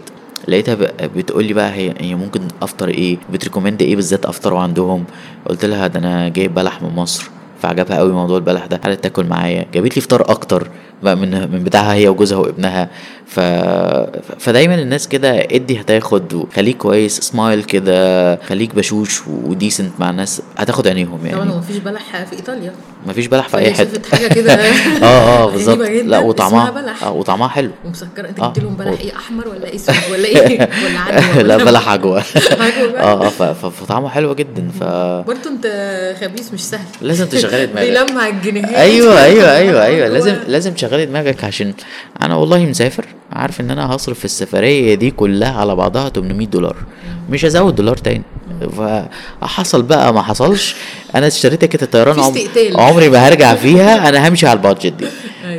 لقيتها 0.49 0.75
بتقول 1.17 1.45
لي 1.45 1.53
بقى 1.53 1.73
هي 1.75 1.95
هي 1.99 2.15
ممكن 2.15 2.41
أفطر 2.63 2.89
إيه 2.89 3.19
بت 3.33 3.42
recommend 3.42 3.83
إيه 3.83 3.97
بالذات 3.97 4.27
افطره 4.27 4.59
عندهم. 4.59 5.05
قلت 5.47 5.65
لها 5.65 5.87
ده 5.87 5.99
أنا 5.99 6.29
جايب 6.29 6.55
بلح 6.55 6.83
من 6.83 6.89
مصر. 6.95 7.31
فعجبها 7.63 7.99
قوي 7.99 8.13
موضوع 8.13 8.37
البلح 8.39 8.67
ده. 8.67 8.77
قالت 8.77 9.03
تاكل 9.03 9.27
معايا. 9.27 9.67
جابت 9.75 9.97
لي 9.97 10.03
فطار 10.03 10.31
أكتر. 10.31 10.71
من 11.03 11.31
من 11.53 11.65
بتاعها 11.65 11.95
هي 11.95 12.09
وجوزها 12.09 12.39
وابنها. 12.39 12.89
ف... 13.27 13.41
فدايما 14.39 14.75
الناس 14.75 15.09
كده 15.09 15.41
ادي 15.41 15.81
هتاخد 15.81 16.35
وخليك 16.35 16.77
كويس 16.77 17.21
سمايل 17.21 17.63
كده 17.65 18.37
خليك 18.37 18.75
بشوش 18.75 19.21
وديسنت 19.27 19.93
مع 19.99 20.11
الناس 20.11 20.43
هتاخد 20.59 20.89
عينيهم 20.89 21.19
طبعا 21.19 21.29
يعني 21.45 21.57
مفيش 21.57 21.77
بلح 21.77 22.25
في 22.25 22.37
إيطاليا. 22.37 22.73
مفيش 23.07 23.27
بلح 23.27 23.49
في 23.49 23.57
أي 23.57 23.75
حتة. 23.75 24.11
حاجة 24.17 24.27
كده. 24.35 24.55
آه 25.03 25.43
آه 25.43 25.51
بالظبط. 25.51 25.79
لا 26.05 26.19
وطعمها 26.19 26.71
بلح. 26.71 27.05
آه 27.05 27.13
وطعمها 27.13 27.49
حلو. 27.49 27.71
ومسكره 27.85 28.29
انت 28.29 28.41
آه. 28.41 28.49
جبت 28.49 28.59
لهم 28.59 28.77
بلح 28.77 29.01
إيه 29.01 29.17
أحمر 29.17 29.49
ولا 29.49 29.75
أسود 29.75 29.95
ولا 30.13 30.25
إيه؟ 30.25 30.69
ولا 30.85 30.99
عجوة 31.01 31.43
لا 31.43 31.57
بلح 31.57 31.89
عجوة. 31.89 32.21
آه 32.99 33.27
آه 33.27 33.53
فطعمه 33.53 34.09
حلو 34.09 34.35
جدا 34.35 34.69
ف 34.81 34.85
برضه 35.27 35.51
أنت 35.51 35.67
خبيث 36.21 36.53
مش 36.55 36.65
سهل. 36.65 36.87
لازم 37.03 37.27
تشغلي 37.27 37.67
دماغك. 37.67 37.87
بيلمع 38.07 38.29
الجنيهات. 38.29 38.75
أيوه 38.75 39.25
أيوه 39.25 39.57
أيوه 39.57 39.85
أيوه. 39.85 40.09
لازم 40.09 40.37
لازم 40.47 40.75
تشغلي 40.87 41.07
دماغك 41.07 41.45
عشان 41.45 41.75
أنا 42.23 42.35
والله 42.35 42.59
مسافر 42.59 43.05
عارف 43.33 43.61
إن 43.61 43.71
أنا 43.71 43.95
هصرف 43.95 44.19
في 44.19 44.25
السفرية 44.25 44.95
دي 44.95 45.11
كلها 45.11 45.53
على 45.61 45.75
بعضها 45.77 46.09
800 46.09 46.47
دولار 46.47 46.77
مش 47.31 47.45
هزود 47.45 47.75
دولار 47.75 47.97
تاني 47.97 48.23
فحصل 49.41 49.83
بقى 49.83 50.15
ما 50.15 50.23
حصلش 50.23 50.77
أنا 51.15 51.27
اشتريت 51.27 51.61
ticket 51.61 51.83
الطيران 51.83 52.21
عم-. 52.21 52.33
عمري 52.77 53.09
ما 53.09 53.19
هرجع 53.29 53.55
فيها 53.55 54.09
أنا 54.09 54.29
همشي 54.29 54.47
على 54.47 54.57
ال 54.57 54.61
budget 54.61 54.87
دي. 54.93 55.07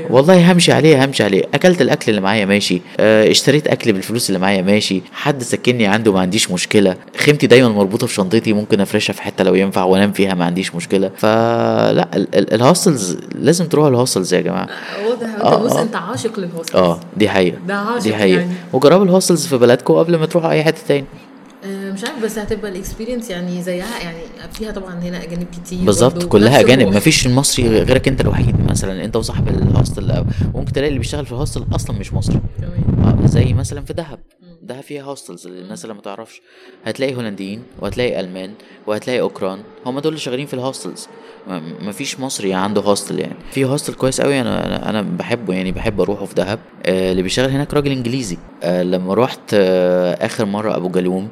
والله 0.10 0.52
همشي 0.52 0.72
عليه 0.72 1.06
همشي 1.06 1.24
عليه 1.24 1.44
أكلت 1.54 1.82
الأكل 1.82 2.10
اللي 2.10 2.22
معايا 2.22 2.46
ماشي. 2.46 2.82
آه 3.00 3.32
اشتريت 3.32 3.68
أكل 3.68 3.94
بالفلوس 3.94 4.30
اللي 4.30 4.40
معايا 4.40 4.62
ماشي. 4.62 5.02
حد 5.14 5.44
سكنني 5.44 5.88
عنده 5.88 6.14
ما 6.14 6.20
عنديش 6.20 6.52
مشكلة. 6.52 6.96
خيمتي 7.18 7.48
دايما 7.48 7.70
مربوطة 7.70 8.08
في 8.08 8.14
شنطتي 8.14 8.54
ممكن 8.54 8.82
أفرشها 8.82 9.14
في 9.14 9.22
حتة 9.22 9.44
لو 9.44 9.56
ينفع 9.56 9.84
وأنام 9.84 10.12
فيها 10.12 10.34
ما 10.34 10.46
عنديش 10.46 10.76
مشكلة. 10.76 11.12
فلا 11.18 12.08
ال- 12.16 12.36
ال- 12.36 12.54
ال 12.54 12.62
hostels 12.62 13.18
لازم 13.36 13.66
تروحوا 13.66 13.90
ال 13.90 13.95
hostels 13.95 14.34
يا 14.34 14.42
جماعة. 14.42 14.68
واضح. 15.10 15.28
آه، 15.42 15.56
بص 15.58 15.72
آه. 15.76 15.82
أنت 15.82 15.96
عاشق 15.96 16.40
لل 16.40 16.49
hostel 16.49 16.78
آه 16.78 17.00
دي 17.18 17.30
حقيقة. 17.30 17.58
ده 17.68 17.76
عاشق 17.76 18.04
دي 18.04 18.16
حقيقة. 18.16 18.40
يعني. 18.40 18.52
وجربوا 18.74 19.06
ال 19.06 19.11
hostels 19.11 19.48
في 19.48 19.58
بلدكم 19.58 19.94
قبل 19.94 20.16
ما 20.16 20.26
تروحوا 20.26 20.50
أي 20.52 20.64
حتة 20.64 20.82
تاني. 20.88 21.02
آه، 21.02 21.27
مش 21.68 22.04
عارف 22.04 22.24
بس 22.24 22.38
هتبقى 22.38 22.72
ال 22.72 22.77
experience 22.77 23.30
يعني 23.30 23.62
زيها 23.62 24.00
يعني 24.04 24.18
فيها 24.54 24.72
طبعا 24.72 25.00
هنا 25.00 25.24
أجانب 25.24 25.48
كتير 25.64 25.86
بالظبط 25.86 26.24
كلها 26.24 26.60
أجانب. 26.60 26.88
مفيش 26.88 27.28
المصري 27.28 27.68
غيرك 27.68 28.08
أنت 28.08 28.22
الوحيد 28.22 28.56
مثلا 28.72 29.06
أنت 29.06 29.16
وصاحب 29.16 29.48
ال 29.48 29.59
hostel 29.59 30.26
ممكن 30.56 30.72
تلاقي 30.74 30.88
اللي 30.88 31.00
بيشتغل 31.00 31.26
في 31.26 31.32
ال 31.32 31.37
hostel 31.37 31.66
أصلا 31.76 32.00
مش 32.00 32.14
مصري. 32.14 32.40
تمام. 32.58 33.06
آه 33.24 33.26
زي 33.28 33.54
مثلا 33.54 33.82
في 33.86 33.94
دهب. 33.94 34.20
دهب 34.64 34.84
فيها 34.84 35.04
hostels 35.04 35.48
للناس 35.48 35.84
اللي 35.86 35.94
ما 35.96 36.02
تعرفش. 36.02 36.42
هتلاقي 36.86 37.16
هولنديين 37.16 37.62
وهتلاقي 37.80 38.20
ألمان 38.20 38.52
وهتلاقي 38.88 39.20
أوكران. 39.20 39.60
هم 39.86 40.00
دول 40.00 40.10
اللي 40.14 40.20
شغالين 40.20 40.46
في 40.46 40.54
ال 40.54 40.60
hostels. 40.60 41.08
ما- 41.48 41.60
مفيش 41.82 42.20
مصري 42.20 42.54
عنده 42.54 42.82
hostel 42.82 43.20
يعني. 43.20 43.36
في 43.52 43.66
hostel 43.66 43.94
كويس 43.94 44.22
قوي 44.22 44.42
أنا 44.42 44.90
أنا, 44.90 45.02
بحبه 45.02 45.54
يعني 45.54 45.72
بحب 45.72 46.02
أروحه 46.02 46.26
في 46.26 46.36
دهب. 46.36 46.60
آه 46.86 47.12
اللي 47.12 47.22
بيشتغل 47.24 47.50
هناك 47.50 47.74
راجل 47.74 47.92
إنجليزي. 47.92 48.38
آه 48.64 48.84
لما 48.84 49.14
روحت 49.14 49.40
آه 49.54 50.26
آخر 50.26 50.46
مرة 50.46 50.76
أبو 50.76 50.90
جالوم 50.90 51.30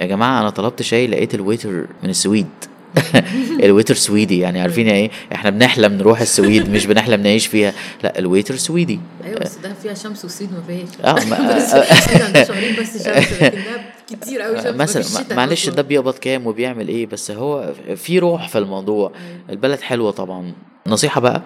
يا 0.00 0.06
جماعة 0.06 0.40
أنا 0.40 0.50
طلبت 0.50 0.82
شاي 0.82 1.06
لقيت 1.06 1.34
ال 1.34 1.39
waiter 1.39 1.70
من 2.02 2.10
السويد. 2.10 2.46
ال 3.64 3.68
waiter 3.68 3.94
سويدي 3.94 4.38
يعني 4.38 4.60
عارفين 4.60 4.88
إيه؟ 4.88 5.10
إحنا 5.32 5.50
بنحلم 5.50 5.92
نروح 5.92 6.20
السويد 6.20 6.70
مش 6.70 6.86
بنحلم 6.86 7.20
نعيش 7.22 7.46
فيها. 7.46 7.72
لا 8.04 8.18
ال 8.18 8.23
waiter 8.23 8.56
سويدي. 8.56 9.00
أيوه 9.24 9.38
بس 9.40 9.56
ده 9.56 9.72
فيها 9.82 9.94
شمس 9.94 10.24
والسويد 10.24 10.48
ما 10.52 10.62
فيهاش. 10.66 10.88
آه 11.04 11.56
السويد 11.56 12.22
عندها 12.26 12.44
شهرين 12.44 12.76
بس 12.80 13.04
شمس 13.04 13.32
لكن 13.42 13.56
ده 13.56 13.80
كتير 14.16 14.40
قوي 14.42 14.56
شمس 14.62 14.74
مثلا 14.96 15.36
معلش. 15.36 15.68
ده 15.68 15.82
بيقبض 15.82 16.14
كام 16.14 16.46
وبيعمل 16.46 16.88
إيه؟ 16.88 17.06
بس 17.06 17.30
هو 17.30 17.72
في 17.96 18.18
روح 18.18 18.48
في 18.48 18.58
الموضوع. 18.58 19.12
البلد 19.50 19.80
حلوة 19.80 20.10
طبعا. 20.10 20.52
نصيحة 20.86 21.20
بقى 21.20 21.42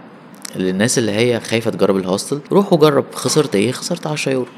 للناس 0.56 0.98
اللي 0.98 1.12
هي 1.12 1.40
خايفة 1.40 1.70
تجرب 1.70 1.96
ال 1.96 2.02
hostel. 2.02 2.40
روح 2.52 2.72
وجرب 2.72 3.04
خسرت 3.14 3.54
إيه؟ 3.54 3.72
خسرت 3.72 4.06
10 4.06 4.32
يورو. 4.32 4.48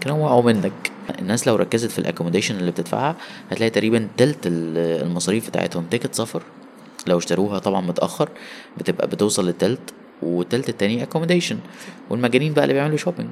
كانوا 0.00 0.24
وقعوا 0.24 0.42
منك 0.42 0.72
الناس 1.18 1.48
لو 1.48 1.56
ركزت 1.56 1.90
في 1.90 1.98
ال 1.98 2.02
accommodation 2.02 2.56
اللي 2.56 2.70
بتدفعها 2.70 3.16
هتلاقي 3.50 3.70
تقريبا 3.70 4.08
تلت 4.16 4.46
ال- 4.46 5.02
المصاريف 5.06 5.48
بتاعتهم 5.48 5.84
ticket 5.90 6.14
سفر 6.14 6.42
لو 7.06 7.18
اشتروها 7.18 7.58
طبعا 7.58 7.80
متأخر 7.80 8.28
بتبقى 8.78 9.06
بتوصل 9.06 9.46
للتلت 9.46 9.80
والتلت 10.22 10.68
التاني 10.68 11.02
accommodation 11.02 11.58
والمجانين 12.10 12.52
بقى 12.52 12.64
اللي 12.64 12.74
بيعملوا 12.74 12.96
shopping 12.96 13.30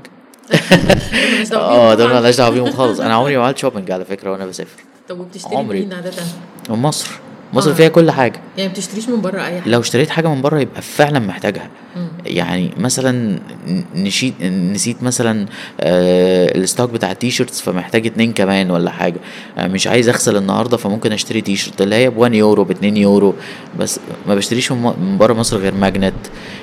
آه 1.52 1.94
دول. 1.94 2.12
مالناش 2.12 2.36
دعوة 2.36 2.50
بيهم 2.50 2.70
خالص 2.72 3.00
أنا 3.00 3.14
عمري 3.14 3.36
ما 3.36 3.44
عملت 3.44 3.58
shopping 3.58 3.90
على 3.90 4.04
فكرة 4.04 4.30
وأنا 4.32 4.46
بسافر 4.46 4.82
طب 5.08 5.20
وبتشتري 5.20 5.56
عمري. 5.56 5.78
منين 5.80 5.92
عادة؟ 5.92 6.12
من 6.70 6.76
مصر 6.76 7.10
مصر 7.52 7.70
آه. 7.70 7.74
فيها 7.74 7.88
كل 7.88 8.10
حاجة. 8.10 8.40
يعني 8.56 8.68
ما 8.68 8.74
بتشتريش 8.74 9.08
من 9.08 9.20
بره 9.20 9.38
أي 9.46 9.60
حاجة؟ 9.60 9.70
لو 9.70 9.80
اشتريت 9.80 10.10
حاجة 10.10 10.28
من 10.28 10.42
بره 10.42 10.60
يبقى 10.60 10.82
فعلا 10.82 11.18
محتاجها. 11.18 11.68
مم. 11.96 12.08
يعني 12.26 12.70
مثلا 12.78 13.38
نشيت 13.94 14.42
نسيت 14.42 15.02
مثلا 15.02 15.46
آه 15.80 16.58
ال 16.58 16.64
stock 16.64 16.90
بتاع 16.90 17.10
ال 17.12 17.18
T-shirts 17.18 17.60
فمحتاج 17.60 18.06
اتنين 18.06 18.32
كمان 18.32 18.70
ولا 18.70 18.90
حاجة. 18.90 19.16
آه 19.58 19.66
مش 19.66 19.86
عايز 19.86 20.08
أغسل 20.08 20.36
النهارده 20.36 20.76
فممكن 20.76 21.12
أشتري 21.12 21.40
تيشيرت. 21.40 21.82
اللي 21.82 21.94
هي 21.94 22.10
ب 22.10 22.16
1 22.18 22.34
يورو 22.34 22.64
ب 22.64 22.70
2 22.70 22.96
يورو. 22.96 23.34
بس 23.78 24.00
ما 24.28 24.34
بشتريش 24.34 24.72
من 24.72 25.16
بره 25.18 25.32
مصر 25.32 25.56
غير 25.56 25.74
magnet 25.74 26.14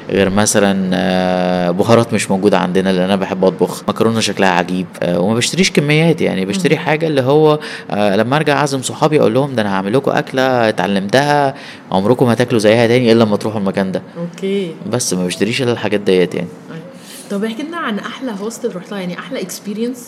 غير 0.09 0.29
مثلا 0.29 0.89
آه 0.93 1.71
بهارات 1.71 2.13
مش 2.13 2.31
موجودة 2.31 2.57
عندنا 2.59 2.89
لأن 2.89 3.03
أنا 3.03 3.15
بحب 3.15 3.45
أطبخ. 3.45 3.83
مكرونة 3.87 4.19
شكلها 4.19 4.49
عجيب. 4.49 4.87
آه 5.03 5.19
وما 5.19 5.35
بشتريش 5.35 5.71
كميات 5.71 6.21
يعني. 6.21 6.45
بشتري 6.45 6.77
حاجة 6.77 7.07
اللي 7.07 7.21
هو 7.21 7.59
آه 7.91 8.15
لما 8.15 8.35
أرجع 8.35 8.57
أعزم 8.59 8.81
صحابي 8.81 9.19
أقول 9.19 9.33
لهم 9.33 9.55
ده 9.55 9.61
أنا 9.61 9.73
هعمل 9.75 9.93
لكم 9.93 10.11
أكلة 10.11 10.71
اتعلمتها 10.81 11.55
عمركم 11.91 12.25
ما 12.25 12.33
هتاكلوا 12.33 12.59
زيها 12.59 12.87
تاني 12.87 13.11
إلا 13.11 13.23
لما 13.23 13.37
تروحوا 13.37 13.59
المكان 13.59 13.91
ده. 13.91 14.01
okay. 14.17 14.75
بس 14.91 15.13
ما 15.13 15.25
بشتريش 15.25 15.61
إلا 15.61 15.71
الحاجات 15.71 15.99
ديت 15.99 16.35
يعني. 16.35 16.47
أيوة. 16.71 16.81
طب 17.29 17.43
احكي 17.43 17.63
لنا 17.63 17.77
عن 17.77 17.99
أحلى 17.99 18.31
hostel 18.41 18.75
رحتها 18.75 18.99
يعني 18.99 19.19
أحلى 19.19 19.41
experience 19.41 20.07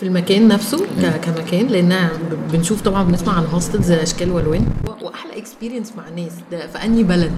في 0.00 0.02
المكان 0.02 0.48
نفسه 0.48 0.78
ك- 1.02 1.20
كمكان 1.22 1.66
لأن 1.66 2.08
بنشوف 2.52 2.82
طبعا 2.82 3.02
بنسمع 3.02 3.32
عن 3.36 3.44
hostels 3.46 3.90
اشكال 3.90 4.30
والوان 4.30 4.66
وأحلى 5.02 5.38
experience 5.38 5.92
مع 5.96 6.08
الناس 6.08 6.32
ده 6.52 6.66
في 6.66 6.84
أنهي 6.84 7.02
بلد؟ 7.02 7.32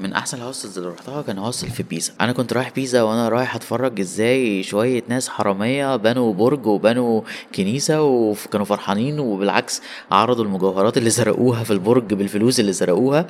من 0.00 0.12
أحسن 0.12 0.38
ال 0.38 0.43
hostels 0.43 0.78
اللي 0.78 0.90
رحتها 0.90 1.22
كان 1.22 1.38
hostel 1.38 1.70
في 1.70 1.82
بيزا. 1.82 2.12
أنا 2.20 2.32
كنت 2.32 2.52
رايح 2.52 2.70
بيزا 2.76 3.02
وأنا 3.02 3.28
رايح 3.28 3.54
أتفرج 3.54 4.00
إزاي 4.00 4.62
شوية 4.62 5.02
ناس 5.08 5.28
حرامية 5.28 5.96
بنوا 5.96 6.34
برج 6.34 6.66
وبنوا 6.66 7.20
كنيسة 7.54 8.02
وكانوا 8.02 8.66
فرحانين 8.66 9.18
وبالعكس 9.20 9.82
عرضوا 10.10 10.44
المجوهرات 10.44 10.98
اللي 10.98 11.10
سرقوها 11.10 11.64
في 11.64 11.70
البرج 11.72 12.14
بالفلوس 12.14 12.60
اللي 12.60 12.72
سرقوها 12.72 13.26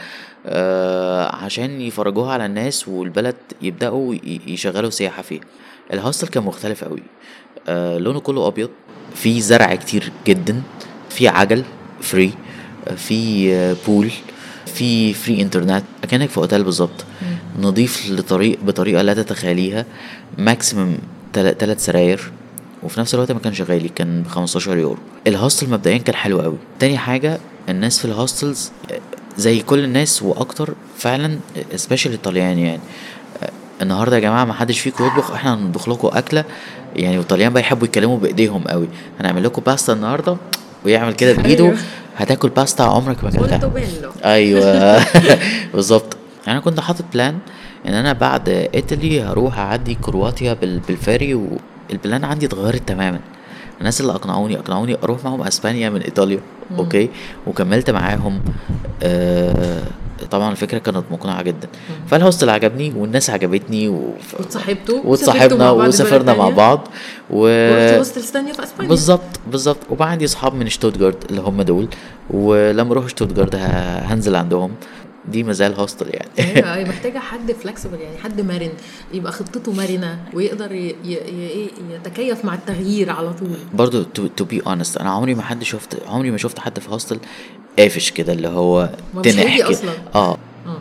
آه 0.47 1.37
عشان 1.37 1.81
يفرجوها 1.81 2.33
على 2.33 2.47
الناس 2.47 2.89
والبلد 2.89 3.37
يبدأوا 3.63 4.15
يشغلوا 4.47 4.91
سياحة 4.91 5.23
فيها. 5.23 5.43
ال 5.93 5.98
hostel 5.98 6.29
كان 6.29 6.43
مختلف 6.43 6.85
قوي 6.85 7.03
آه 7.69 7.99
لونه 7.99 8.21
كله 8.21 8.47
أبيض. 8.47 8.71
في 9.15 9.41
زرع 9.41 9.75
كتير 9.75 10.13
جدا. 10.27 10.63
في 11.11 11.29
عجل 11.29 11.65
free 12.01 12.33
في 12.97 13.53
آه، 13.55 13.77
pool 13.87 14.11
في 14.79 15.15
free 15.15 15.43
internet 15.43 15.83
أكنك 16.05 16.29
في 16.31 16.39
اوتيل 16.39 16.65
بالظبط. 16.65 17.05
نضيف 17.61 18.11
لطريق 18.11 18.59
بطريقة 18.63 19.03
لا 19.03 19.15
تتخيليها. 19.15 19.85
maximum 20.39 20.99
ثلاث 21.35 21.85
سراير. 21.85 22.33
وفي 22.83 23.01
نفس 23.01 23.15
الوقت 23.15 23.33
ما 23.33 23.39
كانش 23.39 23.63
غالي 23.63 23.89
كان 23.89 24.23
ب 24.23 24.27
15 24.29 24.77
يورو. 24.79 24.99
ال 25.27 25.33
hostel 25.33 25.71
مبدئيا 25.71 25.99
كان 25.99 26.15
حلو 26.15 26.41
قوي. 26.41 26.57
تاني 26.79 26.99
حاجة 26.99 27.39
الناس 27.69 27.99
في 27.99 28.05
ال 28.05 28.13
hostels 28.13 28.71
آه، 28.93 29.01
زي 29.37 29.61
كل 29.61 29.85
الناس 29.85 30.23
وأكتر 30.23 30.75
فعلا 30.99 31.39
special 31.77 32.13
الطليان 32.15 32.59
يعني. 32.59 32.81
آه، 33.43 33.51
النهارده 33.83 34.17
يا 34.17 34.21
جماعة 34.21 34.45
ما 34.45 34.53
حدش 34.53 34.81
فيكم 34.81 35.07
يطبخ 35.07 35.31
إحنا 35.31 35.55
هنطبخ 35.55 35.89
لكم 35.89 36.09
أكلة. 36.13 36.45
يعني 36.97 37.19
والطليان 37.19 37.53
بقى 37.53 37.63
يحبوا 37.63 37.87
يتكلموا 37.87 38.19
بإيديهم 38.19 38.65
قوي. 38.65 38.89
هنعمل 39.21 39.45
لكم 39.45 39.63
باستا 39.67 39.93
النهارده. 39.93 40.37
ويعمل 40.85 41.13
كده 41.15 41.33
بايده 41.33 41.65
أيوه. 41.65 41.77
هاتاكل 42.17 42.49
باستا 42.49 42.83
عمرك 42.83 43.25
ما 43.25 43.31
أكلتها. 43.31 43.71
أيوه. 44.25 45.03
بالظبط. 45.75 46.17
أنا 46.49 46.61
كنت 46.61 46.81
حاطط 46.81 47.05
plan 47.15 47.39
إن 47.89 47.95
أنا 47.95 48.13
بعد 48.13 48.49
إيطاليا 48.49 49.23
هروح 49.23 49.59
أعدي 49.59 49.95
كرواتيا 49.95 50.53
بال- 50.53 50.79
بال 50.81 50.96
ferry 50.96 51.35
وال 51.91 52.02
plan 52.02 52.25
عندي 52.25 52.47
اتغيرت 52.47 52.89
تماما. 52.89 53.21
الناس 53.81 54.01
اللي 54.01 54.13
أقنعوني 54.13 54.59
أقنعوني 54.59 54.97
أروح 55.03 55.25
معاهم 55.25 55.43
أسبانيا 55.43 55.91
من 55.91 56.01
إيطاليا. 56.01 56.41
okay؟ 56.79 57.11
وكملت 57.47 57.91
معاهم 57.91 58.41
آه 59.03 59.83
طبعا 60.25 60.53
الفكرة 60.53 60.79
كانت 60.79 61.05
مقنعة 61.11 61.43
جدا. 61.43 61.69
فال 62.07 62.18
hostel 62.18 62.51
عجبني 62.51 62.93
والناس 62.97 63.31
عجبتني 63.31 63.89
و... 63.89 64.15
واتصاحبتوا؟ 64.39 65.01
واتصاحبنا 65.05 65.71
وسافرنا 65.71 66.35
مع 66.35 66.49
بعض. 66.49 66.89
و 67.31 67.47
hostels 67.99 68.31
تانية 68.31 68.53
في 68.53 68.63
إسبانيا؟ 68.63 68.89
بالظبط 68.89 69.41
بالظبط 69.51 69.79
وبقى 69.91 70.11
عندي 70.11 70.25
أصحاب 70.25 70.55
من 70.55 70.69
شتوتجارت 70.69 71.31
اللي 71.31 71.41
هم 71.41 71.63
دول. 71.63 71.89
ولما 72.31 72.93
أروح 72.93 73.09
شتوتجارت 73.09 73.55
هنزل 73.55 74.37
عندهم. 74.37 74.71
دي 75.29 75.43
مازال 75.43 75.75
hostel 75.75 76.07
يعني. 76.09 76.57
أيوه 76.57 76.77
هي 76.77 76.85
محتاجة 76.91 77.19
حد 77.19 77.53
flexible 77.53 78.01
يعني 78.01 78.19
حد 78.19 78.41
مرن. 78.41 78.71
يبقى 79.13 79.33
خطته 79.33 79.73
مرنة 79.73 80.19
ويقدر. 80.35 80.73
ي... 80.73 80.97
ي... 81.05 81.71
يتكيف 81.91 82.45
مع 82.45 82.55
التغيير 82.55 83.11
على 83.11 83.33
طول. 83.33 83.57
برضو 83.75 84.03
to 84.37 84.45
be 84.45 84.63
honest 84.67 84.97
أنا 84.97 85.11
عمري 85.11 85.35
ما 85.35 85.43
حد 85.43 85.63
شفت 85.65 86.03
عمري 86.09 86.31
ما 86.31 86.37
شفت 86.37 86.59
حد 86.59 86.79
في 86.79 86.91
hostel 86.91 87.19
قافش 87.79 88.11
كده 88.11 88.33
اللي 88.33 88.49
هو 88.49 88.89
تنح 89.23 89.57
كده. 89.59 89.71
أصلاً. 89.71 89.91
آه. 90.15 90.31
آه. 90.67 90.79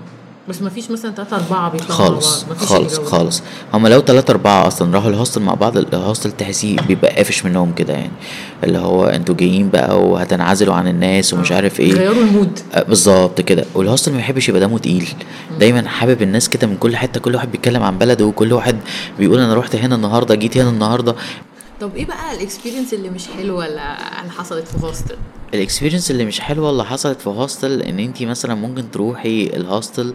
بس 0.50 0.62
ما 0.62 0.70
فيش 0.70 0.92
مثلا 0.92 1.12
ثلاثة 1.12 1.36
أربعة 1.36 1.72
بيطلعوا 1.72 1.92
خالص 1.92 2.44
مع 2.44 2.48
بعض 2.50 2.56
مفيش 2.58 2.68
خالص. 2.70 3.00
خالص. 3.00 3.44
هما 3.74 3.88
لو 3.88 4.00
تلاتة 4.00 4.32
أربعة 4.32 4.68
أصلا 4.68 4.96
راحوا 4.96 5.10
ال 5.10 5.14
hostel 5.14 5.42
مع 5.42 5.54
بعض 5.54 5.78
ال 5.78 5.86
hostel 5.86 6.32
تحسيه 6.32 6.78
بيبقى 6.78 7.16
قافش 7.16 7.46
منهم 7.46 7.74
كده 7.74 7.94
يعني. 7.94 8.12
اللي 8.64 8.78
هو 8.78 9.06
أنتوا 9.06 9.36
جايين 9.36 9.70
بقى 9.70 10.02
وهتنعزلوا 10.02 10.74
عن 10.76 10.88
الناس 10.88 11.34
ومش 11.34 11.52
عارف 11.52 11.80
إيه. 11.80 11.94
غيروا 11.94 12.24
ال 12.24 12.30
mood. 12.30 12.60
آه، 12.74 12.84
بالظبط 12.84 13.42
كده. 13.42 13.66
وال 13.76 13.85
hostel 13.85 14.12
ما 14.12 14.18
بيحبش 14.18 14.50
يبقى 14.50 14.62
دمه 14.62 14.78
تقيل. 14.78 15.10
دايما 15.60 15.88
حابب 15.88 16.22
الناس 16.22 16.50
كده 16.50 16.68
من 16.68 16.78
كل 16.78 16.96
حتة 16.98 17.20
كل 17.20 17.36
واحد 17.36 17.52
بيتكلم 17.52 17.84
عن 17.84 17.98
بلده 17.98 18.26
وكل 18.26 18.54
واحد 18.54 18.76
بيقول 19.20 19.40
أنا 19.40 19.54
رحت 19.54 19.76
هنا 19.76 19.96
النهارده 19.96 20.36
جيت 20.36 20.58
هنا 20.58 20.70
النهارده. 20.70 21.16
طب 21.82 21.96
إيه 21.96 22.06
بقى 22.06 22.36
ال 22.36 22.41
experience 22.41 22.94
اللي 22.94 23.10
مش 23.10 23.28
حلوة 23.28 23.66
اللي 23.66 23.82
حصلت 24.38 24.68
في 24.68 24.86
hostel 24.86 25.18
ال 25.54 25.59
experience 25.59 26.12
اللي 26.12 26.26
مش 26.26 26.40
حلوة 26.40 26.70
اللي 26.70 26.86
حصلت 26.86 27.22
في 27.22 27.30
hostel 27.30 27.82
إن 27.82 28.00
أنتي 28.00 28.26
مثلا 28.26 28.56
ممكن 28.56 28.92
تروحي 28.92 29.44
ال 29.44 29.54
hostel 29.54 30.14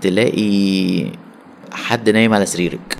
تلاقي 0.00 1.06
حد 1.72 2.10
نايم 2.10 2.34
على 2.34 2.46
سريرك. 2.46 2.98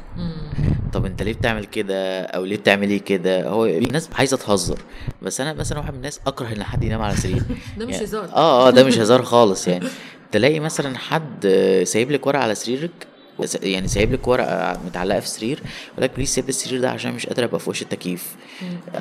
طب 0.92 1.04
أنت 1.06 1.22
ليه 1.22 1.32
بتعمل 1.32 1.64
كده؟ 1.64 2.22
أو 2.22 2.44
ليه 2.44 2.56
بتعملي 2.56 2.98
كده؟ 2.98 3.48
هو 3.48 3.66
الناس 3.66 4.08
عايزة 4.14 4.36
تهزر 4.36 4.78
بس 5.22 5.40
أنا 5.40 5.52
مثلا 5.52 5.78
واحد 5.78 5.90
من 5.92 5.96
الناس 5.96 6.20
أكره 6.26 6.52
إن 6.52 6.62
حد 6.64 6.84
ينام 6.84 7.02
على 7.02 7.16
سرير 7.16 7.42
ده 7.78 7.86
مش 7.86 7.92
يعني- 7.94 8.04
هزار. 8.04 8.24
آه 8.24 8.68
آه 8.68 8.70
ده 8.70 8.84
مش 8.84 8.98
هزار 8.98 9.22
خالص 9.22 9.68
يعني. 9.68 9.88
تلاقي 10.32 10.60
مثلا 10.60 10.98
حد 10.98 11.46
سايب 11.86 12.10
لك 12.10 12.26
ورقة 12.26 12.42
على 12.42 12.54
سريرك 12.54 12.90
يعني 13.62 13.88
سايب 13.88 14.12
لك 14.12 14.28
ورقة 14.28 14.80
متعلقة 14.86 15.20
في 15.20 15.26
السرير 15.26 15.58
يقول 15.92 16.04
لك 16.04 16.10
بليز 16.16 16.28
سيب 16.28 16.48
السرير 16.48 16.80
ده 16.80 16.90
عشان 16.90 17.12
مش 17.12 17.26
قادر 17.26 17.44
أبقى 17.44 17.60
في 17.60 17.70
وش 17.70 17.82
التكييف. 17.82 18.24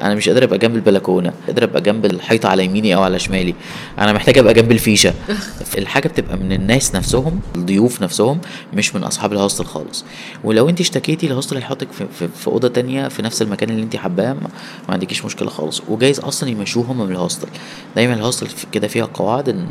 أنا 0.02 0.16
مش 0.16 0.30
قادر 0.30 0.44
أبقى 0.44 0.58
جنب 0.58 0.76
البلكونة 0.76 1.34
قادر 1.48 1.64
أبقى 1.64 1.82
جنب 1.82 2.06
الحيطة 2.06 2.50
على 2.50 2.66
يميني 2.66 2.96
أو 2.96 3.04
على 3.04 3.20
شمالي. 3.20 3.56
أنا 4.00 4.14
محتاج 4.14 4.38
أبقى 4.38 4.54
جنب 4.54 4.72
الفيشة. 4.72 5.14
الحاجة 5.78 6.08
بتبقى 6.08 6.38
من 6.38 6.52
الناس 6.52 6.96
نفسهم 6.96 7.40
الضيوف 7.56 8.02
نفسهم 8.02 8.42
مش 8.74 8.96
من 8.96 9.04
أصحاب 9.04 9.34
ال 9.34 9.38
hostel 9.38 9.66
خالص. 9.66 10.06
ولو 10.44 10.70
أنت 10.70 10.80
اشتكيتي 10.80 11.28
ال 11.28 11.32
hostel 11.32 11.58
هيحطك 11.58 11.92
في, 11.92 12.06
في, 12.20 12.28
في 12.28 12.48
أوضة 12.48 12.68
تانية 12.68 13.08
في 13.08 13.22
نفس 13.22 13.42
المكان 13.42 13.70
اللي 13.70 13.84
أنت 13.84 13.96
حباه 13.96 14.34
ما, 14.34 14.50
عندكيش 14.90 15.26
مشكلة 15.26 15.50
خالص. 15.50 15.82
وجايز 15.90 16.20
أصلا 16.20 16.50
يمشوهم 16.50 17.02
من 17.06 17.12
ال 17.12 17.16
hostel. 17.16 17.48
دايما 17.96 18.14
ال 18.14 18.19
hostel 18.19 18.48
كده 18.72 18.88
فيها 18.88 19.06
قواعد 19.06 19.50
إن 19.50 19.68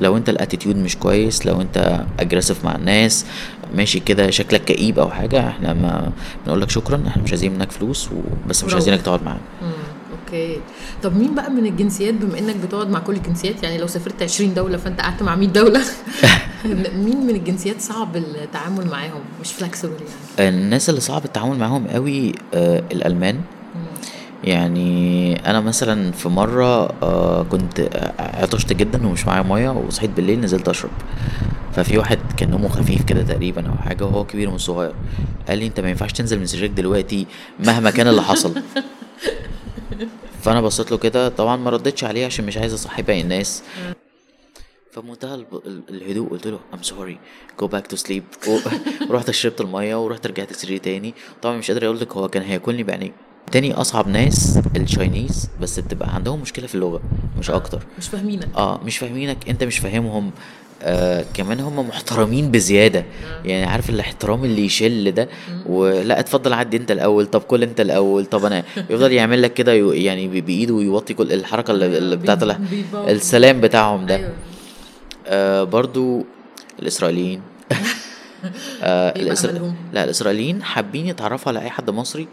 لو 0.00 0.16
انت 0.16 0.28
ال 0.28 0.33
attitude 0.33 0.76
مش 0.76 0.96
كويس 0.96 1.46
لو 1.46 1.60
انت 1.60 2.04
aggressive 2.20 2.64
مع 2.64 2.76
الناس 2.76 3.26
ماشي 3.74 4.00
كده 4.00 4.30
شكلك 4.30 4.64
كئيب 4.64 4.98
أو 4.98 5.10
حاجة 5.10 5.48
إحنا 5.48 5.72
ما 5.74 6.12
بنقول 6.46 6.60
لك 6.60 6.70
شكرا 6.70 7.02
إحنا 7.08 7.22
مش 7.22 7.30
عايزين 7.30 7.52
منك 7.52 7.70
فلوس 7.72 8.08
و... 8.08 8.14
بس 8.48 8.64
مش. 8.64 8.72
عايزينك 8.72 9.02
تقعد 9.02 9.22
معانا. 9.22 9.40
okay 10.12 10.60
طب 11.02 11.16
مين 11.16 11.34
بقى 11.34 11.50
من 11.50 11.66
الجنسيات 11.66 12.14
بما 12.14 12.38
إنك 12.38 12.56
بتقعد 12.56 12.90
مع 12.90 12.98
كل 12.98 13.12
الجنسيات 13.12 13.62
يعني 13.62 13.78
لو 13.78 13.86
سافرت 13.86 14.22
20 14.22 14.54
دولة 14.54 14.76
فأنت 14.76 15.00
قعدت 15.00 15.22
مع 15.22 15.36
100 15.36 15.48
دولة 15.48 15.80
مين 17.04 17.26
من 17.26 17.34
الجنسيات 17.34 17.80
صعب 17.80 18.16
التعامل 18.16 18.86
معاهم 18.86 19.20
مش 19.40 19.52
flexible 19.52 19.92
يعني 20.38 20.56
الناس 20.56 20.88
اللي 20.88 21.00
صعب 21.00 21.24
التعامل 21.24 21.58
معاهم 21.58 21.88
قوي 21.88 22.32
آه 22.54 22.82
الألمان 22.92 23.40
يعني 24.44 25.36
أنا 25.50 25.60
مثلا 25.60 26.12
في 26.12 26.28
مرة 26.28 26.92
آه 27.02 27.42
كنت 27.42 27.80
آه، 27.80 28.12
عطشت 28.42 28.72
جدا 28.72 29.06
ومش 29.06 29.26
معايا 29.26 29.42
مية 29.42 29.68
وصحيت 29.70 30.10
بالليل 30.10 30.40
نزلت 30.40 30.68
أشرب. 30.68 30.90
ففي 31.72 31.98
واحد 31.98 32.18
كان 32.36 32.50
نومه 32.50 32.68
خفيف 32.68 33.02
كده 33.04 33.22
تقريبا 33.22 33.68
أو 33.68 33.74
حاجة 33.74 34.04
وهو 34.04 34.24
كبير 34.24 34.50
مش 34.50 34.60
صغير. 34.60 34.92
قال 35.48 35.58
لي 35.58 35.66
أنت 35.66 35.80
ما 35.80 35.88
ينفعش 35.90 36.12
تنزل 36.12 36.38
من 36.38 36.46
سريرك 36.46 36.70
دلوقتي 36.70 37.26
مهما 37.60 37.90
كان 37.90 38.08
اللي 38.08 38.22
حصل. 38.22 38.54
فأنا 40.42 40.60
بصيت 40.60 40.90
له 40.90 40.98
كده 40.98 41.28
طبعا 41.28 41.56
ما 41.56 41.70
ردتش 41.70 42.04
عليه 42.04 42.26
عشان 42.26 42.46
مش 42.46 42.56
عايز 42.56 42.72
اصحي 42.74 43.02
باقي 43.02 43.20
الناس. 43.20 43.62
ال- 45.66 45.82
الهدوء 45.90 46.30
قلت 46.30 46.46
له 46.46 46.58
I'm 46.72 46.86
sorry. 46.86 47.16
Go 47.62 47.68
back 47.68 47.94
to 47.94 48.02
sleep. 48.06 48.48
و- 48.48 48.58
ورحت 49.10 49.30
شربت 49.30 49.60
المية 49.60 50.04
ورحت 50.04 50.26
رجعت 50.26 50.52
سريري 50.52 50.78
تاني. 50.78 51.14
طبعا 51.42 51.56
مش 51.56 51.70
قادر 51.70 51.84
أقول 51.86 52.00
لك 52.00 52.12
هو 52.12 52.28
كان 52.28 52.42
هياكلني 52.42 52.82
بعينيه. 52.82 53.12
تاني 53.50 53.74
أصعب 53.74 54.08
ناس 54.08 54.58
الشاينيز 54.76 55.48
بس 55.60 55.80
بتبقى 55.80 56.14
عندهم 56.14 56.40
مشكلة 56.40 56.66
في 56.66 56.74
اللغة 56.74 57.00
مش 57.38 57.50
أكتر. 57.50 57.82
مش 57.98 58.08
فاهمينك. 58.08 58.48
آه 58.56 58.80
مش 58.84 58.98
فاهمينك 58.98 59.48
أنت 59.48 59.64
مش 59.64 59.78
فاهمهم. 59.78 60.30
آه 60.82 61.24
كمان 61.34 61.60
هم 61.60 61.88
محترمين 61.88 62.50
بزيادة. 62.50 63.04
يعني 63.44 63.64
عارف 63.64 63.90
الاحترام 63.90 64.44
اللي 64.44 64.64
يشل 64.64 65.12
ده؟ 65.12 65.28
ولا 65.66 66.20
اتفضل 66.20 66.52
عدي 66.52 66.76
أنت 66.76 66.90
الأول. 66.90 67.26
طب 67.26 67.40
كل 67.40 67.62
أنت 67.62 67.80
الأول. 67.80 68.24
طب 68.26 68.44
أنا 68.44 68.62
يفضل 68.90 69.12
يعمل 69.12 69.42
لك 69.42 69.54
كده 69.54 69.72
يعني 69.94 70.40
بإيده 70.40 70.74
ويوطي 70.74 71.14
كل 71.14 71.32
الحركة 71.32 71.70
اللي, 71.70 72.16
بي- 72.16 72.16
بتاعت. 72.16 72.56
السلام 73.08 73.60
بتاعهم 73.60 74.06
ده. 74.06 74.16
أيوه. 74.16 74.32
آه 75.26 75.64
برضو 75.64 76.24
الإسرائيليين. 76.82 77.40
آه؟ 78.82 79.18
لا 79.92 80.04
الإسرائيليين 80.04 80.62
حابين 80.62 81.06
يتعرفوا 81.06 81.52
على 81.52 81.60
أي 81.60 81.70
حد 81.70 81.90
مصري 81.90 82.28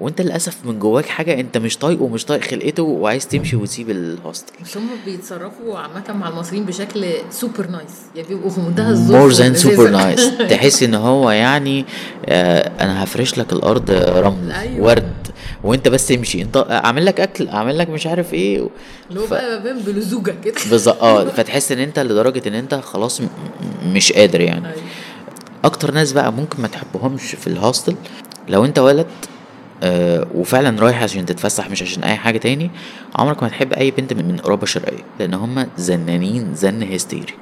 وانت 0.00 0.20
للأسف 0.20 0.56
من 0.64 0.78
جواك 0.78 1.06
حاجة 1.06 1.40
انت 1.40 1.58
مش 1.58 1.78
طايقه 1.78 2.02
ومش 2.02 2.24
طايق 2.24 2.44
خلقته 2.44 2.82
وعايز 2.82 3.26
تمشي 3.28 3.56
وتسيب 3.56 3.90
ال 3.90 3.98
hostel. 3.98 4.52
بس 4.64 4.76
هم 4.76 4.86
بيتصرفوا 5.04 5.78
عامة 5.78 6.12
مع 6.20 6.28
المصريين 6.28 6.64
بشكل 6.64 7.06
super 7.30 7.66
nice 7.66 7.90
يعني 8.16 8.28
بيبقوا 8.28 8.50
في 8.50 8.60
منتهى 8.60 8.90
الذوق 8.90 9.16
more 9.18 9.30
than. 9.32 9.54
super 9.54 9.90
nice 9.90 10.30
تحس 10.38 10.82
ان 10.82 10.94
هو 10.94 11.30
يعني 11.30 11.84
آه 12.26 12.70
أنا 12.80 13.04
هفرش 13.04 13.38
لك 13.38 13.52
الأرض 13.52 13.90
رمل 13.90 14.52
أيوة. 14.52 14.86
ورد 14.86 15.12
وانت 15.64 15.88
بس 15.88 16.12
امشي 16.12 16.42
انت 16.42 16.66
اعمل 16.70 17.04
لك 17.06 17.20
اكل 17.20 17.48
اعمل 17.48 17.78
لك 17.78 17.90
مش 17.90 18.06
عارف 18.06 18.34
إيه. 18.34 18.68
اللي 19.10 19.20
هو 19.20 19.26
ف- 19.26 19.30
بقى 19.30 19.62
باين 19.62 19.78
بلزوجة 19.78 20.34
كده. 20.44 20.54
بالظبط. 20.70 21.02
آه 21.02 21.24
فتحس 21.24 21.72
ان 21.72 21.78
انت 21.78 21.98
لدرجة 21.98 22.48
ان 22.48 22.54
انت 22.54 22.74
خلاص 22.74 23.20
م- 23.20 23.26
مش 23.84 24.12
قادر 24.12 24.40
يعني. 24.40 24.66
أيوة. 24.66 24.76
أكتر 25.64 25.90
ناس 25.90 26.12
بقى 26.12 26.32
ممكن 26.32 26.62
ما 26.62 26.68
تحبهمش 26.68 27.22
في 27.22 27.46
الهوستل 27.46 27.94
لو 28.48 28.64
انت 28.64 28.78
ولد 28.78 29.06
آه 29.82 30.26
وفعلا 30.34 30.80
رايح 30.80 31.02
عشان 31.02 31.26
تتفسح 31.26 31.70
مش 31.70 31.82
عشان 31.82 32.02
أي 32.02 32.16
حاجة 32.16 32.38
تاني. 32.38 32.70
عمرك 33.16 33.42
ما 33.42 33.48
هتحب 33.48 33.72
أي 33.72 33.90
بنت 33.90 34.12
من, 34.12 34.40
أوروبا 34.40 34.62
الشرقية 34.62 35.04
لأن 35.18 35.34
هم 35.34 35.66
زنانين 35.78 36.54
زن 36.54 36.82
هستيري. 36.92 37.34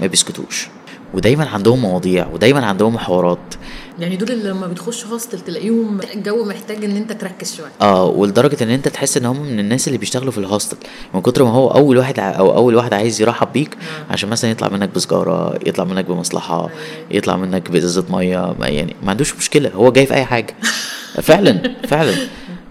ما 0.00 0.06
بيسكتوش. 0.06 0.68
ودايما 1.14 1.48
عندهم 1.48 1.78
مواضيع 1.78 2.26
ودايما 2.32 2.66
عندهم 2.66 2.98
حوارات. 2.98 3.54
يعني 3.98 4.16
دول 4.16 4.30
اللي 4.30 4.48
لما 4.48 4.66
بتخش 4.66 5.06
hostel 5.06 5.40
تلاقيهم 5.40 6.00
الجو 6.14 6.44
محتاج 6.44 6.84
إن 6.84 6.96
أنت 6.96 7.12
تركز 7.12 7.56
شوية. 7.56 7.70
آه 7.80 8.04
ولدرجة 8.04 8.64
إن 8.64 8.70
أنت 8.70 8.88
تحس 8.88 9.16
إن 9.16 9.24
هم 9.24 9.42
من 9.42 9.60
الناس 9.60 9.86
اللي 9.86 9.98
بيشتغلوا 9.98 10.32
في 10.32 10.38
ال 10.38 10.43
hostel 10.43 10.76
من 11.14 11.20
كتر 11.20 11.44
ما 11.44 11.50
هو 11.50 11.68
أول 11.68 11.98
واحد 11.98 12.18
أو 12.18 12.56
أول 12.56 12.74
واحد 12.74 12.94
عايز 12.94 13.20
يرحب 13.20 13.52
بيك 13.52 13.74
آه. 13.74 14.12
عشان 14.12 14.28
مثلا 14.28 14.50
يطلع 14.50 14.68
منك 14.68 14.88
بسجارة 14.94 15.58
يطلع 15.66 15.84
منك 15.84 16.04
بمصلحة 16.04 16.70
يطلع 17.10 17.36
منك 17.36 17.70
بإزازة 17.70 18.04
مية 18.10 18.56
يعني 18.60 18.96
ما 19.02 19.10
عندوش 19.10 19.36
مشكلة. 19.36 19.70
هو 19.70 19.92
جاي 19.92 20.06
في 20.06 20.14
أي 20.14 20.24
حاجة. 20.24 20.54
فعلا 21.22 21.74
فعلا. 21.88 22.14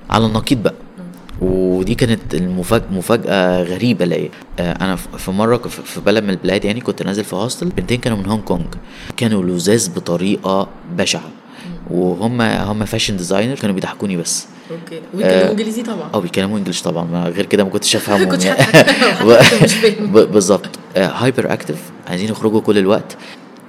على 0.09 0.25
النقيض 0.25 0.63
بقى. 0.63 0.73
ودي 1.41 1.95
كانت 1.95 2.33
المفاجأة 2.35 2.85
مفاجأة 2.91 3.63
غريبة 3.63 4.05
ليا 4.05 4.29
آه، 4.59 4.71
أنا 4.71 4.95
في 4.95 5.31
مرة 5.31 5.57
في 5.57 6.01
بلد 6.01 6.23
من 6.23 6.29
البلاد 6.29 6.65
يعني 6.65 6.81
كنت 6.81 7.03
نازل 7.03 7.23
في 7.23 7.35
hostel 7.35 7.67
بنتين 7.69 7.99
كانوا 7.99 8.17
من 8.17 8.25
هونج 8.25 8.43
كونج 8.43 8.65
كانوا 9.17 9.43
لزاز 9.43 9.87
بطريقة 9.87 10.67
بشعة. 10.97 11.29
وهم 11.91 12.41
هم 12.41 12.85
fashion 12.85 13.17
designer 13.17 13.55
كانوا 13.55 13.75
بيضحكوني 13.75 14.17
بس. 14.17 14.45
okay. 14.71 15.01
ويتكلموا 15.13 15.51
إنجليزي 15.51 15.83
طبعا. 15.83 16.09
آه 16.13 16.19
بيتكلموا 16.19 16.57
English 16.57 16.81
طبعا. 16.81 17.29
غير 17.29 17.45
كده 17.45 17.63
ما 17.63 17.69
كنتش 17.69 17.95
أفهمهم 17.95 18.29
كنتش 18.31 18.45
يعني. 18.45 18.65
بالظبط. 20.33 20.69
hyperactive 20.97 21.77
عايزين 22.07 22.29
يخرجوا 22.29 22.61
كل 22.61 22.77
الوقت. 22.77 23.17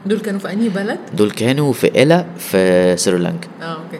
دول 0.07 0.18
كانوا 0.20 0.41
في 0.41 0.53
أنهي 0.53 0.68
بلد؟ 0.68 0.99
دول 1.14 1.31
كانوا 1.31 1.72
في 1.72 2.03
إلا 2.03 2.27
في 2.39 2.95
سريلانكا. 2.97 3.49
آه 3.62 3.64
okay. 3.64 3.99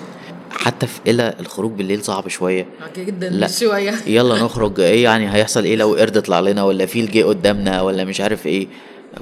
حتى 0.57 0.87
في 0.87 1.01
إلا 1.07 1.41
الخروج 1.41 1.73
بالليل 1.73 2.05
صعب 2.05 2.29
شوية. 2.29 2.67
جدا 2.97 3.29
لا. 3.29 3.47
شوية. 3.47 3.95
يلا 4.17 4.43
نخرج. 4.45 4.81
إيه 4.81 5.05
يعني 5.05 5.35
هيحصل 5.35 5.65
إيه 5.65 5.77
لو 5.77 5.95
قرد 5.95 6.23
طلع 6.23 6.41
لنا 6.41 6.63
ولا 6.65 6.87
فيل 6.87 7.11
جه 7.11 7.25
قدامنا 7.25 7.83
ولا 7.83 8.05
مش 8.05 8.21
عارف 8.21 8.47
إيه. 8.47 8.67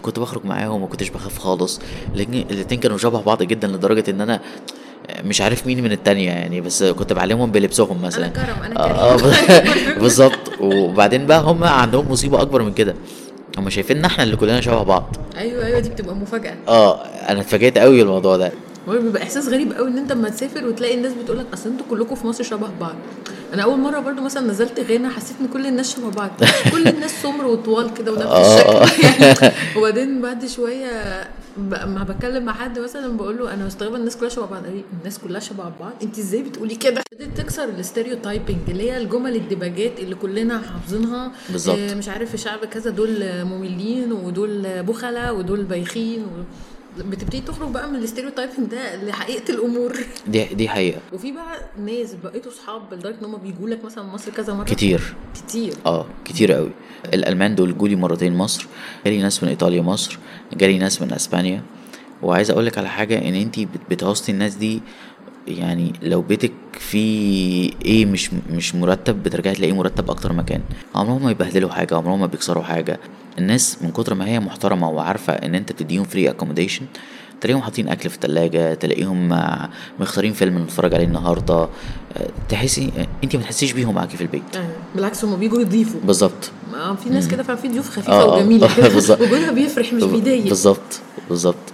كنت 0.02 0.18
بخرج 0.18 0.44
معاهم 0.44 0.70
وما 0.74 0.86
كنتش 0.86 1.08
بخاف 1.10 1.38
خالص. 1.38 1.80
الاتنين 2.16 2.80
كانوا 2.80 2.98
شبه 2.98 3.20
بعض 3.22 3.42
جدا 3.42 3.68
لدرجة 3.68 4.10
إن 4.10 4.20
أنا 4.20 4.40
مش 5.24 5.40
عارف 5.40 5.66
مين 5.66 5.82
من 5.82 5.92
التانية 5.92 6.30
يعني 6.30 6.60
بس 6.60 6.82
كنت 6.84 7.12
بعلمهم 7.12 7.52
بلبسهم 7.52 8.02
مثلا. 8.02 8.26
أنا 8.26 8.34
كرم 8.46 8.62
أنا 8.64 8.80
آه، 8.80 9.16
بالظبط. 10.02 10.60
وبعدين 10.60 11.26
بقى 11.26 11.40
هم 11.40 11.64
عندهم 11.64 12.10
مصيبة 12.12 12.42
أكبر 12.42 12.62
من 12.62 12.72
كده. 12.72 12.94
هم 13.58 13.70
شايفين 13.70 13.96
ان 13.96 14.04
إحنا 14.04 14.24
اللي 14.24 14.36
كلنا 14.36 14.60
شبه 14.60 14.82
بعض. 14.82 15.16
أيوه 15.38 15.66
أيوه 15.66 15.78
دي 15.80 15.88
بتبقى 15.88 16.14
مفاجأة. 16.14 16.54
آه 16.68 16.94
أنا 17.04 17.40
اتفاجئت 17.40 17.78
قوي 17.78 17.98
بالموضوع 17.98 18.36
ده. 18.36 18.52
هو 18.88 18.92
بيبقى 18.92 19.22
إحساس 19.22 19.48
غريب 19.48 19.72
قوي 19.72 19.88
إن 19.88 19.98
أنت 19.98 20.12
لما 20.12 20.28
تسافر 20.28 20.66
وتلاقي 20.66 20.94
الناس 20.94 21.12
بتقول 21.12 21.38
لك 21.38 21.46
أصل 21.52 21.70
أنتوا 21.70 21.86
كلكم 21.90 22.14
في 22.14 22.26
مصر 22.26 22.44
شبه 22.44 22.70
بعض. 22.80 22.94
أنا 23.54 23.62
أول 23.62 23.78
مرة 23.78 23.98
برضو 23.98 24.22
مثلا 24.22 24.46
نزلت 24.50 24.80
غانا 24.90 25.08
حسيت 25.08 25.36
إن 25.40 25.48
كل 25.48 25.66
الناس 25.66 25.96
شبه 25.96 26.10
بعض. 26.10 26.30
كل 26.72 26.88
الناس 26.88 27.22
سمر 27.22 27.46
وطوال 27.46 27.94
كده 27.94 28.12
ونفس 28.12 28.24
آه. 28.26 28.84
الشكل. 28.84 29.04
يعني 29.24 29.54
وبعدين 29.76 30.22
بعد 30.22 30.46
شوية 30.46 31.24
ما 31.70 32.06
بتكلم 32.08 32.44
مع 32.44 32.52
حد 32.52 32.78
مثلا 32.78 33.16
بقول 33.16 33.38
له 33.38 33.54
أنا 33.54 33.66
مستغربة 33.66 33.96
الناس 33.96 34.16
كلها 34.16 34.28
شبه 34.28 34.46
بعض. 34.46 34.62
الناس 35.00 35.18
كلها 35.18 35.40
شبه 35.40 35.64
بعض؟ 35.80 35.92
أنت 36.02 36.18
إزاي 36.18 36.42
بتقولي 36.42 36.74
كده؟ 36.74 37.00
ابتديت 37.00 37.38
تكسر 37.38 37.64
ال 37.64 37.72
stereotyping 37.72 38.58
اللي 38.68 38.90
هي 38.90 38.96
الجمل 38.96 39.36
الديباجات 39.36 40.00
اللي 40.00 40.14
كلنا 40.14 40.62
حافظينها. 40.72 41.32
بالظبط. 41.50 41.78
آه، 41.78 41.94
مش 41.94 42.08
عارف 42.08 42.30
في 42.30 42.36
شعب 42.38 42.64
كذا 42.64 42.90
دول 42.90 43.44
مملين 43.44 44.12
ودول 44.12 44.82
بخلة 44.82 45.32
ودول 45.32 45.64
بايخين 45.64 46.22
و... 46.22 46.28
بتبتدي 46.98 47.40
تخرج 47.40 47.68
بقى 47.68 47.88
من 47.88 47.96
ال 47.96 48.02
stereotyping 48.02 48.66
ده 48.70 49.04
لحقيقة 49.04 49.54
الأمور. 49.54 49.96
دي 50.26 50.44
دي 50.44 50.68
حقيقة. 50.68 51.00
وفي 51.12 51.32
بقى 51.32 51.60
ناس 51.78 52.14
بقيتوا 52.14 52.52
صحاب 52.52 52.94
لدرجة 52.94 53.16
إن 53.20 53.24
هم 53.24 53.36
بيجوا 53.36 53.68
لك 53.68 53.84
مثلا 53.84 54.04
مصر 54.04 54.30
كذا 54.30 54.54
مرة؟ 54.54 54.64
كتير. 54.64 55.14
كتير. 55.34 55.74
آه 55.86 56.06
كتير 56.24 56.52
قوي. 56.52 56.70
الألمان 57.14 57.54
دول 57.54 57.78
جولي 57.78 57.96
مرتين 57.96 58.34
مصر 58.36 58.66
جالي 59.04 59.22
ناس 59.22 59.42
من 59.42 59.48
إيطاليا 59.48 59.82
مصر 59.82 60.18
جالي 60.52 60.78
ناس 60.78 61.02
من 61.02 61.12
أسبانيا. 61.12 61.62
وعايز 62.22 62.50
أقول 62.50 62.66
لك 62.66 62.78
على 62.78 62.88
حاجة 62.88 63.18
إن 63.28 63.34
انت 63.34 63.60
بت 63.90 64.02
host 64.02 64.26
ي 64.26 64.32
الناس 64.32 64.54
دي 64.54 64.82
يعني 65.48 65.92
لو 66.02 66.22
بيتك 66.22 66.52
فيه 66.72 67.70
إيه 67.84 68.06
مش 68.06 68.30
مش 68.50 68.74
مرتب 68.74 69.22
بترجعي 69.22 69.54
تلاقيه 69.54 69.72
مرتب 69.72 70.10
أكتر 70.10 70.32
مكان. 70.32 70.60
عمرهم 70.94 71.22
ما 71.24 71.30
يبهدلوا 71.30 71.70
حاجة 71.70 71.96
عمرهم 71.96 72.20
ما 72.20 72.26
بيكسروا 72.26 72.62
حاجة. 72.62 73.00
الناس 73.38 73.78
من 73.82 73.90
كتر 73.90 74.14
ما 74.14 74.28
هي 74.28 74.40
محترمة 74.40 74.90
وعارفة 74.90 75.32
إن 75.32 75.54
أنت 75.54 75.72
بتديهم 75.72 76.04
free 76.04 76.30
accommodation 76.30 76.86
تلاقيهم 77.40 77.62
حاطين 77.62 77.88
أكل 77.88 78.08
في 78.10 78.14
التلاجة 78.14 78.74
تلاقيهم 78.74 79.38
مختارين 80.00 80.32
فيلم 80.32 80.58
نتفرج 80.58 80.94
عليه 80.94 81.04
النهارده. 81.04 81.68
تحسي 82.48 82.90
أنت 83.24 83.36
ما 83.36 83.42
تحسيش 83.42 83.72
بيهم 83.72 83.94
معاكي 83.94 84.16
في 84.16 84.22
البيت. 84.22 84.42
يعني 84.54 84.68
بالعكس 84.94 85.24
هم 85.24 85.36
بيجوا 85.36 85.60
يضيفوا. 85.60 86.00
بالظبط. 86.04 86.50
آه، 86.74 86.94
في 86.94 87.10
ناس 87.10 87.28
كده 87.28 87.42
في 87.42 87.68
ضيوف 87.68 87.90
خفيفة 87.90 88.12
آه، 88.12 88.22
آه. 88.22 88.36
وجميلة 88.38 88.76
كده. 88.76 88.88
بالظبط. 88.88 89.20
وجودها 89.20 89.50
بيفرح 89.52 89.92
مش 89.92 90.04
بيضايق. 90.04 90.44
بالظبط. 90.48 91.00
بالظبط. 91.28 91.73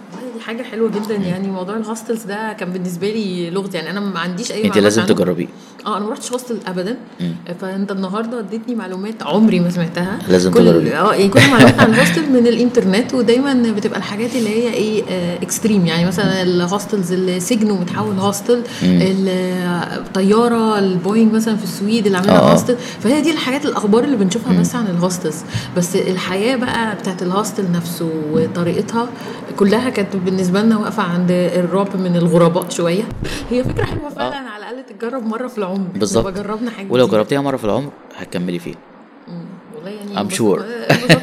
حاجة 0.51 0.63
حلوة 0.63 0.91
جدا 0.91 1.15
يعني 1.15 1.49
موضوع 1.49 1.77
ال 1.77 1.83
hostels 1.83 2.23
ده 2.23 2.53
كان 2.53 2.73
بالنسبة 2.73 3.11
لي 3.11 3.51
لغز 3.51 3.75
يعني 3.75 3.91
أنا 3.91 4.01
ما 4.01 4.21
عنديش 4.21 4.53
أي 4.53 4.65
انت 4.65 4.79
لازم. 4.79 5.05
تجربيه 5.07 5.47
آه 5.87 5.97
أنا 5.97 6.05
ما 6.05 6.13
رحتش 6.13 6.33
hostel 6.33 6.59
ابدا. 6.67 6.97
مم. 7.21 7.35
فأنت 7.61 7.93
النهارده 7.93 8.39
اديتني 8.39 8.75
معلومات 8.75 9.23
عمري 9.23 9.61
ما 9.61 9.71
سمعتها. 9.71 10.19
لازم 10.29 10.51
كل. 10.51 10.89
آه 10.89 11.13
يعني 11.15 11.29
كل 11.29 11.39
المعلومات 11.41 11.81
عن 11.81 11.91
ال 11.95 12.00
hostel 12.00 12.31
من 12.33 12.47
الإنترنت 12.47 13.15
ودايما 13.15 13.73
بتبقى 13.77 13.99
الحاجات 13.99 14.35
اللي 14.37 14.49
هي 14.51 14.75
إيه 14.75 15.03
آه 15.11 15.37
extreme 15.43 15.87
يعني 15.87 16.07
مثلا 16.07 16.43
ال 16.43 16.52
hostels 16.52 17.13
اللي 17.13 17.41
سجن 17.41 17.71
ومتحول 17.71 18.15
hostel 18.19 18.63
الطيارة 19.97 20.79
البوينج 20.79 21.33
مثلا 21.35 21.57
في 21.57 21.65
السويد 21.65 22.07
اللي 22.07 22.19
عاملها 22.19 22.39
آه. 22.39 22.53
hostel 22.53 22.77
فهي 23.01 23.21
دي 23.21 23.31
الحاجات 23.31 23.65
الأخبار 23.65 24.05
اللي 24.05 24.17
بنشوفها 24.17 24.61
بس 24.61 24.75
عن 24.75 24.87
ال 24.87 24.93
hostels 24.93 25.37
بس 25.77 25.97
الحياة 25.97 26.57
بقى 26.57 26.97
بتاعت 26.97 27.23
ال 27.23 27.30
hostel 27.30 27.73
نفسه 27.73 28.11
وطريقتها 28.33 29.09
كلها 29.57 29.91
كانت 29.91 30.17
بالنسبة 30.17 30.63
لنا 30.63 30.79
واقفة 30.79 31.03
عند 31.03 31.31
الرعب 31.31 31.97
من 31.97 32.17
الغرباء 32.17 32.69
شوية. 32.71 33.03
هي 33.51 33.65
فكرة 33.65 33.85
حلوة 33.85 34.09
فعلا 34.11 34.37
على 34.51 34.60
الاقل 34.81 34.95
تتجرب 34.99 35.23
مرة 35.27 35.49
في 35.49 35.59
العمر. 35.59 35.89
بالظبط. 35.89 36.35
جربنا 36.35 36.71
حاجة 36.71 36.87
ولو. 36.93 37.07
جربتيها 37.07 37.41
مرة 37.41 37.57
في 37.57 37.65
العمر 37.65 37.91
هتكملي 38.17 38.59
فيها 38.59 38.77
مم. 39.29 39.45
والله 39.75 39.91
يعني 39.91 40.15
I'm 40.29 40.33
sure. 40.33 40.61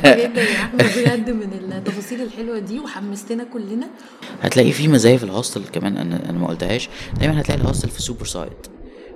جدا 0.05 0.41
يا 0.41 0.55
أحمد 0.64 0.82
بجد 0.97 1.30
من 1.30 1.72
التفاصيل 1.72 2.22
الحلوة 2.22 2.60
دي 2.60 2.80
وحمستنا 2.80 3.43
كلنا. 3.43 3.88
هتلاقي 4.41 4.72
في 4.72 4.88
مزايا 4.88 5.18
في 5.18 5.24
ال 5.24 5.29
hostel 5.29 5.61
كمان 5.74 5.97
أنا 5.97 6.30
أنا 6.30 6.38
ما 6.38 6.47
قلتهاش. 6.47 6.89
دايما 7.20 7.41
هتلاقي 7.41 7.62
ال 7.61 7.65
hostel 7.65 7.89
في 7.89 8.01
super 8.01 8.26
site 8.26 8.68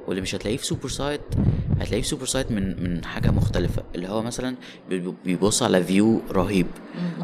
واللي 0.08 0.22
مش 0.22 0.36
هتلاقيه 0.36 0.58
في 0.58 0.66
super 0.66 0.90
site 0.90 1.22
هتلاقيه 1.80 2.02
في 2.02 2.08
super 2.08 2.26
site 2.26 2.52
من 2.52 2.84
من 2.84 3.06
حاجة 3.06 3.32
مختلفة. 3.32 3.84
اللي 3.96 4.08
هو 4.10 4.22
مثلا 4.22 4.56
بي- 4.90 5.14
بيبص 5.26 5.64
على 5.64 5.84
view 5.84 6.22
رهيب. 6.32 6.68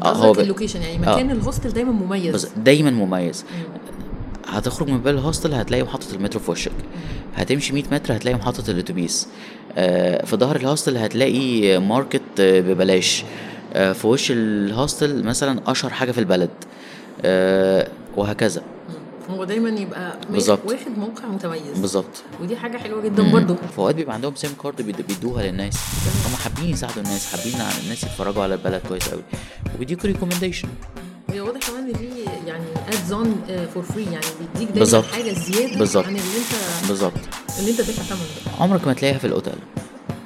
آه 0.04 0.12
هو 0.12 0.32
ال 0.32 0.38
location 0.38 0.82
يعني 0.82 0.98
مكان 0.98 1.30
ال 1.30 1.36
hostel 1.36 1.70
دايما 1.70 1.92
مميز. 1.92 2.48
دايما 2.56 2.90
مميز. 2.90 3.44
هتخرج 4.48 4.88
من 4.88 4.98
باب 5.00 5.14
ال 5.14 5.20
hostel 5.20 5.54
هتلاقي 5.54 5.82
محطة 5.82 6.14
المترو 6.14 6.40
في 6.40 6.50
وشك. 6.50 6.72
هتمشي 7.36 7.72
100 7.72 7.84
متر 7.92 8.16
هتلاقي 8.16 8.34
محطة 8.36 8.70
الأتوبيس. 8.70 9.28
آه، 9.76 10.24
في 10.24 10.36
ظهر 10.36 10.56
ال 10.56 10.62
hostel 10.62 10.96
هتلاقي 10.96 11.78
market 11.78 12.22
ببلاش. 12.38 13.24
آه، 13.74 13.92
في 13.92 14.06
وش 14.06 14.30
ال 14.30 14.43
hostel 14.43 15.24
مثلا 15.24 15.60
أشهر 15.66 15.90
حاجة 15.92 16.12
في 16.12 16.18
البلد. 16.20 16.50
آه، 17.24 17.88
وهكذا. 18.16 18.62
هو 19.30 19.44
دايما 19.44 19.68
يبقى 19.80 20.18
بالظبط. 20.30 20.58
واخد 20.66 20.98
موقع 20.98 21.26
متميز. 21.26 21.78
بالظبط. 21.80 22.22
ودي 22.42 22.56
حاجة 22.56 22.76
حلوة 22.78 23.02
جدا 23.02 23.22
برضو. 23.32 23.54
في 23.54 23.78
اوقات 23.78 23.94
بيبقى 23.94 24.14
عندهم 24.14 24.34
SIM 24.34 24.50
card 24.62 24.82
بيد- 24.82 25.06
بيدوها 25.08 25.42
للناس. 25.42 25.76
هم 26.28 26.36
حابين 26.36 26.70
يساعدوا 26.70 27.02
الناس 27.02 27.26
حابين 27.36 27.54
الناس 27.84 28.02
يتفرجوا 28.04 28.42
على 28.42 28.54
البلد 28.54 28.82
كويس 28.88 29.08
قوي 29.08 29.22
وبيديكوا 29.74 30.06
recommendation 30.06 30.68
هي 31.30 31.40
واضح 31.40 31.60
كمان 31.70 31.88
إن 31.88 31.94
في 31.94 32.08
يعني 32.88 33.00
add-ons 33.02 33.36
for 33.74 33.82
free 33.82 34.02
يعني 34.04 34.16
بيديك 34.40 34.68
دايما 34.68 34.78
بالظبط. 34.78 35.04
حاجة 35.12 35.32
زيادة 35.32 35.78
بالظبط. 35.78 36.04
عن 36.06 36.10
اللي 36.16 36.20
انت 36.38 36.88
بالظبط. 36.88 37.12
اللي 37.58 37.70
انت 37.70 37.78
دافع 37.80 38.02
ثمنه. 38.02 38.54
عمرك 38.60 38.86
ما 38.86 38.92
تلاقيها 38.92 39.18
في 39.18 39.26
الأوتيل؟ 39.26 39.52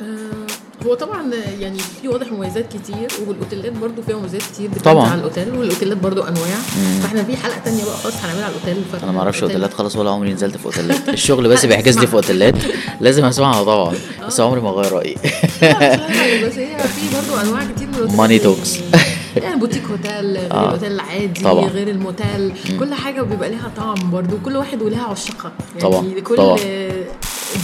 آه، 0.03 0.85
هو 0.87 0.95
طبعا 0.95 1.31
يعني 1.61 1.79
في 1.79 2.09
واضح 2.09 2.33
مميزات 2.33 2.67
كتير 2.69 3.09
والأوتيلات 3.27 3.73
برضو 3.73 4.03
فيها 4.03 4.17
مميزات 4.17 4.43
كتير 4.43 4.71
طبعاً. 4.85 5.09
على 5.09 5.19
ال 5.21 5.27
hotel 5.27 5.57
وال 5.57 5.67
hotel 5.67 5.92
ات 5.92 5.97
برضو 5.99 6.23
أنواع. 6.23 6.57
فاحنا 7.03 7.25
في 7.25 7.37
حلقة 7.37 7.59
تانية 7.65 7.85
بقى 7.85 7.97
خالص 7.97 8.17
هنعملها 8.17 8.45
على 8.45 8.55
الأوتيل 8.55 8.85
أنا 9.03 9.13
ما 9.13 9.19
أعرفش 9.21 9.43
أوتيلات 9.43 9.75
خلاص 9.75 9.97
ولا 9.97 10.11
عمري 10.11 10.33
نزلت 10.33 10.57
في 10.57 10.67
أوتيلات. 10.67 11.09
الشغل 11.19 11.49
بس 11.49 11.67
بيحجز 11.67 11.99
لي 11.99 12.07
في 12.07 12.15
أوتيلات. 12.15 12.55
لازم 13.01 13.25
أسمعها 13.25 13.65
طبعا 13.65 13.95
بس 14.27 14.41
عمري 14.41 14.61
ما 14.61 14.71
أغير 14.71 14.93
رأيي. 14.93 15.17
آه، 15.63 16.45
بس 16.47 16.55
هي 16.55 16.79
في 16.79 17.17
برضو 17.17 17.41
أنواع 17.41 17.65
كتير 17.77 17.89
من 17.89 18.17
Money 18.17 18.43
talks. 18.45 18.97
يعني 19.43 19.57
boutique 19.57 19.85
hotel 19.85 20.37
غير 20.37 20.53
آه. 20.53 20.65
الأوتيل 20.65 20.93
العادي 20.93 21.43
طبعاً. 21.45 21.65
غير 21.69 21.89
الموتيل 21.89 22.53
كل 22.79 22.95
حاجة 22.95 23.23
بيبقى 23.23 23.49
ليها 23.49 23.73
طعم 23.77 24.11
برضو 24.11 24.37
كل 24.45 24.57
واحد 24.57 24.83
ولها 24.83 25.03
عشاقها 25.05 25.53
يعني 25.69 25.81
طبعاً. 25.81 26.21
كل 26.21 26.37
طبعاً. 26.37 26.57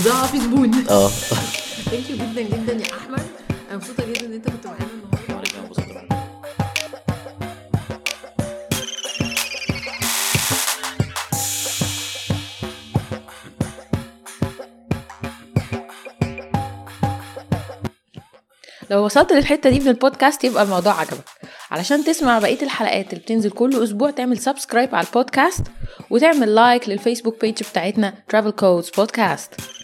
بضاعه 0.01 0.27
ليها 0.27 0.41
زبون 0.41 0.75
آه 0.91 1.09
thank 1.91 2.11
you 2.11 2.17
جدا 2.17 2.43
جدا 2.43 2.73
يا 2.73 2.93
أحمد 2.97 3.23
أنا 3.71 3.77
مبسوطة 3.77 4.05
جدا 4.07 4.27
إن 4.27 4.33
أنت 4.33 4.49
كنت 4.49 4.67
معانا 4.67 4.89
لو 18.91 19.05
وصلت 19.05 19.33
للحتة 19.33 19.71
دي 19.71 19.81
من 19.81 19.89
البودكاست 19.89 20.45
يبقى 20.45 20.63
الموضوع 20.63 20.93
عجبك 21.01 21.25
علشان 21.71 22.05
تسمع 22.05 22.39
بقية 22.39 22.63
الحلقات 22.63 23.13
اللي 23.13 23.21
بتنزل 23.25 23.51
كل 23.51 23.83
أسبوع 23.85 24.11
تعمل 24.11 24.39
subscribe 24.39 24.95
على 24.95 25.07
البودكاست 25.07 25.63
وتعمل 26.11 26.55
لايك 26.55 26.89
للفيسبوك 26.89 27.41
بيج 27.41 27.63
بتاعتنا 27.71 28.15
Travel 28.33 28.53
Codes 28.63 28.91
Podcast. 29.01 29.78